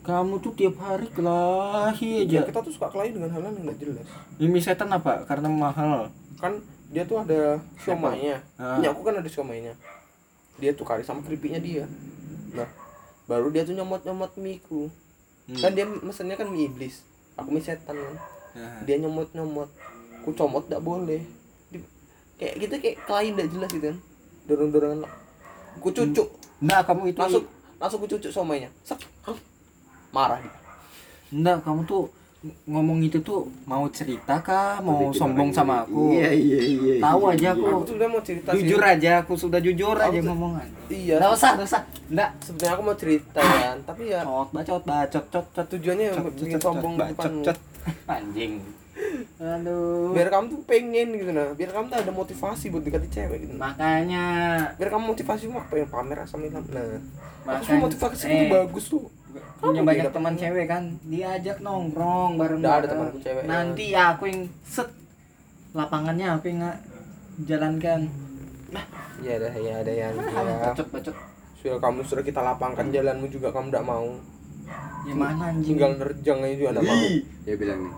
kamu 0.02 0.34
tuh 0.40 0.52
tiap 0.54 0.76
hari 0.80 1.08
kelahi 1.10 2.12
Ya, 2.26 2.42
aja 2.42 2.50
kita 2.50 2.60
tuh 2.60 2.74
suka 2.74 2.88
kelahi 2.88 3.10
dengan 3.12 3.30
hal-hal 3.30 3.52
yang 3.52 3.66
nggak 3.66 3.80
jelas. 3.80 4.08
ini 4.38 4.60
setan 4.60 4.90
apa 4.90 5.24
karena 5.24 5.48
mahal 5.48 6.10
Kan 6.36 6.58
dia 6.88 7.04
tuh 7.04 7.20
ada 7.20 7.60
siomaynya. 7.78 8.40
Ah. 8.56 8.74
Punya 8.74 8.90
aku 8.90 9.04
kan 9.04 9.14
ada 9.14 9.28
siomaynya. 9.28 9.76
Dia 10.58 10.72
tuh 10.72 10.82
kari 10.82 11.04
sama 11.04 11.22
keripiknya 11.22 11.60
dia. 11.60 11.84
Nah, 13.30 13.38
baru 13.38 13.54
dia 13.54 13.62
tuh 13.62 13.78
nyomot-nyomot 13.78 14.34
mie 14.42 14.58
ku. 14.58 14.90
Hmm. 15.46 15.62
Kan 15.62 15.78
dia 15.78 15.86
mesennya 15.86 16.34
kan 16.34 16.50
mie 16.50 16.66
iblis. 16.66 17.06
Aku 17.38 17.54
mie 17.54 17.62
setan 17.62 17.94
kan. 17.94 18.16
Nah, 18.58 18.82
Dia 18.90 18.98
nyomot-nyomot. 18.98 19.70
Ku 20.26 20.34
comot 20.34 20.66
nggak 20.66 20.82
boleh. 20.82 21.22
Di- 21.70 21.86
kayak 22.42 22.58
gitu 22.58 22.74
kayak 22.82 22.98
kelahi 23.06 23.38
nggak 23.38 23.50
jelas 23.54 23.70
gitu 23.70 23.86
kan. 23.94 23.98
Dorong-dorongan. 24.50 25.06
Ku 25.78 25.94
cucuk. 25.94 26.28
Enggak, 26.60 26.90
kamu 26.90 27.14
itu 27.14 27.20
langsung 27.22 27.46
langsung 27.80 28.00
ku 28.04 28.08
cucuk 28.10 28.32
somainya 28.34 28.68
Sek. 28.84 29.00
marah 30.12 30.44
dia 30.44 30.52
Enggak, 31.32 31.64
kamu 31.64 31.88
tuh 31.88 32.12
ngomong 32.66 33.00
itu 33.02 33.20
tuh 33.20 33.52
mau 33.66 33.84
cerita 33.90 34.40
kah, 34.40 34.80
mau 34.80 35.12
sombong 35.12 35.52
sama 35.52 35.76
ini. 35.78 35.84
aku? 35.84 36.02
iya 36.10 36.30
iya 36.32 36.60
iya 36.64 36.94
Tahu 36.98 37.20
iya, 37.22 37.32
aja 37.34 37.44
iya. 37.44 37.52
aku. 37.52 37.66
aku 37.68 37.82
tuh 37.84 37.96
udah 37.96 38.08
mau 38.08 38.22
cerita 38.22 38.50
Jujur 38.54 38.80
sih. 38.80 38.88
aja, 38.90 39.12
aku 39.20 39.34
sudah 39.36 39.60
jujur 39.60 39.92
Aku 39.94 40.08
aja 40.08 40.20
ngomongan. 40.24 40.68
iya 40.88 41.16
Enggak 41.18 41.32
usah, 41.36 41.50
enggak 41.54 41.68
usah. 41.68 41.82
Enggak. 42.08 42.30
sebenarnya 42.40 42.72
aku 42.72 42.82
mau 42.82 42.96
cerita 42.96 43.42
kan 43.44 43.76
tapi 43.84 44.04
ya 44.08 44.22
Cot, 44.24 44.50
bacot, 44.50 44.84
bacot, 44.84 45.26
cot, 45.28 45.46
cot. 45.52 45.68
tujuannya 45.70 46.08
Cot, 46.10 46.32
bikin 46.34 46.56
cot, 46.56 46.64
sombong 46.64 46.94
cot, 46.96 47.08
bacot, 47.10 47.34
cot. 47.46 47.58
Anjing. 48.08 48.54
Aduh. 49.38 50.12
biar 50.12 50.28
kamu 50.28 50.46
tuh 50.50 50.62
pengen 50.66 51.08
gitu 51.14 51.32
nah 51.32 51.52
biar 51.54 51.72
kamu 51.72 51.88
tuh 51.88 51.98
ada 51.98 52.12
motivasi 52.14 52.68
buat 52.68 52.84
dekati 52.84 53.08
cewek 53.10 53.38
gitu 53.42 53.54
makanya 53.56 54.26
biar 54.76 54.90
kamu 54.90 55.04
motivasi 55.10 55.48
mau 55.48 55.64
pengen 55.66 55.88
pamer 55.88 56.20
asam 56.20 56.40
ilham 56.42 56.60
nah 56.68 56.84
aku 57.48 57.48
Makanya- 57.48 57.80
motivasi 57.82 58.24
eh. 58.24 58.32
itu 58.34 58.46
bagus 58.50 58.86
tuh 58.86 59.08
punya 59.60 59.82
banyak 59.84 60.12
teman 60.12 60.34
cewek 60.36 60.66
kan? 60.70 60.84
Diajak 61.08 61.58
nongkrong 61.60 62.40
bareng 62.40 62.60
ada 62.64 62.88
temanku 62.88 63.18
cewek. 63.22 63.44
nanti 63.46 63.96
ya 63.96 64.16
aku 64.16 64.24
yang 64.30 64.42
set. 64.64 64.90
Lapangannya 65.76 66.28
aku 66.34 66.46
yang 66.50 66.58
nggak 66.66 66.80
jalankan. 67.46 68.00
Ya 69.20 69.36
ada 69.36 69.50
ya 69.60 69.74
ada 69.84 69.92
yang 69.92 70.14
ah, 70.16 70.44
ya. 70.48 70.58
bacot 70.72 70.88
bacot. 70.96 71.16
Sudah 71.60 71.78
kamu 71.84 72.00
sudah 72.08 72.24
kita 72.24 72.40
lapangkan 72.40 72.88
jalanmu 72.88 73.28
juga 73.28 73.52
kamu 73.52 73.68
tidak 73.70 73.86
mau. 73.86 74.08
Gimana 75.04 75.52
anjing? 75.52 75.76
Tinggal 75.76 75.92
nerjang 76.00 76.40
aja 76.40 76.56
juga 76.56 76.70
tidak 76.78 76.86
mau. 76.88 77.04
Dia 77.44 77.56
bilang 77.60 77.80
nih 77.84 77.94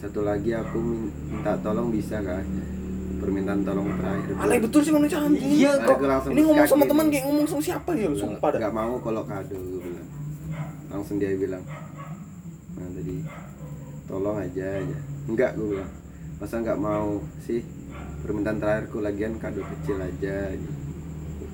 satu 0.00 0.24
lagi 0.24 0.56
aku 0.56 0.80
min- 0.80 1.12
minta 1.28 1.52
tolong 1.60 1.92
bisa 1.92 2.24
kan 2.24 2.40
permintaan 3.20 3.60
tolong 3.68 3.84
terakhir 4.00 4.32
alay 4.40 4.56
betul 4.56 4.80
sih 4.80 4.92
manusia 4.96 5.20
anjing. 5.20 5.44
Iya, 5.60 5.76
kok. 5.84 6.00
Aku 6.00 6.04
langsung 6.08 6.32
ini 6.32 6.40
ngomong 6.40 6.64
sama 6.64 6.84
teman 6.88 7.06
kayak 7.12 7.24
ngomong 7.28 7.44
sama 7.44 7.60
siapa 7.60 7.90
ya? 7.92 8.08
Sumpah 8.16 8.48
dah. 8.48 8.60
nggak 8.64 8.74
mau 8.80 8.96
kalau 9.04 9.22
kado 9.28 9.60
langsung 10.90 11.22
dia 11.22 11.32
bilang 11.38 11.62
nah 12.74 12.86
tadi 12.94 13.22
tolong 14.10 14.42
aja 14.42 14.82
aja. 14.82 14.98
Enggak 15.30 15.54
gue 15.54 15.78
bilang. 15.78 15.90
Masa 16.42 16.58
nggak 16.58 16.80
mau 16.82 17.22
sih? 17.46 17.62
Permintaan 18.26 18.58
terakhirku 18.58 18.98
lagian 18.98 19.38
kado 19.38 19.62
kecil 19.62 20.02
aja. 20.02 20.50
Gitu. 20.50 20.72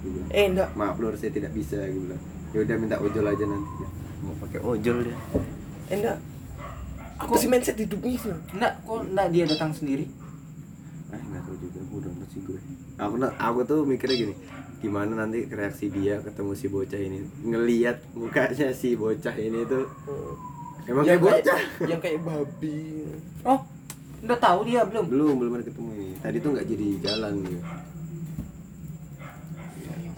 Bilang, 0.07 0.29
eh 0.33 0.45
enggak. 0.49 0.73
Maaf 0.73 0.97
lur 0.97 1.13
saya 1.21 1.37
tidak 1.37 1.53
bisa 1.53 1.77
gue 1.77 2.01
bilang. 2.01 2.23
Ya 2.57 2.59
udah 2.65 2.77
minta 2.81 2.97
ojol 2.97 3.27
aja 3.29 3.45
nanti. 3.45 3.85
Mau 4.25 4.35
pakai 4.41 4.61
ojol 4.65 4.97
dia. 5.05 5.17
Eh 5.93 5.97
enggak. 6.01 6.19
Apa 7.17 7.33
sih 7.41 7.49
mindset 7.49 7.81
hidupnya 7.81 8.13
sih 8.21 8.29
Enggak, 8.57 8.73
kok 8.85 9.01
enggak 9.05 9.29
dia 9.33 9.45
datang 9.49 9.73
sendiri? 9.73 10.05
ah 11.07 11.21
nggak 11.23 11.43
tahu 11.47 11.57
juga 11.63 11.81
udah 11.95 12.13
sih 12.35 12.41
gue 12.43 12.59
aku 12.99 13.15
aku 13.39 13.59
tuh 13.63 13.81
mikirnya 13.87 14.17
gini 14.27 14.35
gimana 14.87 15.27
nanti 15.27 15.51
reaksi 15.51 15.91
dia 15.91 16.23
ketemu 16.23 16.53
si 16.55 16.67
bocah 16.71 17.01
ini? 17.03 17.19
Ngelihat 17.43 17.99
mukanya 18.15 18.71
si 18.71 18.95
bocah 18.95 19.35
ini 19.35 19.67
tuh. 19.67 19.91
Emang 20.87 21.03
yang 21.03 21.19
kayak 21.19 21.23
bocah? 21.27 21.61
yang 21.91 22.01
kayak 22.01 22.21
babi. 22.23 23.11
Oh, 23.43 23.61
udah 24.23 24.39
tahu 24.39 24.61
dia 24.71 24.87
belum? 24.87 25.05
belum 25.11 25.35
belum 25.43 25.53
ada 25.59 25.65
ketemu 25.67 25.91
ini. 25.99 26.15
Tadi 26.23 26.37
tuh 26.39 26.51
nggak 26.55 26.67
jadi 26.71 26.87
jalan 27.03 27.35
gitu 27.43 27.63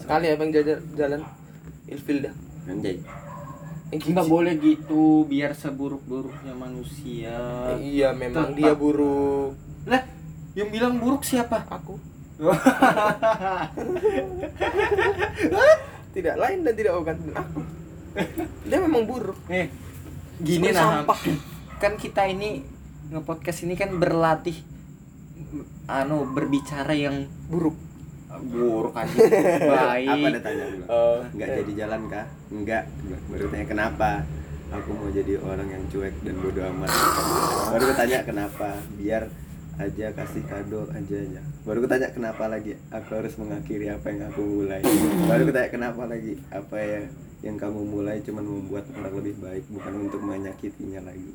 sekali 0.09 0.25
apa 0.33 0.41
yang 0.41 0.53
jalan 0.57 0.81
jalan 0.97 1.21
ilfil 1.85 2.19
dah 2.25 2.35
anjay. 2.64 2.97
Eh, 3.93 4.01
Enggak 4.09 4.25
boleh 4.25 4.57
gitu, 4.57 5.29
biar 5.29 5.53
seburuk-buruknya 5.53 6.57
manusia. 6.57 7.37
Eh, 7.77 8.01
iya 8.01 8.16
memang 8.16 8.53
Tetap. 8.53 8.57
dia 8.57 8.73
buruk. 8.73 9.53
Lah, 9.85 10.01
yang 10.57 10.73
bilang 10.73 10.97
buruk 10.97 11.29
siapa? 11.29 11.69
aku 11.69 12.01
tidak 16.14 16.34
lain 16.39 16.59
dan 16.62 16.74
tidak 16.78 16.93
bukan 16.95 17.16
aku. 17.34 17.61
Dia 18.66 18.78
memang 18.78 19.03
buruk. 19.07 19.39
Eh, 19.51 19.66
gini 20.39 20.70
nah. 20.70 21.03
sampah. 21.03 21.18
Kan 21.82 21.99
kita 21.99 22.30
ini 22.30 22.62
nge-podcast 23.11 23.66
ini 23.66 23.74
kan 23.74 23.99
berlatih 23.99 24.55
anu 25.91 26.30
berbicara 26.30 26.95
yang 26.95 27.26
buruk. 27.51 27.74
Buruk 28.39 28.95
aja. 28.95 29.09
apa 29.11 30.30
ada 30.30 30.39
Baik. 30.39 30.43
tanya? 30.47 30.64
Dulu 30.70 30.84
Eh, 30.86 31.18
nggak 31.34 31.49
jadi 31.64 31.72
jalan 31.74 32.01
kah? 32.07 32.26
Enggak 32.55 32.86
baru 33.26 33.51
tanya 33.51 33.66
kenapa? 33.66 34.11
Aku 34.68 34.93
mau 34.93 35.09
jadi 35.09 35.41
orang 35.41 35.64
yang 35.72 35.80
cuek 35.89 36.12
dan 36.22 36.36
bodoh 36.45 36.61
amat. 36.76 36.93
Baru 37.72 37.89
tanya 37.97 38.20
kenapa? 38.22 38.76
Biar 39.01 39.32
aja 39.79 40.07
kasih 40.11 40.43
kado 40.43 40.91
aja 40.91 41.16
aja 41.16 41.41
baru 41.62 41.81
gue 41.81 41.89
tanya 41.89 42.11
kenapa 42.11 42.45
lagi 42.47 42.74
aku 42.89 43.11
harus 43.14 43.35
mengakhiri 43.35 43.87
apa 43.89 44.07
yang 44.09 44.26
aku 44.26 44.43
mulai. 44.43 44.83
Baru 45.24 45.43
gue 45.43 45.55
tanya 45.55 45.70
kenapa 45.70 46.03
lagi 46.05 46.35
apa 46.49 46.76
ya 46.76 47.03
yang 47.39 47.55
kamu 47.55 47.87
mulai 47.87 48.18
cuman 48.18 48.43
membuat 48.43 48.83
orang 48.93 49.14
lebih 49.16 49.39
baik 49.39 49.62
bukan 49.68 49.93
untuk 50.01 50.18
menyakitinya 50.20 51.01
lagi. 51.05 51.31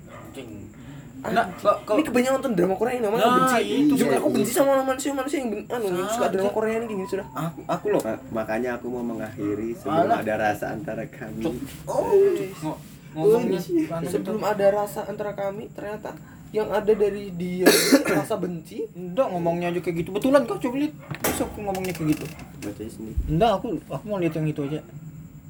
Enggak, 1.24 1.56
kok 1.56 1.88
kok 1.88 1.96
ini 1.96 2.04
kebanyakan 2.04 2.36
nonton 2.36 2.54
drama 2.54 2.76
Korea 2.76 2.94
ini 2.94 3.02
namanya 3.02 3.24
Nah, 3.24 3.36
benci. 3.48 3.64
itu 3.80 3.94
juga 3.96 4.12
iya, 4.12 4.20
aku 4.20 4.28
iya. 4.28 4.36
benci 4.36 4.52
sama 4.52 4.72
manusia 4.84 5.12
manusia 5.14 5.38
yang 5.40 5.50
ben- 5.50 5.68
anu 5.70 5.88
suka 6.06 6.28
drama. 6.28 6.52
Korea 6.52 6.76
ini 6.76 6.86
gini 6.86 7.04
sudah. 7.08 7.26
Aku 7.32 7.60
aku 7.64 7.86
loh. 7.90 8.02
Ma- 8.04 8.24
makanya 8.34 8.70
aku 8.76 8.92
mau 8.92 9.04
mengakhiri 9.06 9.72
sebelum 9.74 10.04
Alah. 10.04 10.20
ada 10.20 10.34
rasa 10.36 10.66
antara 10.70 11.08
kami. 11.08 11.48
Oh 11.88 12.12
Ngo- 12.60 12.80
ngomongnya 13.16 13.62
sebelum 14.04 14.42
ada 14.42 14.68
rasa 14.74 15.08
antara 15.08 15.32
kami 15.32 15.72
ternyata 15.72 16.12
yang 16.54 16.70
ada 16.70 16.94
dari 16.94 17.34
dia 17.34 17.66
rasa 18.14 18.38
benci 18.38 18.86
Enggak 18.94 19.26
ngomongnya 19.34 19.74
aja 19.74 19.82
kayak 19.82 20.06
gitu. 20.06 20.10
Betulan 20.14 20.46
kau 20.46 20.62
coba 20.62 20.76
lihat. 20.86 20.94
Besok 21.26 21.50
aku 21.50 21.60
ngomongnya 21.66 21.94
kayak 21.98 22.14
gitu. 22.14 22.26
baca 22.62 22.82
sendiri 22.86 23.18
Enggak, 23.26 23.52
aku 23.58 23.68
aku 23.90 24.04
mau 24.06 24.22
lihat 24.22 24.34
yang 24.38 24.46
itu 24.46 24.62
aja. 24.70 24.80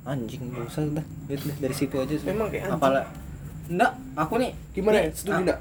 Anjing, 0.07 0.41
gak 0.47 0.63
usah 0.63 0.83
dah. 0.95 1.05
Lihat 1.27 1.41
deh 1.43 1.55
dari 1.59 1.75
situ 1.75 1.95
aja. 1.99 2.15
Memang 2.23 2.47
kayak 2.47 2.71
anjing. 2.71 2.79
Apalah. 2.79 3.05
Enggak, 3.67 3.91
aku 4.15 4.33
nih 4.39 4.51
gimana 4.71 4.95
ya 4.95 5.03
nih, 5.03 5.11
setuju 5.15 5.35
ah, 5.35 5.43
enggak 5.43 5.59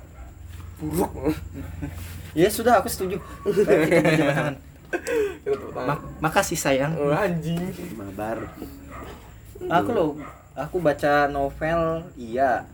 buruk 0.83 1.13
Ya 2.41 2.49
sudah, 2.49 2.75
aku 2.79 2.89
setuju. 2.89 3.17
Kita 3.45 3.67
berjabat 3.67 4.35
tangan. 4.35 4.55
Ma- 5.75 6.03
makasih 6.23 6.57
sayang. 6.57 6.95
Oh, 6.97 7.13
anjing 7.13 7.61
mabar 7.99 8.47
Aku 9.63 9.91
loh, 9.95 10.11
aku 10.55 10.79
baca 10.79 11.27
novel 11.27 12.07
iya. 12.15 12.67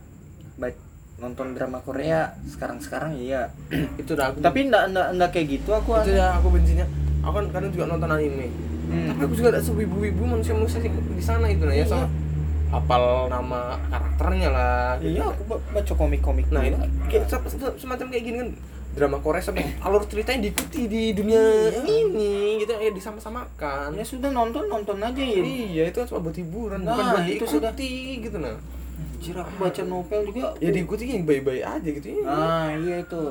Baik 0.57 0.88
nonton 1.19 1.51
drama 1.51 1.79
Korea 1.79 2.19
sekarang-sekarang 2.45 3.15
iya. 3.15 3.51
itu 4.01 4.09
udah 4.09 4.31
aku 4.31 4.39
Tapi 4.39 4.59
enggak 4.65 4.83
enggak 4.87 5.07
enggak 5.11 5.29
kayak 5.31 5.47
gitu 5.53 5.69
aku. 5.71 5.89
itu 5.99 6.11
ya 6.13 6.33
aku 6.33 6.47
bencinya 6.49 6.85
aku 7.19 7.33
kan 7.35 7.45
kadang 7.49 7.71
juga 7.71 7.85
nonton 7.87 8.09
anime 8.09 8.47
Hmm. 8.89 9.05
tapi 9.07 9.21
aku 9.21 9.33
juga 9.35 9.49
ada 9.51 9.61
sewibu-wibu 9.61 10.25
manusia-manusia 10.25 10.79
di 10.79 10.89
di 10.89 11.21
sana 11.21 11.45
itu 11.45 11.61
nah 11.61 11.69
ya 11.71 11.85
Iya. 11.85 11.85
sama 11.85 12.09
apal 12.69 13.03
nama 13.27 13.77
karakternya 13.85 14.49
lah 14.49 14.97
Iya, 14.97 15.25
aku 15.27 15.41
ba- 15.45 15.61
baca 15.71 15.93
komik-komik. 15.95 16.49
nah 16.49 16.61
ini 16.61 16.73
kayak 17.05 17.25
se- 17.27 17.49
se- 17.51 17.77
semacam 17.77 18.05
kayak 18.07 18.23
gini 18.23 18.37
kan 18.39 18.49
drama 18.91 19.17
Korea 19.19 19.39
sampai 19.39 19.77
alur 19.79 20.01
ceritanya 20.03 20.41
diikuti 20.43 20.85
di 20.85 21.13
dunia 21.13 21.37
ini 21.85 22.57
gitu 22.57 22.73
ya 22.73 22.89
disama-samakan 22.89 23.93
Ya 23.93 24.01
sudah 24.03 24.29
nonton 24.29 24.65
nonton 24.65 24.97
aja 24.97 25.17
ya. 25.17 25.37
iya 25.37 25.83
itu 25.85 25.97
kan 25.99 26.07
cuma 26.07 26.19
buat 26.23 26.33
hiburan 26.35 26.81
bukan 26.81 26.89
Nah, 26.95 27.09
buat 27.11 27.23
itu 27.23 27.29
diikuti 27.37 27.51
sudah. 27.51 27.71
gitu 28.23 28.37
nah 28.39 28.57
Anjir, 29.19 29.35
aku 29.35 29.51
baca 29.53 29.81
novel 29.83 30.19
juga. 30.25 30.47
ya 30.57 30.69
diikuti 30.71 31.03
yang 31.05 31.23
baik-baik 31.23 31.59
aja 31.61 31.89
gitu 31.91 32.07
ini 32.09 32.21
Ah, 32.23 32.71
iya 32.71 32.95
itu. 32.99 33.21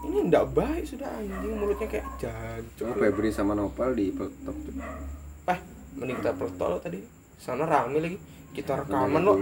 ini 0.00 0.28
ndak 0.28 0.44
baik 0.52 0.84
sudah 0.84 1.08
anjing 1.10 1.56
mulutnya 1.56 1.88
kayak 1.88 2.06
jancuk 2.18 2.84
Cuma 2.84 2.94
Febri 2.94 3.30
sama 3.30 3.52
Nopal 3.52 3.90
di 3.92 4.12
Peltok 4.12 4.52
tuh. 4.54 4.76
eh 5.46 5.58
mending 5.96 6.16
kita 6.18 6.32
pertol 6.32 6.76
tadi 6.78 7.00
sana 7.34 7.64
rame 7.64 7.98
lagi 7.98 8.18
kita 8.50 8.76
Rekaman 8.76 9.22
lo. 9.22 9.32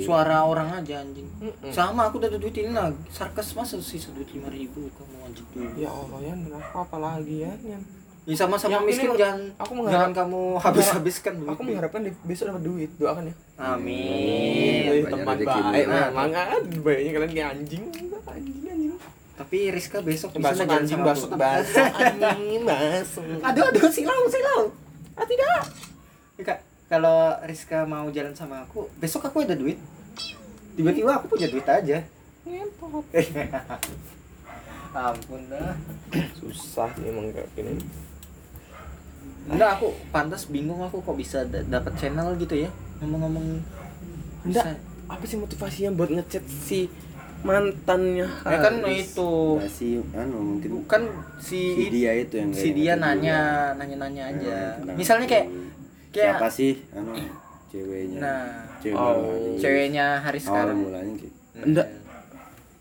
Suara 0.00 0.42
orang 0.42 0.68
aja 0.74 1.00
anjing. 1.00 1.26
Mm-mm. 1.38 1.70
Sama 1.70 2.06
aku 2.06 2.18
udah 2.18 2.28
ada 2.28 2.36
duit 2.36 2.54
ini 2.54 2.70
lah. 2.70 2.88
Sarkas 3.08 3.52
masa 3.52 3.76
sih 3.78 4.00
duit 4.06 4.28
lima 4.30 4.48
ribu 4.48 4.88
kamu 4.90 5.16
anjing 5.22 5.46
tuh. 5.46 5.64
ya 5.74 5.88
Allah 5.88 6.20
ya 6.22 6.34
kenapa 6.34 6.76
apa 6.78 6.96
lagi 6.98 7.36
ya 7.40 7.52
Yan? 7.64 7.82
Ya 8.24 8.36
sama-sama 8.38 8.72
Yang 8.72 8.84
miskin 8.86 9.04
ini 9.06 9.20
jangan 9.20 9.40
aku 9.54 9.72
mengharap- 9.74 9.92
jangan 9.94 10.12
kamu 10.16 10.42
habis-habiskan 10.56 11.32
duit. 11.36 11.50
aku 11.50 11.60
mengharapkan 11.62 12.00
di- 12.00 12.16
besok 12.24 12.44
dapat 12.48 12.62
duit 12.62 12.90
doakan 12.94 13.24
ya 13.26 13.34
Amin. 13.60 14.80
Banyak 14.82 15.08
teman 15.10 15.36
baik 15.36 15.86
kan 16.24 16.62
baiknya 16.80 17.10
kalian 17.12 17.30
kayak 17.30 17.48
anjing 17.52 17.82
anjing 17.86 18.08
anjing 18.64 18.92
Tapi 19.34 19.58
Rizka 19.68 19.98
besok 20.00 20.30
jalan 20.32 20.64
anjing 20.72 21.00
basuk 21.00 21.28
aku. 21.28 21.36
basuk 21.36 21.84
anjing 22.00 22.62
basuk 22.64 23.24
Aduh, 23.42 23.64
aduh, 23.66 23.90
silau, 23.90 24.24
silau. 24.26 24.62
Ah, 25.14 25.26
tidak. 25.26 25.62
Kak, 26.40 26.58
kalau 26.86 27.18
Rizka 27.42 27.84
mau 27.84 28.08
jalan 28.08 28.32
sama 28.32 28.62
aku, 28.62 28.88
besok 28.96 29.22
aku 29.24 29.42
ada 29.42 29.52
duit. 29.52 29.76
Tiba-tiba 30.72 31.14
aku 31.14 31.28
punya 31.28 31.46
duit 31.46 31.62
aja. 31.62 31.98
ngentot 32.42 33.04
Ampun 34.94 35.42
dah. 35.46 35.74
susah 36.36 36.86
emang 37.00 37.28
kayak 37.28 37.50
gini 37.52 37.74
Enggak, 39.46 39.70
aku 39.74 39.86
pantas 40.08 40.46
bingung 40.46 40.80
aku 40.80 40.98
kok 40.98 41.14
bisa 41.14 41.44
da- 41.44 41.62
dapat 41.62 41.92
channel 41.94 42.32
gitu 42.36 42.56
ya. 42.56 42.70
Ngomong-ngomong 42.98 43.60
enggak 44.42 44.64
bisa. 44.64 44.76
apa 45.04 45.22
sih 45.22 45.36
motivasinya 45.36 45.90
buat 45.92 46.08
ngechat 46.10 46.44
si 46.44 46.88
mantannya 47.40 48.24
Ya 48.24 48.56
kan 48.58 48.80
Haris? 48.80 49.12
itu. 49.12 49.32
Masih 49.54 49.92
anu 50.12 50.36
mungkin 50.56 50.70
Kan 50.86 51.02
si, 51.36 51.76
si 51.76 51.84
dia 51.90 52.12
itu 52.14 52.34
yang 52.34 52.50
si 52.50 52.72
dia 52.72 52.96
nanya, 52.96 53.38
juga. 53.70 53.78
nanya-nanya 53.78 54.22
aja. 54.30 54.56
Nah, 54.80 54.94
Misalnya 54.94 55.26
kayak 55.26 55.46
kayak 56.08 56.34
siapa 56.34 56.46
sih 56.48 56.72
anu 56.90 57.12
ceweknya 57.68 58.18
Nah, 58.18 58.42
cewek 58.80 58.96
Oh, 58.96 59.12
Haris. 59.20 59.60
ceweknya 59.60 60.06
Haris 60.20 60.44
awal 60.44 60.52
sekarang. 60.56 60.76
mulanya 60.80 61.12
gitu 61.14 61.36
Enggak. 61.60 61.88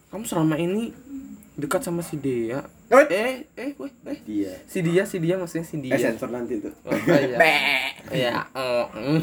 kamu 0.07 0.23
selama 0.23 0.55
ini 0.55 0.81
dekat 1.55 1.81
sama 1.81 1.99
si 1.99 2.15
Dea 2.15 2.63
Eh 2.93 3.49
eh 3.57 3.69
weh 3.73 3.91
eh 4.05 4.19
dia 4.21 4.53
si 4.69 4.79
dia 4.79 5.03
si 5.03 5.17
dia 5.17 5.35
maksudnya 5.35 5.65
si 5.65 5.81
dia 5.81 5.93
eh 5.93 5.99
sensor 5.99 6.29
nanti 6.29 6.61
tuh 6.61 6.73
Oh, 6.85 6.93
iya. 6.93 7.37
Iya. 8.13 8.35
Oh, 8.53 8.85
mm. 8.93 9.21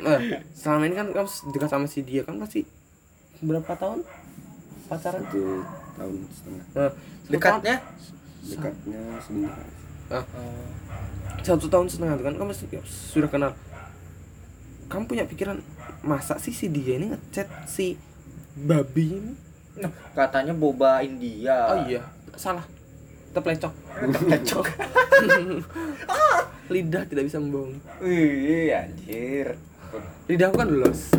Nah, 0.00 0.18
selama 0.54 0.86
ini 0.86 0.94
kan 0.94 1.10
kamu 1.10 1.28
dekat 1.52 1.68
sama 1.68 1.84
si 1.84 2.00
dia 2.00 2.22
kan 2.24 2.38
pasti 2.38 2.64
berapa 3.38 3.74
tahun 3.76 4.06
pacaran? 4.88 5.20
satu 5.20 5.42
tahun 5.94 6.14
setengah 6.32 6.64
Nah, 6.72 6.90
Dekatnya? 7.28 7.76
dekatnya 8.40 9.00
sebentar 9.20 9.66
Nah, 10.08 10.24
satu 11.44 11.66
tahun 11.68 11.86
setengah 11.86 12.16
itu 12.16 12.24
kan 12.24 12.34
kamu 12.40 12.48
pasti 12.48 12.64
sudah 13.12 13.28
kenal. 13.28 13.52
Kamu 14.88 15.04
punya 15.04 15.28
pikiran 15.28 15.60
masa 16.00 16.40
sih 16.40 16.56
si 16.56 16.72
dia 16.72 16.96
ini 16.96 17.12
ngechat 17.12 17.44
si 17.68 18.00
babi 18.56 19.20
ini? 19.20 19.32
Katanya 20.12 20.52
boba 20.54 21.00
India. 21.02 21.58
Oh 21.70 21.78
iya, 21.86 22.02
salah. 22.34 22.64
Terplecok. 23.32 23.72
Kecok. 24.28 24.66
Lidah 26.72 27.02
tidak 27.08 27.24
bisa 27.28 27.40
membohong. 27.40 27.80
Wih, 28.04 28.72
anjir. 28.72 29.56
Lidahku 30.28 30.56
kan 30.60 30.68
lulus. 30.68 31.12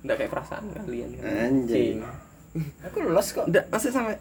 Enggak 0.00 0.16
kayak 0.24 0.32
perasaan 0.32 0.64
kalian 0.72 1.10
kan. 1.20 1.24
Anjay. 1.28 2.00
Cing. 2.00 2.00
Aku 2.88 2.96
lolos 3.04 3.36
kok. 3.36 3.44
Enggak, 3.46 3.68
masa 3.68 3.92
sampai 3.92 4.16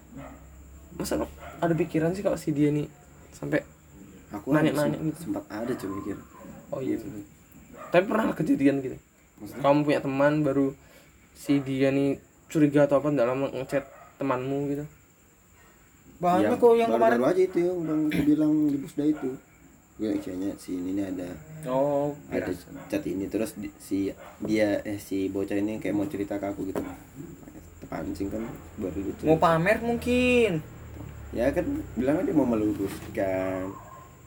masa 1.00 1.16
kok 1.16 1.32
ada 1.64 1.74
pikiran 1.76 2.12
sih 2.12 2.20
kalau 2.20 2.36
si 2.36 2.52
dia 2.52 2.76
nih 2.76 2.84
sampai 3.32 3.64
aku 4.36 4.52
Nanya-nanya 4.52 5.00
sempat, 5.00 5.08
gitu. 5.08 5.20
sempat 5.24 5.44
ada 5.48 5.72
coba 5.80 5.94
mikir 5.96 6.18
oh 6.76 6.80
iya. 6.84 6.96
gitu 7.00 7.08
Tapi 7.90 8.04
pernah 8.04 8.26
kejadian 8.36 8.76
gitu. 8.84 8.98
maksudnya 9.40 9.64
Kamu 9.64 9.80
punya 9.88 10.00
teman 10.04 10.34
baru 10.44 10.68
si 11.32 11.64
dia 11.64 11.90
nih 11.96 12.20
curiga 12.50 12.86
atau 12.86 12.98
apa 12.98 13.14
dalam 13.14 13.46
ngechat 13.48 13.86
temanmu 14.18 14.60
gitu? 14.68 14.86
Bahannya 16.20 16.52
Yang 16.52 16.60
kok 16.60 16.74
yang 16.76 16.90
baru-baru 16.92 17.16
kemarin. 17.16 17.32
aja 17.32 17.42
itu 17.48 17.58
yang 17.64 17.78
bang 17.80 18.02
aku 18.06 18.20
bilang 18.28 18.52
di 18.68 18.78
pusda 18.78 19.04
itu. 19.08 19.30
Gue 19.96 20.16
kayaknya 20.16 20.50
si 20.56 20.70
ini 20.76 20.96
nih 20.96 21.06
ada 21.12 21.28
Oh, 21.68 22.16
ada 22.32 22.52
chat 22.88 23.04
ini 23.04 23.28
terus 23.28 23.52
di- 23.56 23.72
si 23.78 24.08
dia 24.40 24.80
eh 24.84 24.96
si 24.96 25.28
bocah 25.28 25.56
ini 25.56 25.76
kayak 25.78 25.92
mau 25.92 26.08
cerita 26.08 26.40
ke 26.40 26.46
aku 26.46 26.68
gitu. 26.68 26.80
Pancing 27.88 28.28
kan? 28.30 28.44
Baru 28.78 29.00
gitu 29.02 29.22
mau 29.26 29.36
pamer 29.36 29.80
mungkin. 29.80 30.60
ya 31.30 31.46
kan 31.54 31.62
bilang 31.94 32.26
dia 32.26 32.34
mau 32.34 32.48
meluruskan. 32.48 33.70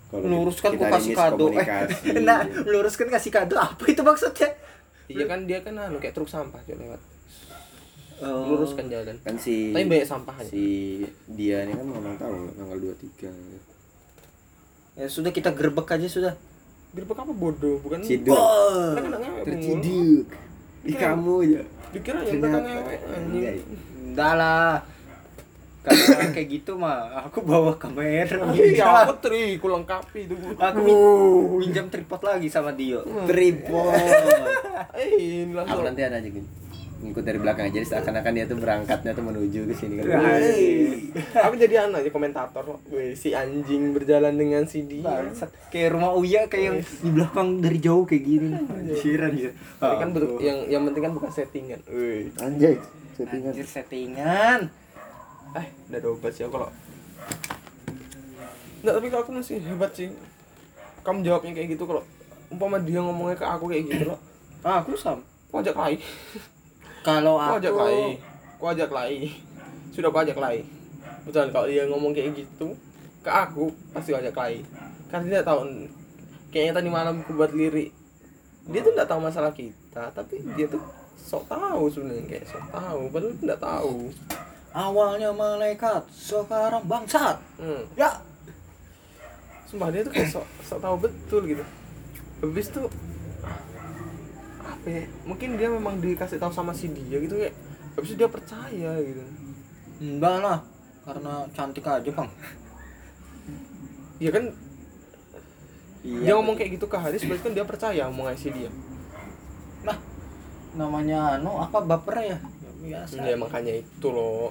Kalau 0.07 0.23
Meluruskan 0.23 0.77
kita 0.77 0.87
kasih 0.93 1.13
kado. 1.17 1.45
Eh, 1.51 2.21
nah, 2.29 2.45
meluruskan 2.45 3.09
kasih 3.09 3.33
kado 3.33 3.57
apa 3.57 3.85
itu 3.89 4.05
maksudnya? 4.05 4.53
iya 5.09 5.25
kan 5.29 5.45
dia 5.45 5.61
kan 5.61 5.77
anu 5.77 6.01
kayak 6.01 6.15
truk 6.15 6.31
sampah 6.31 6.63
lewat 6.65 7.01
Oh. 8.23 8.47
luruskan 8.49 8.87
jalan. 8.87 9.19
Kan 9.21 9.35
si 9.35 9.71
tapi 9.71 9.85
banyak 9.85 10.07
sampah 10.07 10.35
aja. 10.37 10.47
si 10.47 10.65
dia 11.29 11.67
ini 11.67 11.75
kan 11.75 11.85
ulang 11.85 12.17
tahun 12.17 12.55
tanggal 12.55 12.79
23 12.79 13.35
Ya 14.95 15.07
sudah 15.09 15.31
kita 15.31 15.51
gerbek 15.51 15.91
aja 15.91 16.07
sudah. 16.07 16.35
gerbek 16.93 17.19
apa? 17.19 17.33
Bodoh 17.33 17.81
bukan? 17.81 17.99
Ciduk. 17.99 18.37
Kan 18.95 19.05
terciduk. 19.43 20.29
Di 20.83 20.95
kamu 20.95 21.35
ya 21.49 21.63
dikira 21.91 22.23
yang 22.23 22.41
anjing. 22.41 23.61
Enggak. 24.07 24.33
Lah. 24.35 24.81
Kalau 25.83 26.31
kayak 26.31 26.49
gitu 26.49 26.79
mah 26.79 27.27
aku 27.27 27.43
bawa 27.43 27.75
kamera. 27.75 28.39
iya 28.55 29.03
aku 29.03 29.19
tri? 29.19 29.59
Ku 29.59 29.67
lengkapi 29.67 30.31
itu 30.31 30.35
Aku 30.55 30.79
min- 30.79 31.59
minjam 31.59 31.91
tripod 31.91 32.23
lagi 32.23 32.47
sama 32.47 32.71
Dio. 32.71 33.03
tripod. 33.27 33.99
Eh 34.93 35.09
ini 35.17 35.51
aku 35.51 35.57
langsung 35.57 35.83
nanti 35.83 36.03
ada 36.05 36.21
aja 36.21 36.29
gini 36.29 36.45
ngikut 37.03 37.25
dari 37.27 37.39
belakang 37.43 37.67
aja 37.67 37.83
jadi 37.83 37.87
seakan-akan 37.91 38.33
dia 38.33 38.45
tuh 38.47 38.59
berangkatnya 38.63 39.11
tuh 39.11 39.25
menuju 39.27 39.61
ke 39.67 39.75
sini 39.75 39.95
kan 39.99 40.05
Wey. 40.23 41.11
aku 41.35 41.55
jadi 41.59 41.75
anak 41.91 42.07
aja 42.07 42.11
komentator 42.15 42.65
Weh, 42.93 43.17
si 43.17 43.33
anjing 43.33 43.97
berjalan 43.97 44.37
dengan 44.37 44.69
si 44.69 44.85
dia. 44.85 45.25
Kayak 45.73 45.97
rumah 45.97 46.13
Uya 46.13 46.45
kayak 46.45 46.65
yang 46.69 46.79
di 46.85 47.11
belakang 47.11 47.49
dari 47.65 47.79
jauh 47.81 48.05
kayak 48.05 48.25
gini. 48.25 48.53
Anjiran 48.53 49.31
gitu. 49.33 49.53
Tapi 49.81 49.97
kan 49.97 50.09
betul, 50.13 50.39
yang 50.45 50.59
yang 50.69 50.83
penting 50.89 51.03
kan 51.09 51.13
bukan 51.17 51.31
settingan. 51.33 51.81
Wih. 51.89 52.29
anjay 52.37 52.77
settingan 53.17 53.53
Anjir 53.57 53.69
settingan. 53.69 54.61
Eh, 55.57 55.67
udah 55.89 56.01
dobat 56.01 56.33
sih 56.33 56.45
aku 56.45 56.53
kalau. 56.61 56.71
Enggak, 58.83 58.95
tapi 58.99 59.07
kalau 59.09 59.23
aku 59.25 59.33
masih 59.37 59.57
hebat 59.61 59.93
sih. 59.97 60.09
Kamu 61.03 61.25
jawabnya 61.27 61.53
kayak 61.57 61.69
gitu 61.75 61.85
kalau 61.89 62.03
umpama 62.53 62.77
dia 62.79 63.01
ngomongnya 63.01 63.37
ke 63.41 63.47
aku 63.49 63.65
kayak 63.73 63.85
gitu 63.89 64.05
loh. 64.13 64.21
Ah, 64.61 64.85
aku 64.85 64.95
sam. 64.95 65.25
Aku 65.51 65.61
ajak 65.61 65.77
lagi. 65.77 65.99
Kalau 67.03 67.37
Aku 67.39 67.59
ajak 67.59 67.75
lagi. 67.75 68.09
Aku 68.59 68.65
ajak 68.71 68.91
lagi. 68.91 69.21
Sudah 69.91 70.09
aku 70.09 70.19
ajak 70.23 70.39
lagi. 70.39 70.63
Betul 71.23 71.51
kalau 71.55 71.67
dia 71.71 71.87
ngomong 71.87 72.11
kayak 72.15 72.35
gitu 72.35 72.75
ke 73.23 73.31
aku 73.31 73.71
pasti 73.95 74.15
ajak 74.15 74.35
lagi. 74.35 74.63
Karena 75.11 75.39
dia 75.39 75.43
tahu 75.47 75.87
kayaknya 76.51 76.83
tadi 76.83 76.89
malam 76.91 77.23
aku 77.23 77.39
buat 77.39 77.55
lirik. 77.55 77.91
Dia 78.71 78.81
tuh 78.87 78.95
nggak 78.95 79.11
tahu 79.11 79.21
masalah 79.23 79.51
kita, 79.51 80.15
tapi 80.15 80.39
dia 80.55 80.71
tuh 80.71 80.83
sok 81.19 81.51
tahu 81.51 81.91
sebenarnya 81.91 82.27
kayak 82.31 82.47
sok 82.47 82.67
tahu, 82.71 83.11
padahal 83.11 83.35
nggak 83.43 83.63
tahu. 83.63 83.97
awalnya 84.73 85.29
malaikat, 85.35 86.01
sekarang 86.15 86.81
bangsat. 86.89 87.37
Hmm. 87.61 87.85
Ya, 87.93 88.09
Sumpah 89.73 89.89
dia 89.89 90.05
tuh 90.05 90.13
kayak 90.13 90.29
sok, 90.29 90.45
sok 90.61 90.85
tahu 90.85 90.97
betul 91.01 91.49
gitu. 91.49 91.65
Habis 92.45 92.69
tuh 92.69 92.93
apa 94.83 94.89
ya? 94.91 95.05
Mungkin 95.23 95.55
dia 95.55 95.71
memang 95.71 96.03
dikasih 96.03 96.43
tahu 96.43 96.51
sama 96.51 96.75
si 96.75 96.91
dia 96.91 97.23
gitu 97.23 97.39
kayak 97.39 97.55
habis 97.95 98.11
itu 98.11 98.19
dia 98.19 98.27
percaya 98.27 98.91
gitu. 98.99 99.23
enggak 100.03 100.43
lah. 100.43 100.59
Karena 101.07 101.47
cantik 101.55 101.87
aja, 101.87 102.11
Bang. 102.11 102.27
Ya 104.23 104.31
kan 104.31 104.55
Iya. 106.03 106.19
dia 106.19 106.33
ngomong 106.35 106.59
kayak 106.59 106.79
gitu 106.79 106.87
ke 106.91 106.99
Haris 106.99 107.23
berarti 107.23 107.47
kan 107.47 107.55
dia 107.55 107.63
percaya 107.63 108.11
omongan 108.11 108.35
si 108.35 108.51
dia. 108.51 108.67
Nah, 109.87 109.95
namanya 110.75 111.39
anu 111.39 111.63
apa 111.63 111.79
baper 111.79 112.17
ya? 112.19 112.27
Ya, 112.27 112.39
Biasa. 112.83 113.23
Ya 113.23 113.39
makanya 113.39 113.79
itu 113.79 114.09
loh. 114.11 114.51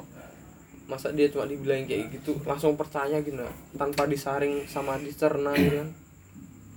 Masa 0.87 1.11
dia 1.11 1.27
cuma 1.27 1.43
dibilang 1.47 1.83
kayak 1.83 2.07
gitu 2.19 2.39
langsung 2.47 2.79
percaya 2.79 3.19
gitu 3.19 3.35
nah, 3.35 3.51
tanpa 3.75 4.07
disaring 4.07 4.63
sama 4.63 4.95
dicerna 4.95 5.51
gitu 5.55 5.83
kan. 5.83 5.89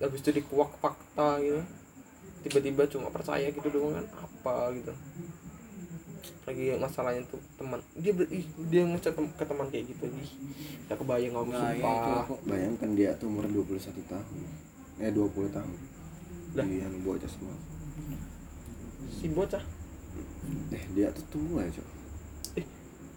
Habis 0.03 0.21
itu 0.27 0.31
dikuak 0.43 0.71
fakta 0.83 1.39
gitu. 1.39 1.63
Tiba-tiba 2.45 2.83
cuma 2.87 3.09
percaya 3.09 3.49
gitu 3.49 3.65
doang 3.67 3.97
kan 3.97 4.07
apa 4.15 4.55
gitu. 4.73 4.93
Lagi 6.45 6.77
masalahnya 6.77 7.25
tuh 7.25 7.41
teman. 7.55 7.81
Dia 7.95 8.13
ber, 8.13 8.29
ih, 8.29 8.45
dia 8.67 8.85
ngechat 8.85 9.13
tem- 9.13 9.33
ke 9.33 9.43
teman 9.43 9.67
kayak 9.67 9.85
gitu 9.89 10.05
ih. 10.15 10.31
Ya 10.85 10.95
kebayang 10.95 11.35
aku 11.35 11.51
Nah, 11.51 11.73
ya 11.73 11.85
sumpah. 12.23 12.37
bayangkan 12.45 12.91
dia 12.93 13.11
tuh 13.15 13.27
umur 13.27 13.45
21 13.47 13.81
tahun 14.05 14.27
eh 14.97 15.11
20 15.11 15.27
tahun 15.51 15.75
Lah. 16.55 16.63
dia 16.63 16.85
yang 16.85 17.03
bocah 17.03 17.27
semua 17.27 17.57
Si 19.11 19.27
bocah. 19.27 19.59
eh 20.71 20.85
dia 20.93 21.09
tuh 21.11 21.25
tua 21.29 21.67
cok 21.67 21.89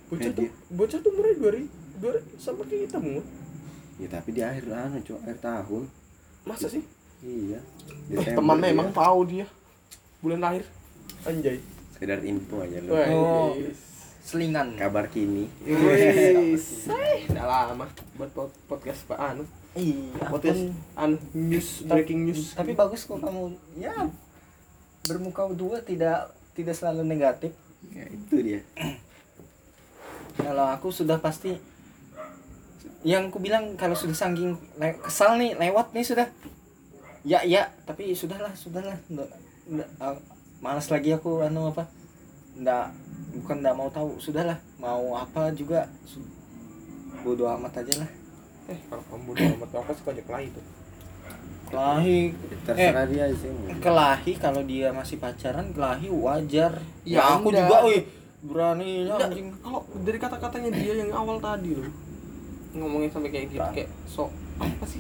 Bocah 0.08 0.24
Eh, 0.24 0.34
tuh 0.34 0.48
bocah 0.72 0.98
tuh 0.98 1.10
umurnya 1.12 1.36
2000 1.38 1.70
dua 1.98 2.14
sama 2.36 2.64
kayak 2.64 2.88
kita 2.88 2.98
mu. 2.98 3.20
ya 3.98 4.08
tapi 4.08 4.30
di 4.32 4.42
akhir 4.42 4.64
anu 4.70 4.98
cok 5.00 5.20
akhir 5.22 5.38
tahun 5.40 5.84
Masa 6.44 6.66
sih? 6.68 6.82
Iya 7.20 7.60
Eh, 8.08 8.14
Desember 8.14 8.40
teman 8.40 8.58
dia. 8.58 8.66
memang 8.68 8.88
tahu 8.90 9.20
dia. 9.26 9.46
Bulan 10.18 10.40
lahir. 10.40 10.64
Anjay. 11.22 11.60
sekedar 11.90 12.22
info 12.22 12.62
aja 12.62 12.78
lo 12.80 12.94
Oh. 12.94 13.58
Selingan. 14.22 14.76
kabar 14.76 15.08
kini 15.08 15.50
Wih, 15.60 16.54
say, 16.86 17.26
udah 17.26 17.42
lama 17.44 17.88
buat 18.14 18.30
pod- 18.30 18.54
podcast 18.66 19.02
Pak 19.06 19.18
Anu. 19.18 19.44
Iya. 19.74 20.24
Podcast 20.26 20.62
Anu 20.94 21.18
news 21.34 21.82
breaking 21.84 22.22
news. 22.24 22.54
Tapi 22.54 22.74
bagus 22.74 23.02
kok 23.02 23.18
kamu. 23.18 23.50
Ya. 23.76 23.96
Bermuka 25.04 25.48
dua 25.50 25.80
tidak 25.80 26.30
tidak 26.54 26.74
selalu 26.74 27.02
negatif. 27.04 27.52
ya 27.88 28.04
itu 28.06 28.36
dia 28.38 28.62
Kalau 30.38 30.68
aku 30.68 30.90
sudah 30.90 31.18
pasti 31.18 31.58
yang 33.02 33.30
ku 33.30 33.38
bilang 33.38 33.74
kalau 33.74 33.94
sudah 33.94 34.14
saking 34.14 34.52
le- 34.76 35.00
kesal 35.00 35.34
nih 35.36 35.56
lewat 35.56 35.92
nih 35.92 36.04
sudah 36.04 36.28
ya 37.28 37.44
ya 37.44 37.68
tapi 37.84 38.14
sudahlah 38.14 38.54
sudahlah 38.54 38.96
nggak 39.06 39.30
nggak 39.68 39.90
ah, 40.00 40.16
malas 40.58 40.88
lagi 40.88 41.12
aku 41.12 41.44
anu 41.44 41.68
apa 41.68 41.84
nggak 42.56 42.86
bukan 43.36 43.58
nggak 43.60 43.76
mau 43.76 43.90
tahu 43.90 44.16
sudahlah 44.18 44.56
mau 44.78 45.14
apa 45.14 45.52
juga 45.52 45.86
su- 46.04 46.24
bodoh 47.22 47.52
amat 47.52 47.84
aja 47.84 48.00
lah 48.00 48.12
Eh, 48.68 48.76
kalau 48.86 49.00
kamu 49.06 49.32
udah 49.32 49.48
amat 49.56 49.70
apa 49.78 49.92
sih 49.94 50.04
banyak 50.04 50.28
lain 50.28 50.50
tuh. 50.52 50.66
kelahi 51.68 52.20
terserah 52.64 53.06
dia 53.06 53.26
sih 53.34 53.52
kelahi 53.78 54.34
kalau 54.36 54.60
dia 54.62 54.92
masih 54.92 55.16
pacaran 55.18 55.72
kelahi 55.72 56.08
wajar 56.08 56.76
Ya, 57.04 57.20
ya 57.20 57.22
aku 57.36 57.48
enggak. 57.50 57.64
juga 57.64 57.78
wih 57.84 58.02
berani 58.42 58.92
Enggak, 59.04 59.20
anjing 59.26 59.48
kalau 59.58 59.82
dari 59.98 60.16
kata-katanya 60.18 60.72
dia 60.74 60.94
yang 60.98 61.12
awal 61.12 61.40
tadi 61.40 61.76
loh. 61.76 61.92
Ngomongin 62.74 63.08
sampai 63.08 63.30
kayak 63.30 63.46
gitu 63.50 63.64
kayak 63.74 63.90
sok 64.06 64.32
apa 64.58 64.84
sih? 64.86 65.00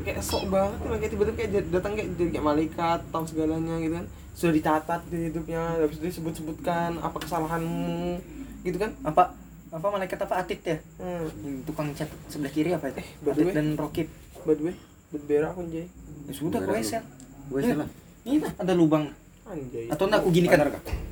Kayak 0.00 0.20
sok 0.20 0.48
banget 0.48 0.80
lah 0.82 0.96
kayak 0.96 1.10
tiba-tiba 1.10 1.36
kayak 1.36 1.50
datang 1.70 1.92
kayak 1.92 2.08
jadi 2.14 2.30
kayak 2.30 2.46
malaikat 2.46 3.00
tahu 3.08 3.24
segalanya 3.24 3.74
gitu 3.78 3.94
kan. 3.94 4.06
Sudah 4.32 4.52
dicatat 4.52 5.00
di 5.06 5.18
hidupnya, 5.26 5.62
habis 5.76 5.96
itu 5.96 6.06
disebut-sebutkan 6.08 6.96
apa 6.96 7.16
kesalahanmu 7.18 8.16
gitu 8.62 8.76
kan. 8.76 8.92
apa 9.02 9.36
apa 9.70 9.86
malaikat 9.86 10.18
apa 10.18 10.34
atit 10.36 10.60
ya 10.62 10.76
Hmm. 10.98 11.62
Tukang 11.62 11.92
cat 11.92 12.08
sebelah 12.26 12.50
kiri 12.50 12.70
apa 12.70 12.88
itu 12.88 12.98
Eh, 12.98 13.06
atit 13.22 13.44
way. 13.44 13.54
dan 13.54 13.66
rokit 13.74 14.08
By 14.40 14.52
the 14.52 14.64
way, 14.64 14.74
berbera 15.08 15.46
aku 15.48 15.62
anjay. 15.62 15.86
ya 16.22 16.32
sudah 16.32 16.58
gue 16.58 16.80
sel 16.80 17.02
gue 17.46 17.60
salah 17.60 17.88
ini 18.22 18.36
nah, 18.38 18.50
ada 18.52 18.72
lubang 18.72 19.06
Anjay. 19.44 19.86
atau 19.86 20.04
enggak 20.06 20.20
aku 20.20 20.30
gini 20.30 20.46
kan 20.46 20.58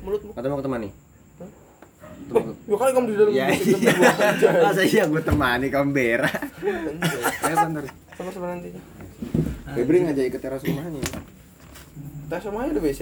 mulutmu. 0.01 0.31
atau 0.33 0.49
mau 0.49 0.59
ke? 0.59 0.91
Atau 1.39 1.47
mau 2.31 2.43
ke- 2.45 2.57
Ya 2.65 2.77
kali 2.77 2.91
kamu 2.93 3.07
di 3.07 3.15
dalam 3.15 3.33
ya 3.33 3.47
iya 3.49 3.93
masa 4.61 4.83
iya 4.83 5.05
gue 5.05 5.21
temani 5.21 5.67
kamu 5.69 5.89
berak 5.91 6.35
Anjay. 6.59 7.23
ya 7.45 8.08
bentar 8.19 8.35
Sama-sama 8.35 8.47
nanti. 8.51 8.71
Febri 9.69 9.97
ngajak 10.03 10.27
ke 10.35 10.39
teras 10.43 10.63
rumahnya 10.65 11.03
Tes 12.29 12.45
semuanya 12.45 12.77
udah 12.77 12.83
WC. 12.85 13.01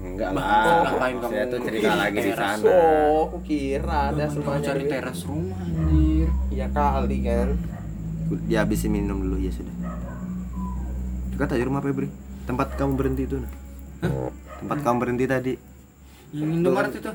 enggak 0.00 0.30
Bah, 0.32 0.40
lah. 0.40 0.80
ngapain 0.88 1.16
saya 1.20 1.44
kamu 1.44 1.52
tuh 1.52 1.60
cerita 1.68 1.92
lagi 1.92 2.18
di 2.18 2.32
teras? 2.32 2.56
sana. 2.56 2.72
Oh, 2.72 3.20
aku 3.28 3.38
kira 3.44 4.02
tes 4.16 4.30
semuanya 4.32 4.62
cari 4.64 4.84
teras 4.88 5.18
rumah 5.28 5.58
anjir. 5.60 6.28
Iya 6.48 6.66
kali 6.70 7.18
kan. 7.20 7.48
dia 8.48 8.58
habisin 8.64 8.90
minum 8.96 9.20
dulu 9.20 9.36
ya 9.36 9.52
sudah. 9.52 9.76
Dekat 11.34 11.48
aja 11.52 11.64
rumah 11.68 11.82
Febri. 11.84 12.08
Tempat 12.42 12.68
kamu 12.74 12.92
berhenti 12.96 13.22
itu 13.26 13.36
nah 13.38 13.52
tempat 14.58 14.78
kamu 14.80 14.96
berhenti 14.98 15.24
tadi. 15.26 15.52
Yang 16.32 16.50
Indomaret 16.56 16.92
itu? 16.96 17.12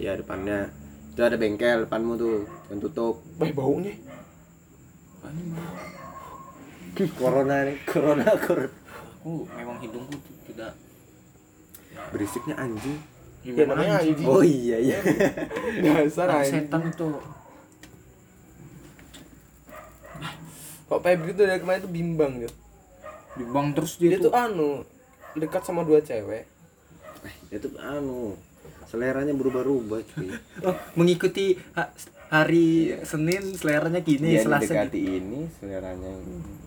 Ya 0.00 0.16
depannya. 0.16 0.72
Itu 1.12 1.20
ada 1.20 1.36
bengkel 1.36 1.84
depanmu 1.84 2.16
tuh. 2.16 2.48
Yang 2.72 2.78
tutup. 2.88 3.14
Baik 3.36 3.52
baunya. 3.52 3.92
Corona 7.12 7.56
nih 7.62 7.76
corona 7.84 8.24
corona 8.36 8.70
aku 9.14 9.46
memang 9.50 9.76
hidungku 9.78 10.14
tuh 10.14 10.34
tidak 10.46 10.72
berisiknya 12.10 12.56
anjing 12.56 12.98
Ya 13.44 13.68
namanya 13.68 14.00
anjing. 14.00 14.24
oh 14.24 14.40
iya 14.40 14.80
iya 14.80 14.98
Dasar 15.84 16.32
anjing. 16.32 16.64
setan 16.64 16.88
tuh 16.90 17.20
Kok 20.84 21.00
Febri 21.00 21.32
tuh 21.32 21.44
dari 21.44 21.58
kemarin 21.58 21.80
tuh 21.80 21.90
bimbang 21.90 22.32
gitu. 22.38 22.54
dibang 23.34 23.72
terus 23.72 23.98
Dia 23.98 24.14
dia, 24.14 24.22
tuh 24.22 24.32
anu 24.32 24.86
dekat 25.34 25.60
sama 25.60 25.82
dua 25.82 25.98
cewek. 25.98 26.46
itu 27.50 27.66
anu 27.76 28.32
seleranya 28.86 29.32
berubah-ubah 29.32 30.00
cuy 30.06 30.28
oh, 30.66 30.76
mengikuti 30.94 31.56
ha- 31.72 31.90
hari 32.28 32.94
Senin 33.02 33.52
seleranya 33.52 33.98
gini 33.98 34.34
dia 34.34 34.42
Selasa 34.42 34.86
gini. 34.86 35.18
ini 35.18 35.40
seleranya 35.50 36.12
Di- 36.14 36.63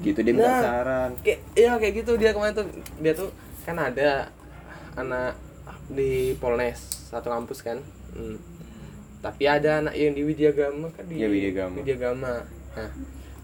gitu 0.00 0.18
dia 0.20 0.32
minta 0.32 0.48
Nah. 0.48 0.60
saran 0.60 1.10
Kayak 1.20 1.40
iya 1.54 1.72
kayak 1.76 1.94
gitu 1.96 2.12
dia 2.14 2.30
kemarin 2.30 2.52
tuh 2.52 2.66
dia 2.98 3.12
tuh 3.12 3.30
kan 3.62 3.76
ada 3.76 4.28
anak 4.94 5.38
di 5.88 6.34
Polnes 6.36 6.78
satu 7.08 7.26
kampus 7.26 7.60
kan. 7.60 7.78
Hmm. 8.10 8.38
Tapi 9.20 9.44
ada 9.44 9.80
anak 9.80 9.94
yang 9.94 10.14
di 10.14 10.22
Widyagama 10.22 10.88
kan 10.90 11.04
di 11.04 11.18
Iya, 11.18 11.28
Widyagama. 11.28 11.74
Widyagama. 11.76 12.32
Nah, 12.72 12.90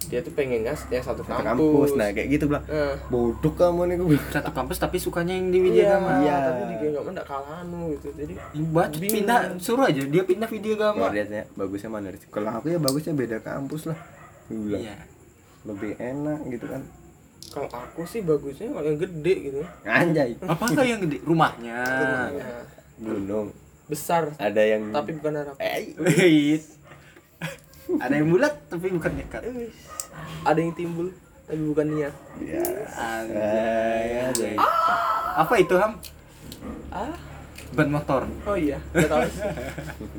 dia 0.07 0.23
tuh 0.23 0.31
pengennya 0.33 0.71
yang 0.71 1.03
satu 1.03 1.21
Satu 1.21 1.43
kampus. 1.43 1.43
kampus 1.43 1.91
nah 1.93 2.09
kayak 2.09 2.29
gitu 2.31 2.45
bilang 2.47 2.63
Nah, 2.65 2.95
bodoh 3.11 3.51
kamu 3.51 3.81
nih 3.85 3.95
gue 3.99 4.19
satu 4.31 4.55
kampus 4.55 4.79
tapi 4.79 4.97
sukanya 4.97 5.35
yang 5.35 5.51
di 5.51 5.59
iya, 5.59 5.67
Widyagama 5.99 6.11
Iya. 6.23 6.37
tapi 6.41 6.61
di 6.63 6.75
Widyagama 6.79 7.09
enggak 7.11 7.27
kalah 7.27 7.57
anu 7.61 7.91
gitu. 7.93 8.09
Jadi 8.15 8.35
buat 8.71 8.89
pindah 8.95 9.41
suruh 9.59 9.85
aja 9.85 10.01
dia 10.01 10.23
pindah 10.23 10.47
Widyagama 10.47 11.11
dia 11.11 11.27
tanya 11.27 11.45
bagusnya 11.53 11.91
mana 11.91 12.15
kalau 12.31 12.51
aku 12.53 12.67
ya 12.69 12.79
bagusnya 12.79 13.13
beda 13.13 13.43
kampus 13.43 13.91
lah 13.91 13.99
gue 14.47 14.55
bilang 14.57 14.81
iya 14.81 14.95
lebih 15.67 15.93
enak 15.97 16.41
gitu 16.49 16.67
kan 16.67 16.83
kalau 17.47 17.69
aku 17.69 18.03
sih 18.05 18.21
bagusnya 18.21 18.71
kalau 18.71 18.87
yang 18.87 18.99
gede 18.99 19.35
gitu. 19.45 19.61
anjay 19.83 20.31
apakah 20.43 20.83
yang 20.83 21.01
gede 21.01 21.19
rumahnya 21.21 21.79
Rumahnya 21.79 22.47
gunung 22.97 23.49
besar 23.87 24.35
ada 24.37 24.59
yang 24.59 24.91
tapi 24.91 25.15
bukan 25.15 25.33
harap. 25.37 25.55
eh 25.59 25.95
Wait. 25.97 26.63
ada 28.03 28.15
yang 28.15 28.29
bulat 28.29 28.55
tapi 28.67 28.91
bukan 28.91 29.13
dekat 29.15 29.43
Ada 30.43 30.59
yang 30.59 30.73
timbul 30.73 31.11
tapi 31.45 31.63
bukan 31.65 31.87
niat. 31.89 32.15
ya 32.41 32.67
Anjay. 32.91 34.27
anjay 34.27 34.55
apa 35.37 35.55
itu 35.57 35.75
ham 35.77 35.95
Ah, 36.89 37.13
ban 37.71 37.87
motor 37.87 38.25
oh 38.43 38.57
iya, 38.57 38.81
enggak 38.91 39.07
tahu 39.07 39.23
sih. 39.29 39.43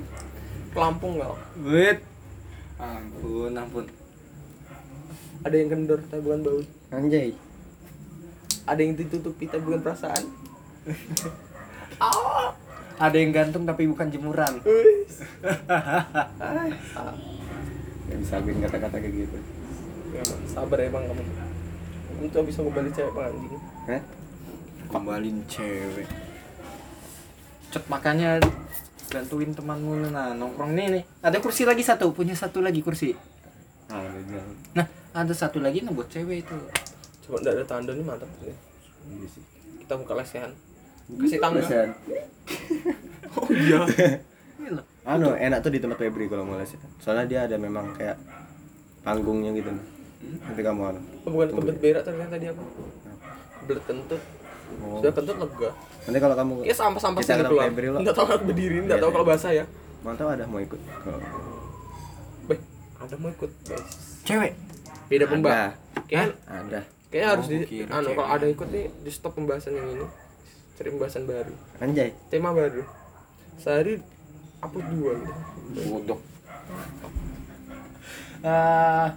Pelampung 0.74 1.18
enggak? 1.18 1.34
wait 1.60 2.00
ampun 2.78 3.52
ampun 3.52 3.86
Ada 5.48 5.56
yang 5.56 5.70
kendor 5.72 6.04
tapi 6.12 6.22
bukan 6.28 6.40
bau. 6.44 6.60
anjay 6.92 7.32
Ada 8.68 8.80
yang 8.84 9.00
ditutupi 9.00 9.48
tapi 9.48 9.64
bukan 9.64 9.80
perasaan. 9.80 10.24
ada 13.08 13.16
yang 13.16 13.32
gantung 13.32 13.64
tapi 13.64 13.88
bukan 13.88 14.12
jemuran. 14.12 14.60
Gak 18.08 18.18
bisa 18.24 18.36
bikin 18.44 18.60
kata-kata 18.64 18.96
kayak 19.00 19.16
gitu 19.16 19.38
Ya, 20.12 20.24
sabar 20.48 20.80
ya 20.80 20.92
bang 20.92 21.04
kamu. 21.08 21.24
Kamu 21.24 22.28
tuh 22.32 22.44
bisa 22.48 22.60
kembali 22.64 22.90
cewek 22.92 23.12
bang 23.16 23.26
anjing. 23.32 23.56
Hah? 23.88 24.02
kembalin 24.88 25.44
cewek 25.52 26.08
cet 27.68 27.84
makanya 27.92 28.40
bantuin 29.12 29.52
temanmu 29.52 30.12
nah 30.12 30.32
nongkrong 30.36 30.76
nih 30.76 31.00
nih 31.00 31.04
ada 31.20 31.38
kursi 31.44 31.68
lagi 31.68 31.84
satu 31.84 32.16
punya 32.16 32.36
satu 32.36 32.64
lagi 32.64 32.80
kursi 32.80 33.12
Ah, 33.88 34.04
nah 34.76 34.86
ada 35.14 35.32
satu 35.32 35.64
lagi 35.64 35.80
nah 35.80 35.96
buat 35.96 36.12
cewek 36.12 36.44
itu 36.44 36.56
Coba 37.24 37.40
enggak 37.40 37.54
ada 37.60 37.64
tanda 37.68 37.92
nih 37.92 38.04
mantap 38.04 38.28
nih. 38.40 38.56
Iya 39.08 39.28
sih. 39.28 39.44
Kita 39.84 39.94
buka 39.96 40.16
lesehan. 40.16 40.52
Kasih 41.20 41.40
tangga. 41.40 41.60
Lesehan. 41.60 41.90
Oh 43.38 43.48
iya. 43.52 43.84
Loh. 44.74 44.84
Anu 45.04 45.36
enak 45.36 45.60
tuh 45.62 45.72
di 45.72 45.80
tempat 45.80 46.00
Febri 46.00 46.28
kalau 46.28 46.48
mau 46.48 46.56
lesehan. 46.56 46.88
Soalnya 46.98 47.26
dia 47.28 47.40
ada 47.44 47.56
memang 47.56 47.92
kayak 47.94 48.16
panggungnya 49.04 49.52
gitu. 49.54 49.72
Nanti 50.44 50.62
kamu 50.64 50.82
anu. 50.88 51.00
Oh, 51.24 51.32
bukan 51.32 51.48
kebelet 51.52 51.78
berak 51.80 52.04
ternyata 52.08 52.32
tadi 52.36 52.48
apa? 52.48 52.64
Kebelet 53.62 53.84
kentut. 53.84 54.22
Oh. 54.80 55.00
Sudah 55.00 55.12
kentut 55.12 55.38
lega. 55.38 55.70
Nanti 56.08 56.20
kalau 56.20 56.36
kamu 56.36 56.52
Kayak 56.64 56.78
sampah-sampah 56.80 57.20
Kita 57.20 57.32
sini 57.36 57.44
ke 57.44 57.50
keluar. 57.52 57.66
Febri 57.68 57.88
lo. 57.92 57.98
Enggak 58.00 58.16
tahu 58.16 58.26
kalau 58.28 58.42
berdiri, 58.44 58.76
enggak 58.80 58.98
Iya, 58.98 59.04
tahu 59.04 59.12
iya. 59.12 59.16
kalau 59.20 59.28
basah 59.28 59.52
ya. 59.52 59.66
mantap 60.04 60.28
ada 60.32 60.44
mau 60.48 60.60
ikut. 60.60 60.80
Kalau 60.80 61.20
ada 62.98 63.16
mau 63.16 63.30
ikut, 63.30 63.52
guys. 63.64 64.22
cewek 64.24 64.54
Beda 65.08 65.24
Ada. 65.24 65.32
pembahasan. 65.32 65.72
Kayak 66.04 66.28
ada. 66.46 66.80
Kayaknya 67.08 67.28
harus 67.30 67.46
Oh, 67.46 67.50
di 67.50 67.58
kira 67.64 67.88
anu 67.94 68.10
kalau 68.12 68.28
ada 68.28 68.46
ikut 68.46 68.68
nih 68.68 68.86
di 68.98 69.10
stop 69.10 69.32
pembahasan 69.34 69.74
yang 69.74 69.88
ini. 69.90 70.08
Cari 70.74 70.90
pembahasan 70.90 71.24
baru. 71.24 71.54
Anjay. 71.78 72.12
Tema 72.28 72.52
baru. 72.52 72.84
Sehari 73.56 73.98
upload 74.58 74.86
dua 74.90 75.12
gitu. 75.16 75.34
bodoh 75.88 76.20
ah 78.40 79.10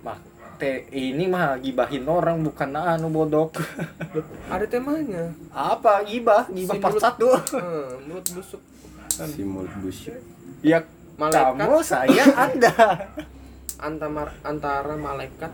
mak 0.00 0.18
te 0.56 0.86
ini 0.90 1.26
mah 1.26 1.58
gibahin 1.58 2.04
orang 2.04 2.38
bukan 2.40 2.70
anu 2.72 3.08
bodok 3.08 3.58
ada 4.52 4.64
temanya. 4.64 5.30
apa 5.48 6.02
gibah 6.02 6.46
gibah 6.48 6.74
Si 6.74 6.80
part 6.80 6.92
mulut- 6.92 7.04
satu 7.04 7.28
Hmm, 7.50 7.88
mulut 8.04 8.26
busuk. 8.30 8.62
Si 9.10 9.42
mulut 9.42 9.74
busuk. 9.78 10.14
ya 10.60 10.82
Malaikat. 11.20 11.52
kamu 11.54 11.78
saya 11.84 12.24
anda 12.34 12.72
Antara 13.80 14.28
antara 14.40 14.92
malaikat 14.92 15.52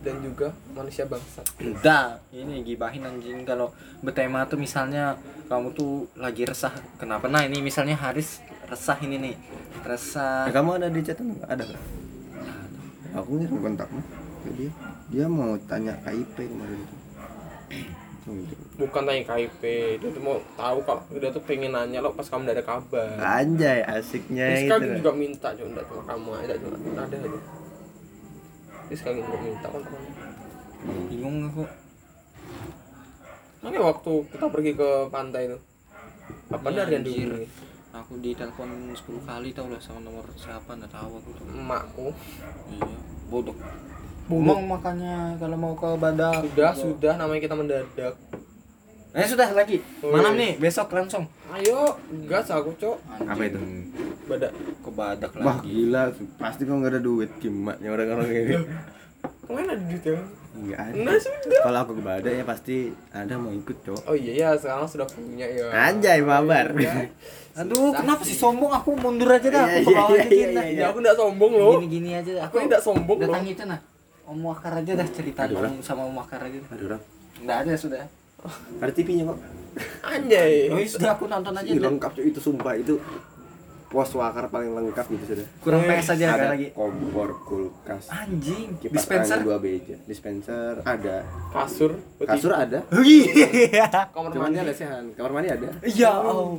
dan 0.00 0.16
juga 0.24 0.48
manusia 0.72 1.04
bangsat. 1.04 1.44
udah 1.60 2.18
ini 2.32 2.64
gibahin 2.64 3.04
anjing 3.04 3.44
kalau 3.44 3.70
bertema 4.00 4.48
tuh 4.48 4.56
misalnya 4.56 5.14
kamu 5.46 5.70
tuh 5.70 6.08
lagi 6.16 6.48
resah 6.48 6.72
kenapa 6.96 7.28
nah 7.28 7.44
ini 7.44 7.60
misalnya 7.60 7.94
Haris 7.94 8.40
resah 8.64 8.96
ini 9.02 9.20
nih 9.20 9.34
resah 9.84 10.48
Nah, 10.48 10.54
kamu 10.54 10.70
ada 10.80 10.88
di 10.88 11.00
chat 11.02 11.20
enggak? 11.20 11.46
Ada 11.46 11.64
kan? 11.68 11.80
Aku 13.18 13.30
ngirim 13.36 13.58
kontakmu 13.60 14.00
ke 14.40 14.50
dia. 14.56 14.70
Dia 15.10 15.26
mau 15.26 15.58
tanya 15.66 15.92
KIP 16.00 16.38
kemarin 16.38 16.78
itu. 16.80 16.96
Gitu. 18.32 18.54
Bukan 18.76 19.02
tanya 19.02 19.22
KIP, 19.24 19.62
dia 19.96 20.08
tuh 20.08 20.22
mau 20.22 20.36
tahu 20.54 20.78
kalau 20.82 21.02
dia 21.12 21.30
tuh 21.30 21.42
pengen 21.42 21.70
nanya 21.70 21.98
lo 21.98 22.10
pas 22.10 22.24
kamu 22.24 22.44
udah 22.44 22.54
ada 22.54 22.64
kabar. 22.64 23.10
Anjay, 23.18 23.80
asiknya 23.82 24.46
Terus 24.48 24.62
itu. 24.62 24.70
kan 24.70 24.80
juga 24.96 25.10
minta 25.12 25.48
cuma 25.52 25.68
enggak 25.70 25.86
cuma 25.86 26.02
kamu 26.04 26.30
aja 26.38 26.54
cuma 26.56 26.76
ada 26.96 27.16
aja. 27.16 27.40
Terus 28.86 29.00
kan 29.00 29.12
juga 29.12 29.36
minta 29.38 29.66
kan 29.66 29.80
temannya. 29.80 30.12
bingung 31.06 31.38
aku 31.46 31.64
Makanya 33.60 33.80
waktu 33.84 34.12
kita 34.32 34.46
pergi 34.48 34.72
ke 34.72 34.88
pantai 35.08 35.42
itu. 35.44 35.58
Apa 36.48 36.66
Iya, 36.66 36.76
dari 36.80 36.92
yang 36.96 37.04
dihubungi? 37.04 37.46
aku 37.90 38.12
ditelepon 38.16 38.70
10 38.94 38.96
kali 39.20 39.50
tau 39.50 39.66
lah 39.66 39.82
sama 39.82 39.98
nomor 40.00 40.22
siapa 40.32 40.72
nggak 40.72 40.88
tahu 40.88 41.10
aku 41.12 41.28
tuh 41.34 41.44
Emakku. 41.50 42.06
iya 42.70 42.86
bodoh 43.26 43.56
Bodoh. 44.30 44.54
Ngomong 44.54 44.62
makanya 44.70 45.14
kalau 45.36 45.56
mau 45.58 45.74
ke 45.74 45.88
badak 45.98 46.46
Sudah, 46.46 46.70
sudah 46.72 47.12
namanya 47.18 47.40
kita 47.42 47.58
mendadak. 47.58 48.14
Eh 49.10 49.26
sudah 49.26 49.50
lagi. 49.50 49.82
Oh, 50.06 50.14
Malam 50.14 50.38
iya. 50.38 50.42
nih, 50.46 50.52
besok 50.62 50.94
langsung. 50.94 51.26
Ayo, 51.50 51.98
gas 52.30 52.46
aku, 52.46 52.70
Cok. 52.78 53.26
Apa 53.26 53.42
itu? 53.42 53.58
Badak. 54.30 54.54
Ke 54.54 54.90
badak 54.94 55.30
Wah 55.34 55.58
lagi. 55.58 55.66
gila, 55.66 56.14
pasti 56.38 56.62
kau 56.62 56.78
nggak 56.78 56.94
ada 56.94 57.00
duit 57.02 57.26
gimana 57.42 57.82
orang-orang 57.82 58.30
ini. 58.30 58.54
Ke 59.18 59.50
mana 59.50 59.74
ada 59.74 59.82
duit 59.82 60.04
ya? 60.06 60.22
Nggak 60.50 60.78
ada. 60.78 60.94
Nah, 60.94 61.14
sudah. 61.18 61.60
Kalau 61.60 61.78
aku 61.82 61.92
ke 61.98 62.02
Badai 62.06 62.34
ya 62.38 62.44
pasti 62.46 62.76
ada 63.10 63.34
mau 63.34 63.50
ikut 63.50 63.76
cok. 63.82 64.00
Oh 64.06 64.14
iya 64.14 64.32
ya, 64.32 64.48
sekarang 64.54 64.86
sudah 64.86 65.10
punya 65.10 65.46
ya. 65.50 65.66
Anjay 65.74 66.22
mabar. 66.22 66.70
Aduh, 67.50 67.90
kenapa 67.90 68.22
sih 68.22 68.38
sombong? 68.38 68.70
Aku 68.70 68.94
mundur 68.94 69.26
aja 69.26 69.50
dah. 69.50 69.66
Iya, 69.66 69.82
Aku 69.82 69.90
iya, 69.90 69.98
bawa 69.98 70.14
aja 70.14 70.22
iya, 70.22 70.46
kita. 70.46 70.62
iya, 70.62 70.78
Ya 70.78 70.84
aku 70.86 70.98
enggak 71.02 71.18
sombong 71.18 71.52
loh. 71.58 71.74
Gini-gini 71.82 72.10
aja 72.14 72.30
dah. 72.30 72.44
Aku 72.46 72.54
ini 72.62 72.66
tidak 72.70 72.82
sombong 72.86 73.18
loh. 73.18 73.26
Datang 73.26 73.42
itu 73.42 73.64
nah. 73.66 73.80
Om 74.30 74.46
Wakar 74.46 74.78
aja 74.78 74.92
dah 74.94 75.08
cerita 75.10 75.42
Ada 75.42 75.58
orang? 75.58 75.72
Om 75.74 75.82
sama 75.82 76.06
Om 76.06 76.14
Wakar 76.22 76.46
aja. 76.46 76.58
Ada 76.70 76.82
orang. 76.86 77.02
Enggak 77.42 77.58
ada 77.66 77.72
sudah. 77.74 78.06
Ada 78.78 78.92
TV-nya 78.94 79.24
kok. 79.26 79.38
Anjay. 80.06 80.70
Oh, 80.70 80.78
iya, 80.78 80.86
sudah 80.86 81.10
aku 81.18 81.26
nonton 81.26 81.50
aja 81.50 81.66
lengkap 81.66 82.10
cuy 82.14 82.24
itu 82.30 82.38
sumpah 82.38 82.74
itu 82.78 82.94
pos 83.90 84.06
wakar 84.14 84.46
paling 84.46 84.70
lengkap 84.70 85.02
gitu 85.10 85.24
sudah. 85.28 85.46
Kurang 85.58 85.82
PS 85.82 86.14
aja 86.14 86.24
ada 86.30 86.38
kan 86.40 86.48
lagi. 86.54 86.70
kompor, 86.70 87.42
kulkas, 87.42 88.06
Anjing, 88.06 88.78
kipas 88.78 89.02
dispenser. 89.02 89.34
angin 89.34 89.46
dua 89.50 89.58
beja, 89.58 89.96
dispenser 90.06 90.74
ada, 90.80 91.26
Kasur. 91.50 91.98
kasur 92.16 92.54
ada, 92.54 92.86
Oh, 92.88 93.02
Iya. 93.02 93.90
Kamar 94.08 94.30
mandi. 94.32 94.62
lesehan, 94.62 95.10
kamar 95.12 95.30
mandi 95.34 95.50
ada. 95.50 95.66
Ya 95.84 96.14
Allah. 96.14 96.54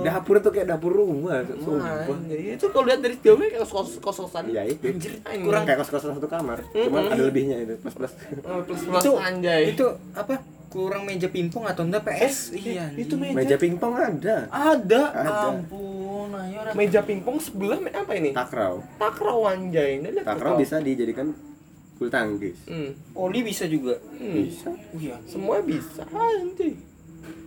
Dapur 0.00 0.38
itu 0.38 0.48
kayak 0.48 0.66
dapur 0.68 0.94
rumah, 0.94 1.42
sumpah. 1.58 2.06
Anjay, 2.06 2.54
itu 2.54 2.66
kalau 2.68 2.86
lihat 2.86 3.02
dari 3.02 3.18
jauh 3.18 3.34
kayak 3.34 3.58
kos 3.60 3.98
kos-kosan. 3.98 4.44
Iya 4.46 4.62
itu. 4.68 4.84
Anjir, 4.86 5.12
Kurang 5.42 5.66
kayak 5.66 5.82
kos-kosan 5.82 6.14
satu 6.14 6.30
kamar, 6.30 6.62
cuman 6.70 7.10
ada 7.10 7.18
lebihnya 7.20 7.58
itu 7.58 7.74
plus 7.76 7.94
plus. 7.96 8.12
Oh, 8.44 8.62
plus 8.62 8.86
plus 8.86 9.02
Itu 9.02 9.12
anjay. 9.18 9.74
Itu 9.74 9.86
apa? 10.14 10.38
Kurang 10.68 11.08
meja 11.08 11.26
pingpong 11.26 11.64
atau 11.64 11.80
enggak 11.80 12.04
PS? 12.04 12.52
iya. 12.52 12.92
itu 12.92 13.16
meja. 13.16 13.34
Meja 13.34 13.56
pingpong 13.56 13.94
ada, 13.96 14.36
Ada. 14.48 15.02
Ada. 15.16 15.48
Ampun, 15.56 16.28
ayo 16.28 16.58
dah. 16.60 16.72
meja 16.76 17.00
pingpong 17.00 17.40
sebelah 17.40 17.80
apa 17.88 18.12
ini? 18.12 18.36
takraw. 18.36 18.84
Takraw 19.00 19.48
anjay. 19.48 19.96
Ini 19.96 20.12
Takraw 20.20 20.28
takraw. 20.28 20.56
bisa 20.60 20.76
dijadikan 20.78 21.32
bulu 21.96 22.12
tangkis. 22.12 22.58
Hmm. 22.68 22.92
Oli 23.12 23.40
bisa 23.42 23.64
juga. 23.64 23.96
hmm. 24.14 24.34
Bisa. 24.34 24.68
Oh 24.68 25.00
iya. 25.00 25.16
Semua 25.24 25.64
bisa. 25.64 26.04
Anjay. 26.06 26.76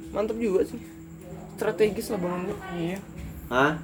Mantap 0.10 0.36
juga 0.36 0.66
sih. 0.66 0.82
strategis 1.56 2.10
lah 2.10 2.18
bangun 2.18 2.58
Iya. 2.74 2.98
Hah? 3.48 3.78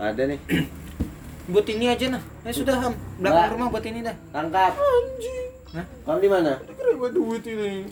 Ada 0.00 0.32
nih. 0.32 0.40
Buat 1.52 1.68
ini 1.68 1.86
aja 1.86 2.08
nah. 2.08 2.22
Ya 2.40 2.50
sudah, 2.50 2.72
Ham. 2.80 2.96
Belakang 3.20 3.36
Mbak. 3.38 3.52
rumah 3.52 3.68
buat 3.68 3.84
ini 3.84 4.00
dah. 4.00 4.16
Tangkap. 4.32 4.72
anjing 4.74 5.44
Hah? 5.76 5.84
Kamu 6.02 6.18
di 6.18 6.30
mana? 6.32 6.52
gua 6.96 7.12
duit 7.12 7.44
ini 7.44 7.84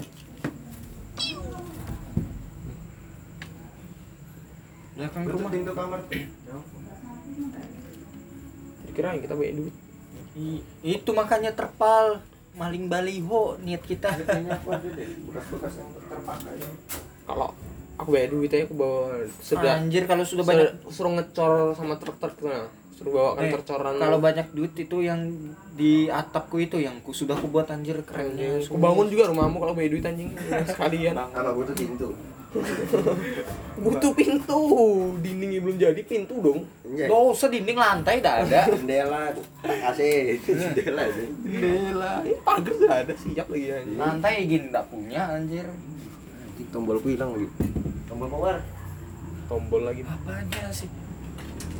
Belakang 4.94 5.22
rumah. 5.26 5.50
pintu 5.50 5.72
kamar. 5.74 6.00
kira 8.94 9.10
kita 9.18 9.34
banyak 9.34 9.54
duit 9.58 9.74
I- 10.38 10.62
itu 10.86 11.10
makanya 11.10 11.50
terpal 11.50 12.22
maling 12.54 12.86
baliho 12.86 13.58
niat 13.58 13.82
kita. 13.82 14.06
Bekas-bekas 14.14 15.74
yang 15.82 15.90
terpakai. 15.98 16.62
kalau 17.26 17.50
aku 17.98 18.08
banyak 18.14 18.30
duit 18.30 18.50
aja 18.54 18.62
aku 18.66 18.76
bawa 18.78 19.18
sudah 19.42 19.82
Anjir 19.82 20.06
kalau 20.06 20.22
sudah 20.22 20.46
banyak 20.46 20.70
suruh, 20.86 21.10
ngecor 21.18 21.74
sama 21.74 21.98
truk-truk 21.98 22.38
gimana 22.38 22.70
suruh 23.04 23.12
bawakan 23.12 23.42
Eh, 23.42 23.52
tercoran 23.52 23.92
kalau 23.94 24.18
banyak 24.18 24.46
duit 24.50 24.72
itu 24.74 24.96
yang 24.98 25.20
di 25.70 25.92
atapku 26.06 26.56
itu 26.58 26.76
yang 26.76 26.96
ku 26.98 27.10
sudah 27.10 27.34
ku 27.34 27.46
buat 27.46 27.68
anjir 27.68 28.00
kerennya. 28.00 28.58
aku 28.58 28.74
bangun 28.74 29.06
juga 29.06 29.28
rumahmu 29.28 29.56
kalau 29.58 29.72
banyak 29.72 29.92
duit 29.92 30.04
anjing 30.04 30.32
sekalian 30.66 31.12
Apa 31.14 31.52
butuh 31.52 31.72
pintu? 31.72 32.08
butuh 33.76 34.14
pintu 34.14 34.58
dindingnya 35.18 35.58
belum 35.58 35.76
jadi 35.76 36.02
pintu 36.02 36.38
dong 36.38 36.62
Iya. 36.86 37.10
Gak 37.10 37.22
usah 37.28 37.48
dinding 37.50 37.74
lantai 37.74 38.22
dah 38.22 38.46
ada. 38.46 38.60
Jendela, 38.70 39.34
AC, 39.66 39.98
jendela 40.38 41.02
sih. 41.10 41.26
jendela 41.42 42.22
ini 42.22 42.38
pagar 42.38 42.70
sudah 42.72 42.96
ada 43.02 43.14
siap 43.16 43.50
lagi 43.50 43.66
anjing 43.68 43.98
lantai 43.98 44.46
gini 44.46 44.70
nggak 44.70 44.86
punya 44.86 45.26
anjir. 45.28 45.66
Anjing, 45.66 46.68
Tombolku 46.70 47.10
hilang 47.10 47.34
lagi. 47.34 47.50
Tombol 48.06 48.30
power. 48.30 48.62
tombol 49.44 49.80
lagi 49.82 50.00
Apanya 50.00 50.70
sih? 50.70 50.86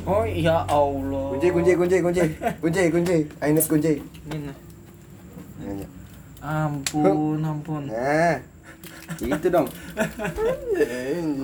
Oh 0.05 0.21
ya 0.21 0.61
Allah. 0.69 1.33
Kunci, 1.33 1.49
kunci, 1.49 1.71
kunci, 1.73 1.97
kunci, 1.97 2.23
kunci, 2.61 2.81
kunci. 2.93 3.17
Need 3.25 3.65
kunci. 3.65 3.93
Ini 4.29 4.37
nah. 4.45 4.57
Nanya. 5.65 5.87
Ampun, 6.45 7.41
ampun. 7.41 7.89
Nah, 7.89 8.37
itu 9.17 9.47
dong. 9.49 9.65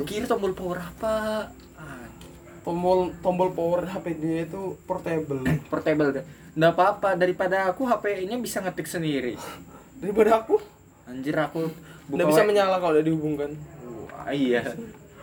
Kira 0.06 0.26
tombol 0.30 0.54
power 0.54 0.78
apa? 0.78 1.50
Tombol 2.62 3.10
tombol 3.26 3.50
power 3.50 3.90
HP 3.90 4.22
dia 4.22 4.46
itu 4.46 4.78
portable 4.86 5.42
portable 5.74 6.22
deh. 6.22 6.26
Nggak 6.54 6.72
apa-apa 6.78 7.18
daripada 7.18 7.74
aku 7.74 7.90
HP-nya 7.90 8.38
bisa 8.38 8.62
ngetik 8.62 8.86
sendiri. 8.86 9.34
daripada 10.02 10.42
aku 10.42 10.58
Anjir 11.06 11.38
aku 11.38 11.70
nggak 12.10 12.28
bisa 12.30 12.42
menyala 12.42 12.82
kalau 12.82 12.98
udah 12.98 13.06
dihubungkan 13.06 13.54
Wah, 14.10 14.30
iya. 14.30 14.62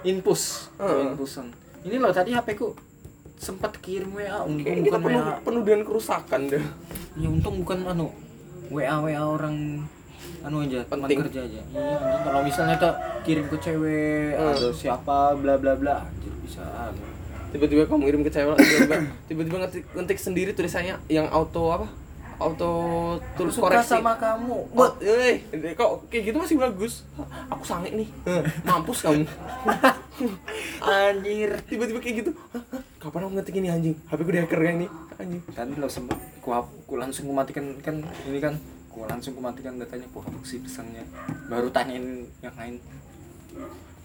Infus. 0.03 0.74
Heeh. 0.78 1.14
Infusan. 1.14 1.55
Ini 1.86 2.03
loh 2.03 2.11
tadi 2.11 2.34
HP 2.34 2.59
ku 2.59 2.74
sempat 3.39 3.72
kirim 3.78 4.11
WA, 4.12 4.43
untung 4.43 4.61
Kayaknya 4.61 4.82
kita 4.84 4.99
bukan 4.99 5.07
penuh, 5.09 5.22
WA. 5.24 5.34
penuh 5.41 5.62
dengan 5.62 5.82
kerusakan 5.82 6.41
deh 6.47 6.64
Ya 7.14 7.28
untung 7.28 7.55
bukan 7.59 7.78
anu 7.84 8.07
WA 8.68 8.97
WA 8.99 9.22
orang 9.22 9.57
anu 10.41 10.57
aja 10.61 10.82
teman 10.84 11.07
Penting. 11.07 11.18
kerja 11.24 11.41
aja. 11.41 11.61
Iya, 11.64 11.95
anjing 11.95 12.20
kalau 12.20 12.41
misalnya 12.43 12.76
tuh 12.76 12.93
kirim 13.22 13.47
ke 13.47 13.57
cewek 13.57 14.34
Hmm. 14.34 14.53
atau 14.53 14.70
siapa 14.72 15.16
bla 15.34 15.55
bla 15.55 15.72
bla 15.74 16.05
anjir 16.05 16.30
bisa 16.41 16.61
anu. 16.61 17.01
tiba-tiba 17.49 17.82
kamu 17.84 18.05
kirim 18.05 18.22
ke 18.22 18.30
cewek 18.30 18.55
tiba-tiba 18.55 18.97
tiba-tiba 19.24 19.57
ngetik, 19.59 19.84
ngetik 19.91 20.18
sendiri 20.18 20.51
tulisannya 20.53 21.01
yang 21.07 21.26
auto 21.28 21.72
apa 21.72 21.86
auto 22.36 22.70
tulis 23.34 23.51
Suka 23.51 23.66
koreksi 23.66 23.95
sama 23.95 24.14
kamu. 24.14 24.70
Buat, 24.70 25.03
eh, 25.03 25.43
kok 25.72 26.07
kayak 26.07 26.22
gitu 26.24 26.36
masih 26.39 26.55
bagus. 26.57 27.03
Aku 27.49 27.64
sange 27.64 27.91
nih. 27.91 28.07
Mampus 28.62 29.03
kamu. 29.03 29.26
Anjir. 30.81 31.51
Tiba-tiba 31.64 31.99
kayak 31.99 32.16
gitu. 32.19 32.31
Hah, 32.51 32.62
hah, 32.71 32.83
Kapan 32.99 33.21
aku 33.25 33.33
ngetik 33.35 33.55
ini 33.57 33.69
anjing? 33.69 33.95
HP 34.05 34.19
ku 34.19 34.31
di 34.31 34.41
hacker 34.41 34.59
kan 34.59 34.75
ini 34.77 34.89
anjing. 35.14 35.41
Tadi 35.49 35.73
lo 35.75 35.87
sempat 35.87 36.19
ku, 36.39 36.51
ku 36.85 36.95
langsung 36.95 37.25
ku 37.25 37.33
matikan 37.33 37.79
kan 37.79 37.97
ini 38.27 38.39
kan 38.39 38.55
ku 38.89 39.05
langsung 39.05 39.33
ku 39.33 39.41
matikan 39.41 39.79
datanya 39.79 40.07
ku 40.11 40.19
hapus 40.19 40.43
si 40.45 40.57
pesannya. 40.59 41.07
Baru 41.47 41.71
tanyain 41.71 42.27
yang 42.41 42.55
lain. 42.55 42.83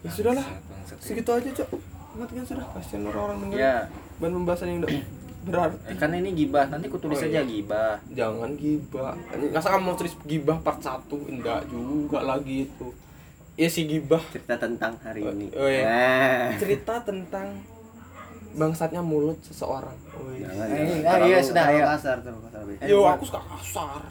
Ya 0.02 0.10
sudahlah. 0.10 0.44
Bangsat, 0.44 0.64
bangsat. 0.64 0.98
Segitu 1.02 1.32
aja, 1.32 1.50
Cok. 1.54 1.70
Matikan 2.16 2.44
sudah. 2.46 2.66
Kasihan 2.70 3.02
orang-orang 3.08 3.38
denger. 3.42 3.58
Ya, 3.58 3.76
Bahan 4.14 4.34
pembahasan 4.36 4.68
yang 4.70 4.80
udah 4.80 4.92
berarti. 5.44 5.76
eh, 5.84 5.96
kan 5.98 6.10
ini 6.12 6.30
gibah. 6.34 6.66
Nanti 6.68 6.86
ku 6.88 6.98
tulis 6.98 7.18
Oh, 7.18 7.26
aja 7.26 7.32
iya. 7.34 7.44
gibah. 7.44 7.98
Jangan 8.12 8.54
gibah. 8.54 9.18
Masa 9.50 9.68
kamu 9.72 9.84
mau 9.84 9.96
tulis 9.96 10.14
gibah 10.24 10.58
part 10.60 10.80
1? 10.80 11.10
Enggak 11.26 11.66
juga 11.68 12.22
lagi 12.22 12.68
itu. 12.68 12.88
Ya 13.54 13.70
si 13.70 13.86
gibah 13.86 14.22
Cerita 14.28 14.58
tentang 14.58 14.98
hari 15.00 15.22
ini. 15.24 15.48
Oh, 15.54 15.66
iya. 15.66 15.86
Nah. 15.86 16.48
cerita 16.58 16.98
tentang 17.00 17.62
bangsatnya 18.52 19.00
mulut 19.00 19.38
seseorang. 19.42 19.94
Wih. 20.20 20.42
Jangan, 20.42 20.68
Eh, 20.68 20.78
jangan. 21.00 21.06
ah, 21.06 21.18
iya, 21.20 21.38
Terlalu- 21.38 21.46
sudah, 21.46 21.66
ayo. 21.68 21.84
kasar, 21.88 22.18
terlalu 22.20 22.42
kasar. 22.44 22.62
Yo, 22.84 23.00
aku 23.04 23.24
suka 23.24 23.42
kasar. 23.44 24.02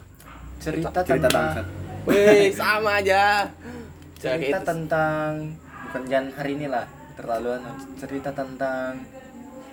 Cerita, 0.57 0.87
Cerita 0.97 1.27
tentang 1.27 1.31
bangsat. 1.35 1.65
Wih, 2.03 2.47
sama 2.53 2.91
aja. 2.97 3.23
cerita 4.15 4.55
itu. 4.55 4.63
tentang 4.65 5.31
bukan 5.83 6.01
jangan 6.07 6.31
hari 6.33 6.55
ini 6.55 6.71
lah 6.71 6.87
terlaluan 7.13 7.59
cerita 7.99 8.31
tentang 8.31 8.95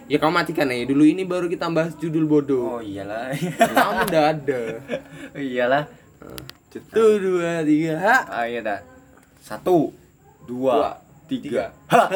Ya 0.05 0.19
kamu 0.19 0.35
matikan 0.35 0.67
aja 0.67 0.83
dulu 0.85 1.07
ini 1.07 1.23
baru 1.23 1.47
kita 1.47 1.71
bahas 1.71 1.95
judul 1.95 2.27
bodoh. 2.27 2.67
oh 2.69 2.83
iyalah 2.83 3.31
Kamu 3.31 4.11
udah 4.11 4.25
ada. 4.29 4.61
iyalah 5.39 5.87
Satu, 6.67 7.15
dua, 7.17 7.63
tiga, 7.63 7.95
ha. 7.97 8.17
ah 8.29 8.45
iya 8.45 8.59
dah 8.61 8.83
satu 9.41 9.93
dua, 10.47 10.75
Dua, 10.75 10.91
tiga 11.29 11.43
tiga. 11.43 11.65
ha 11.89 12.09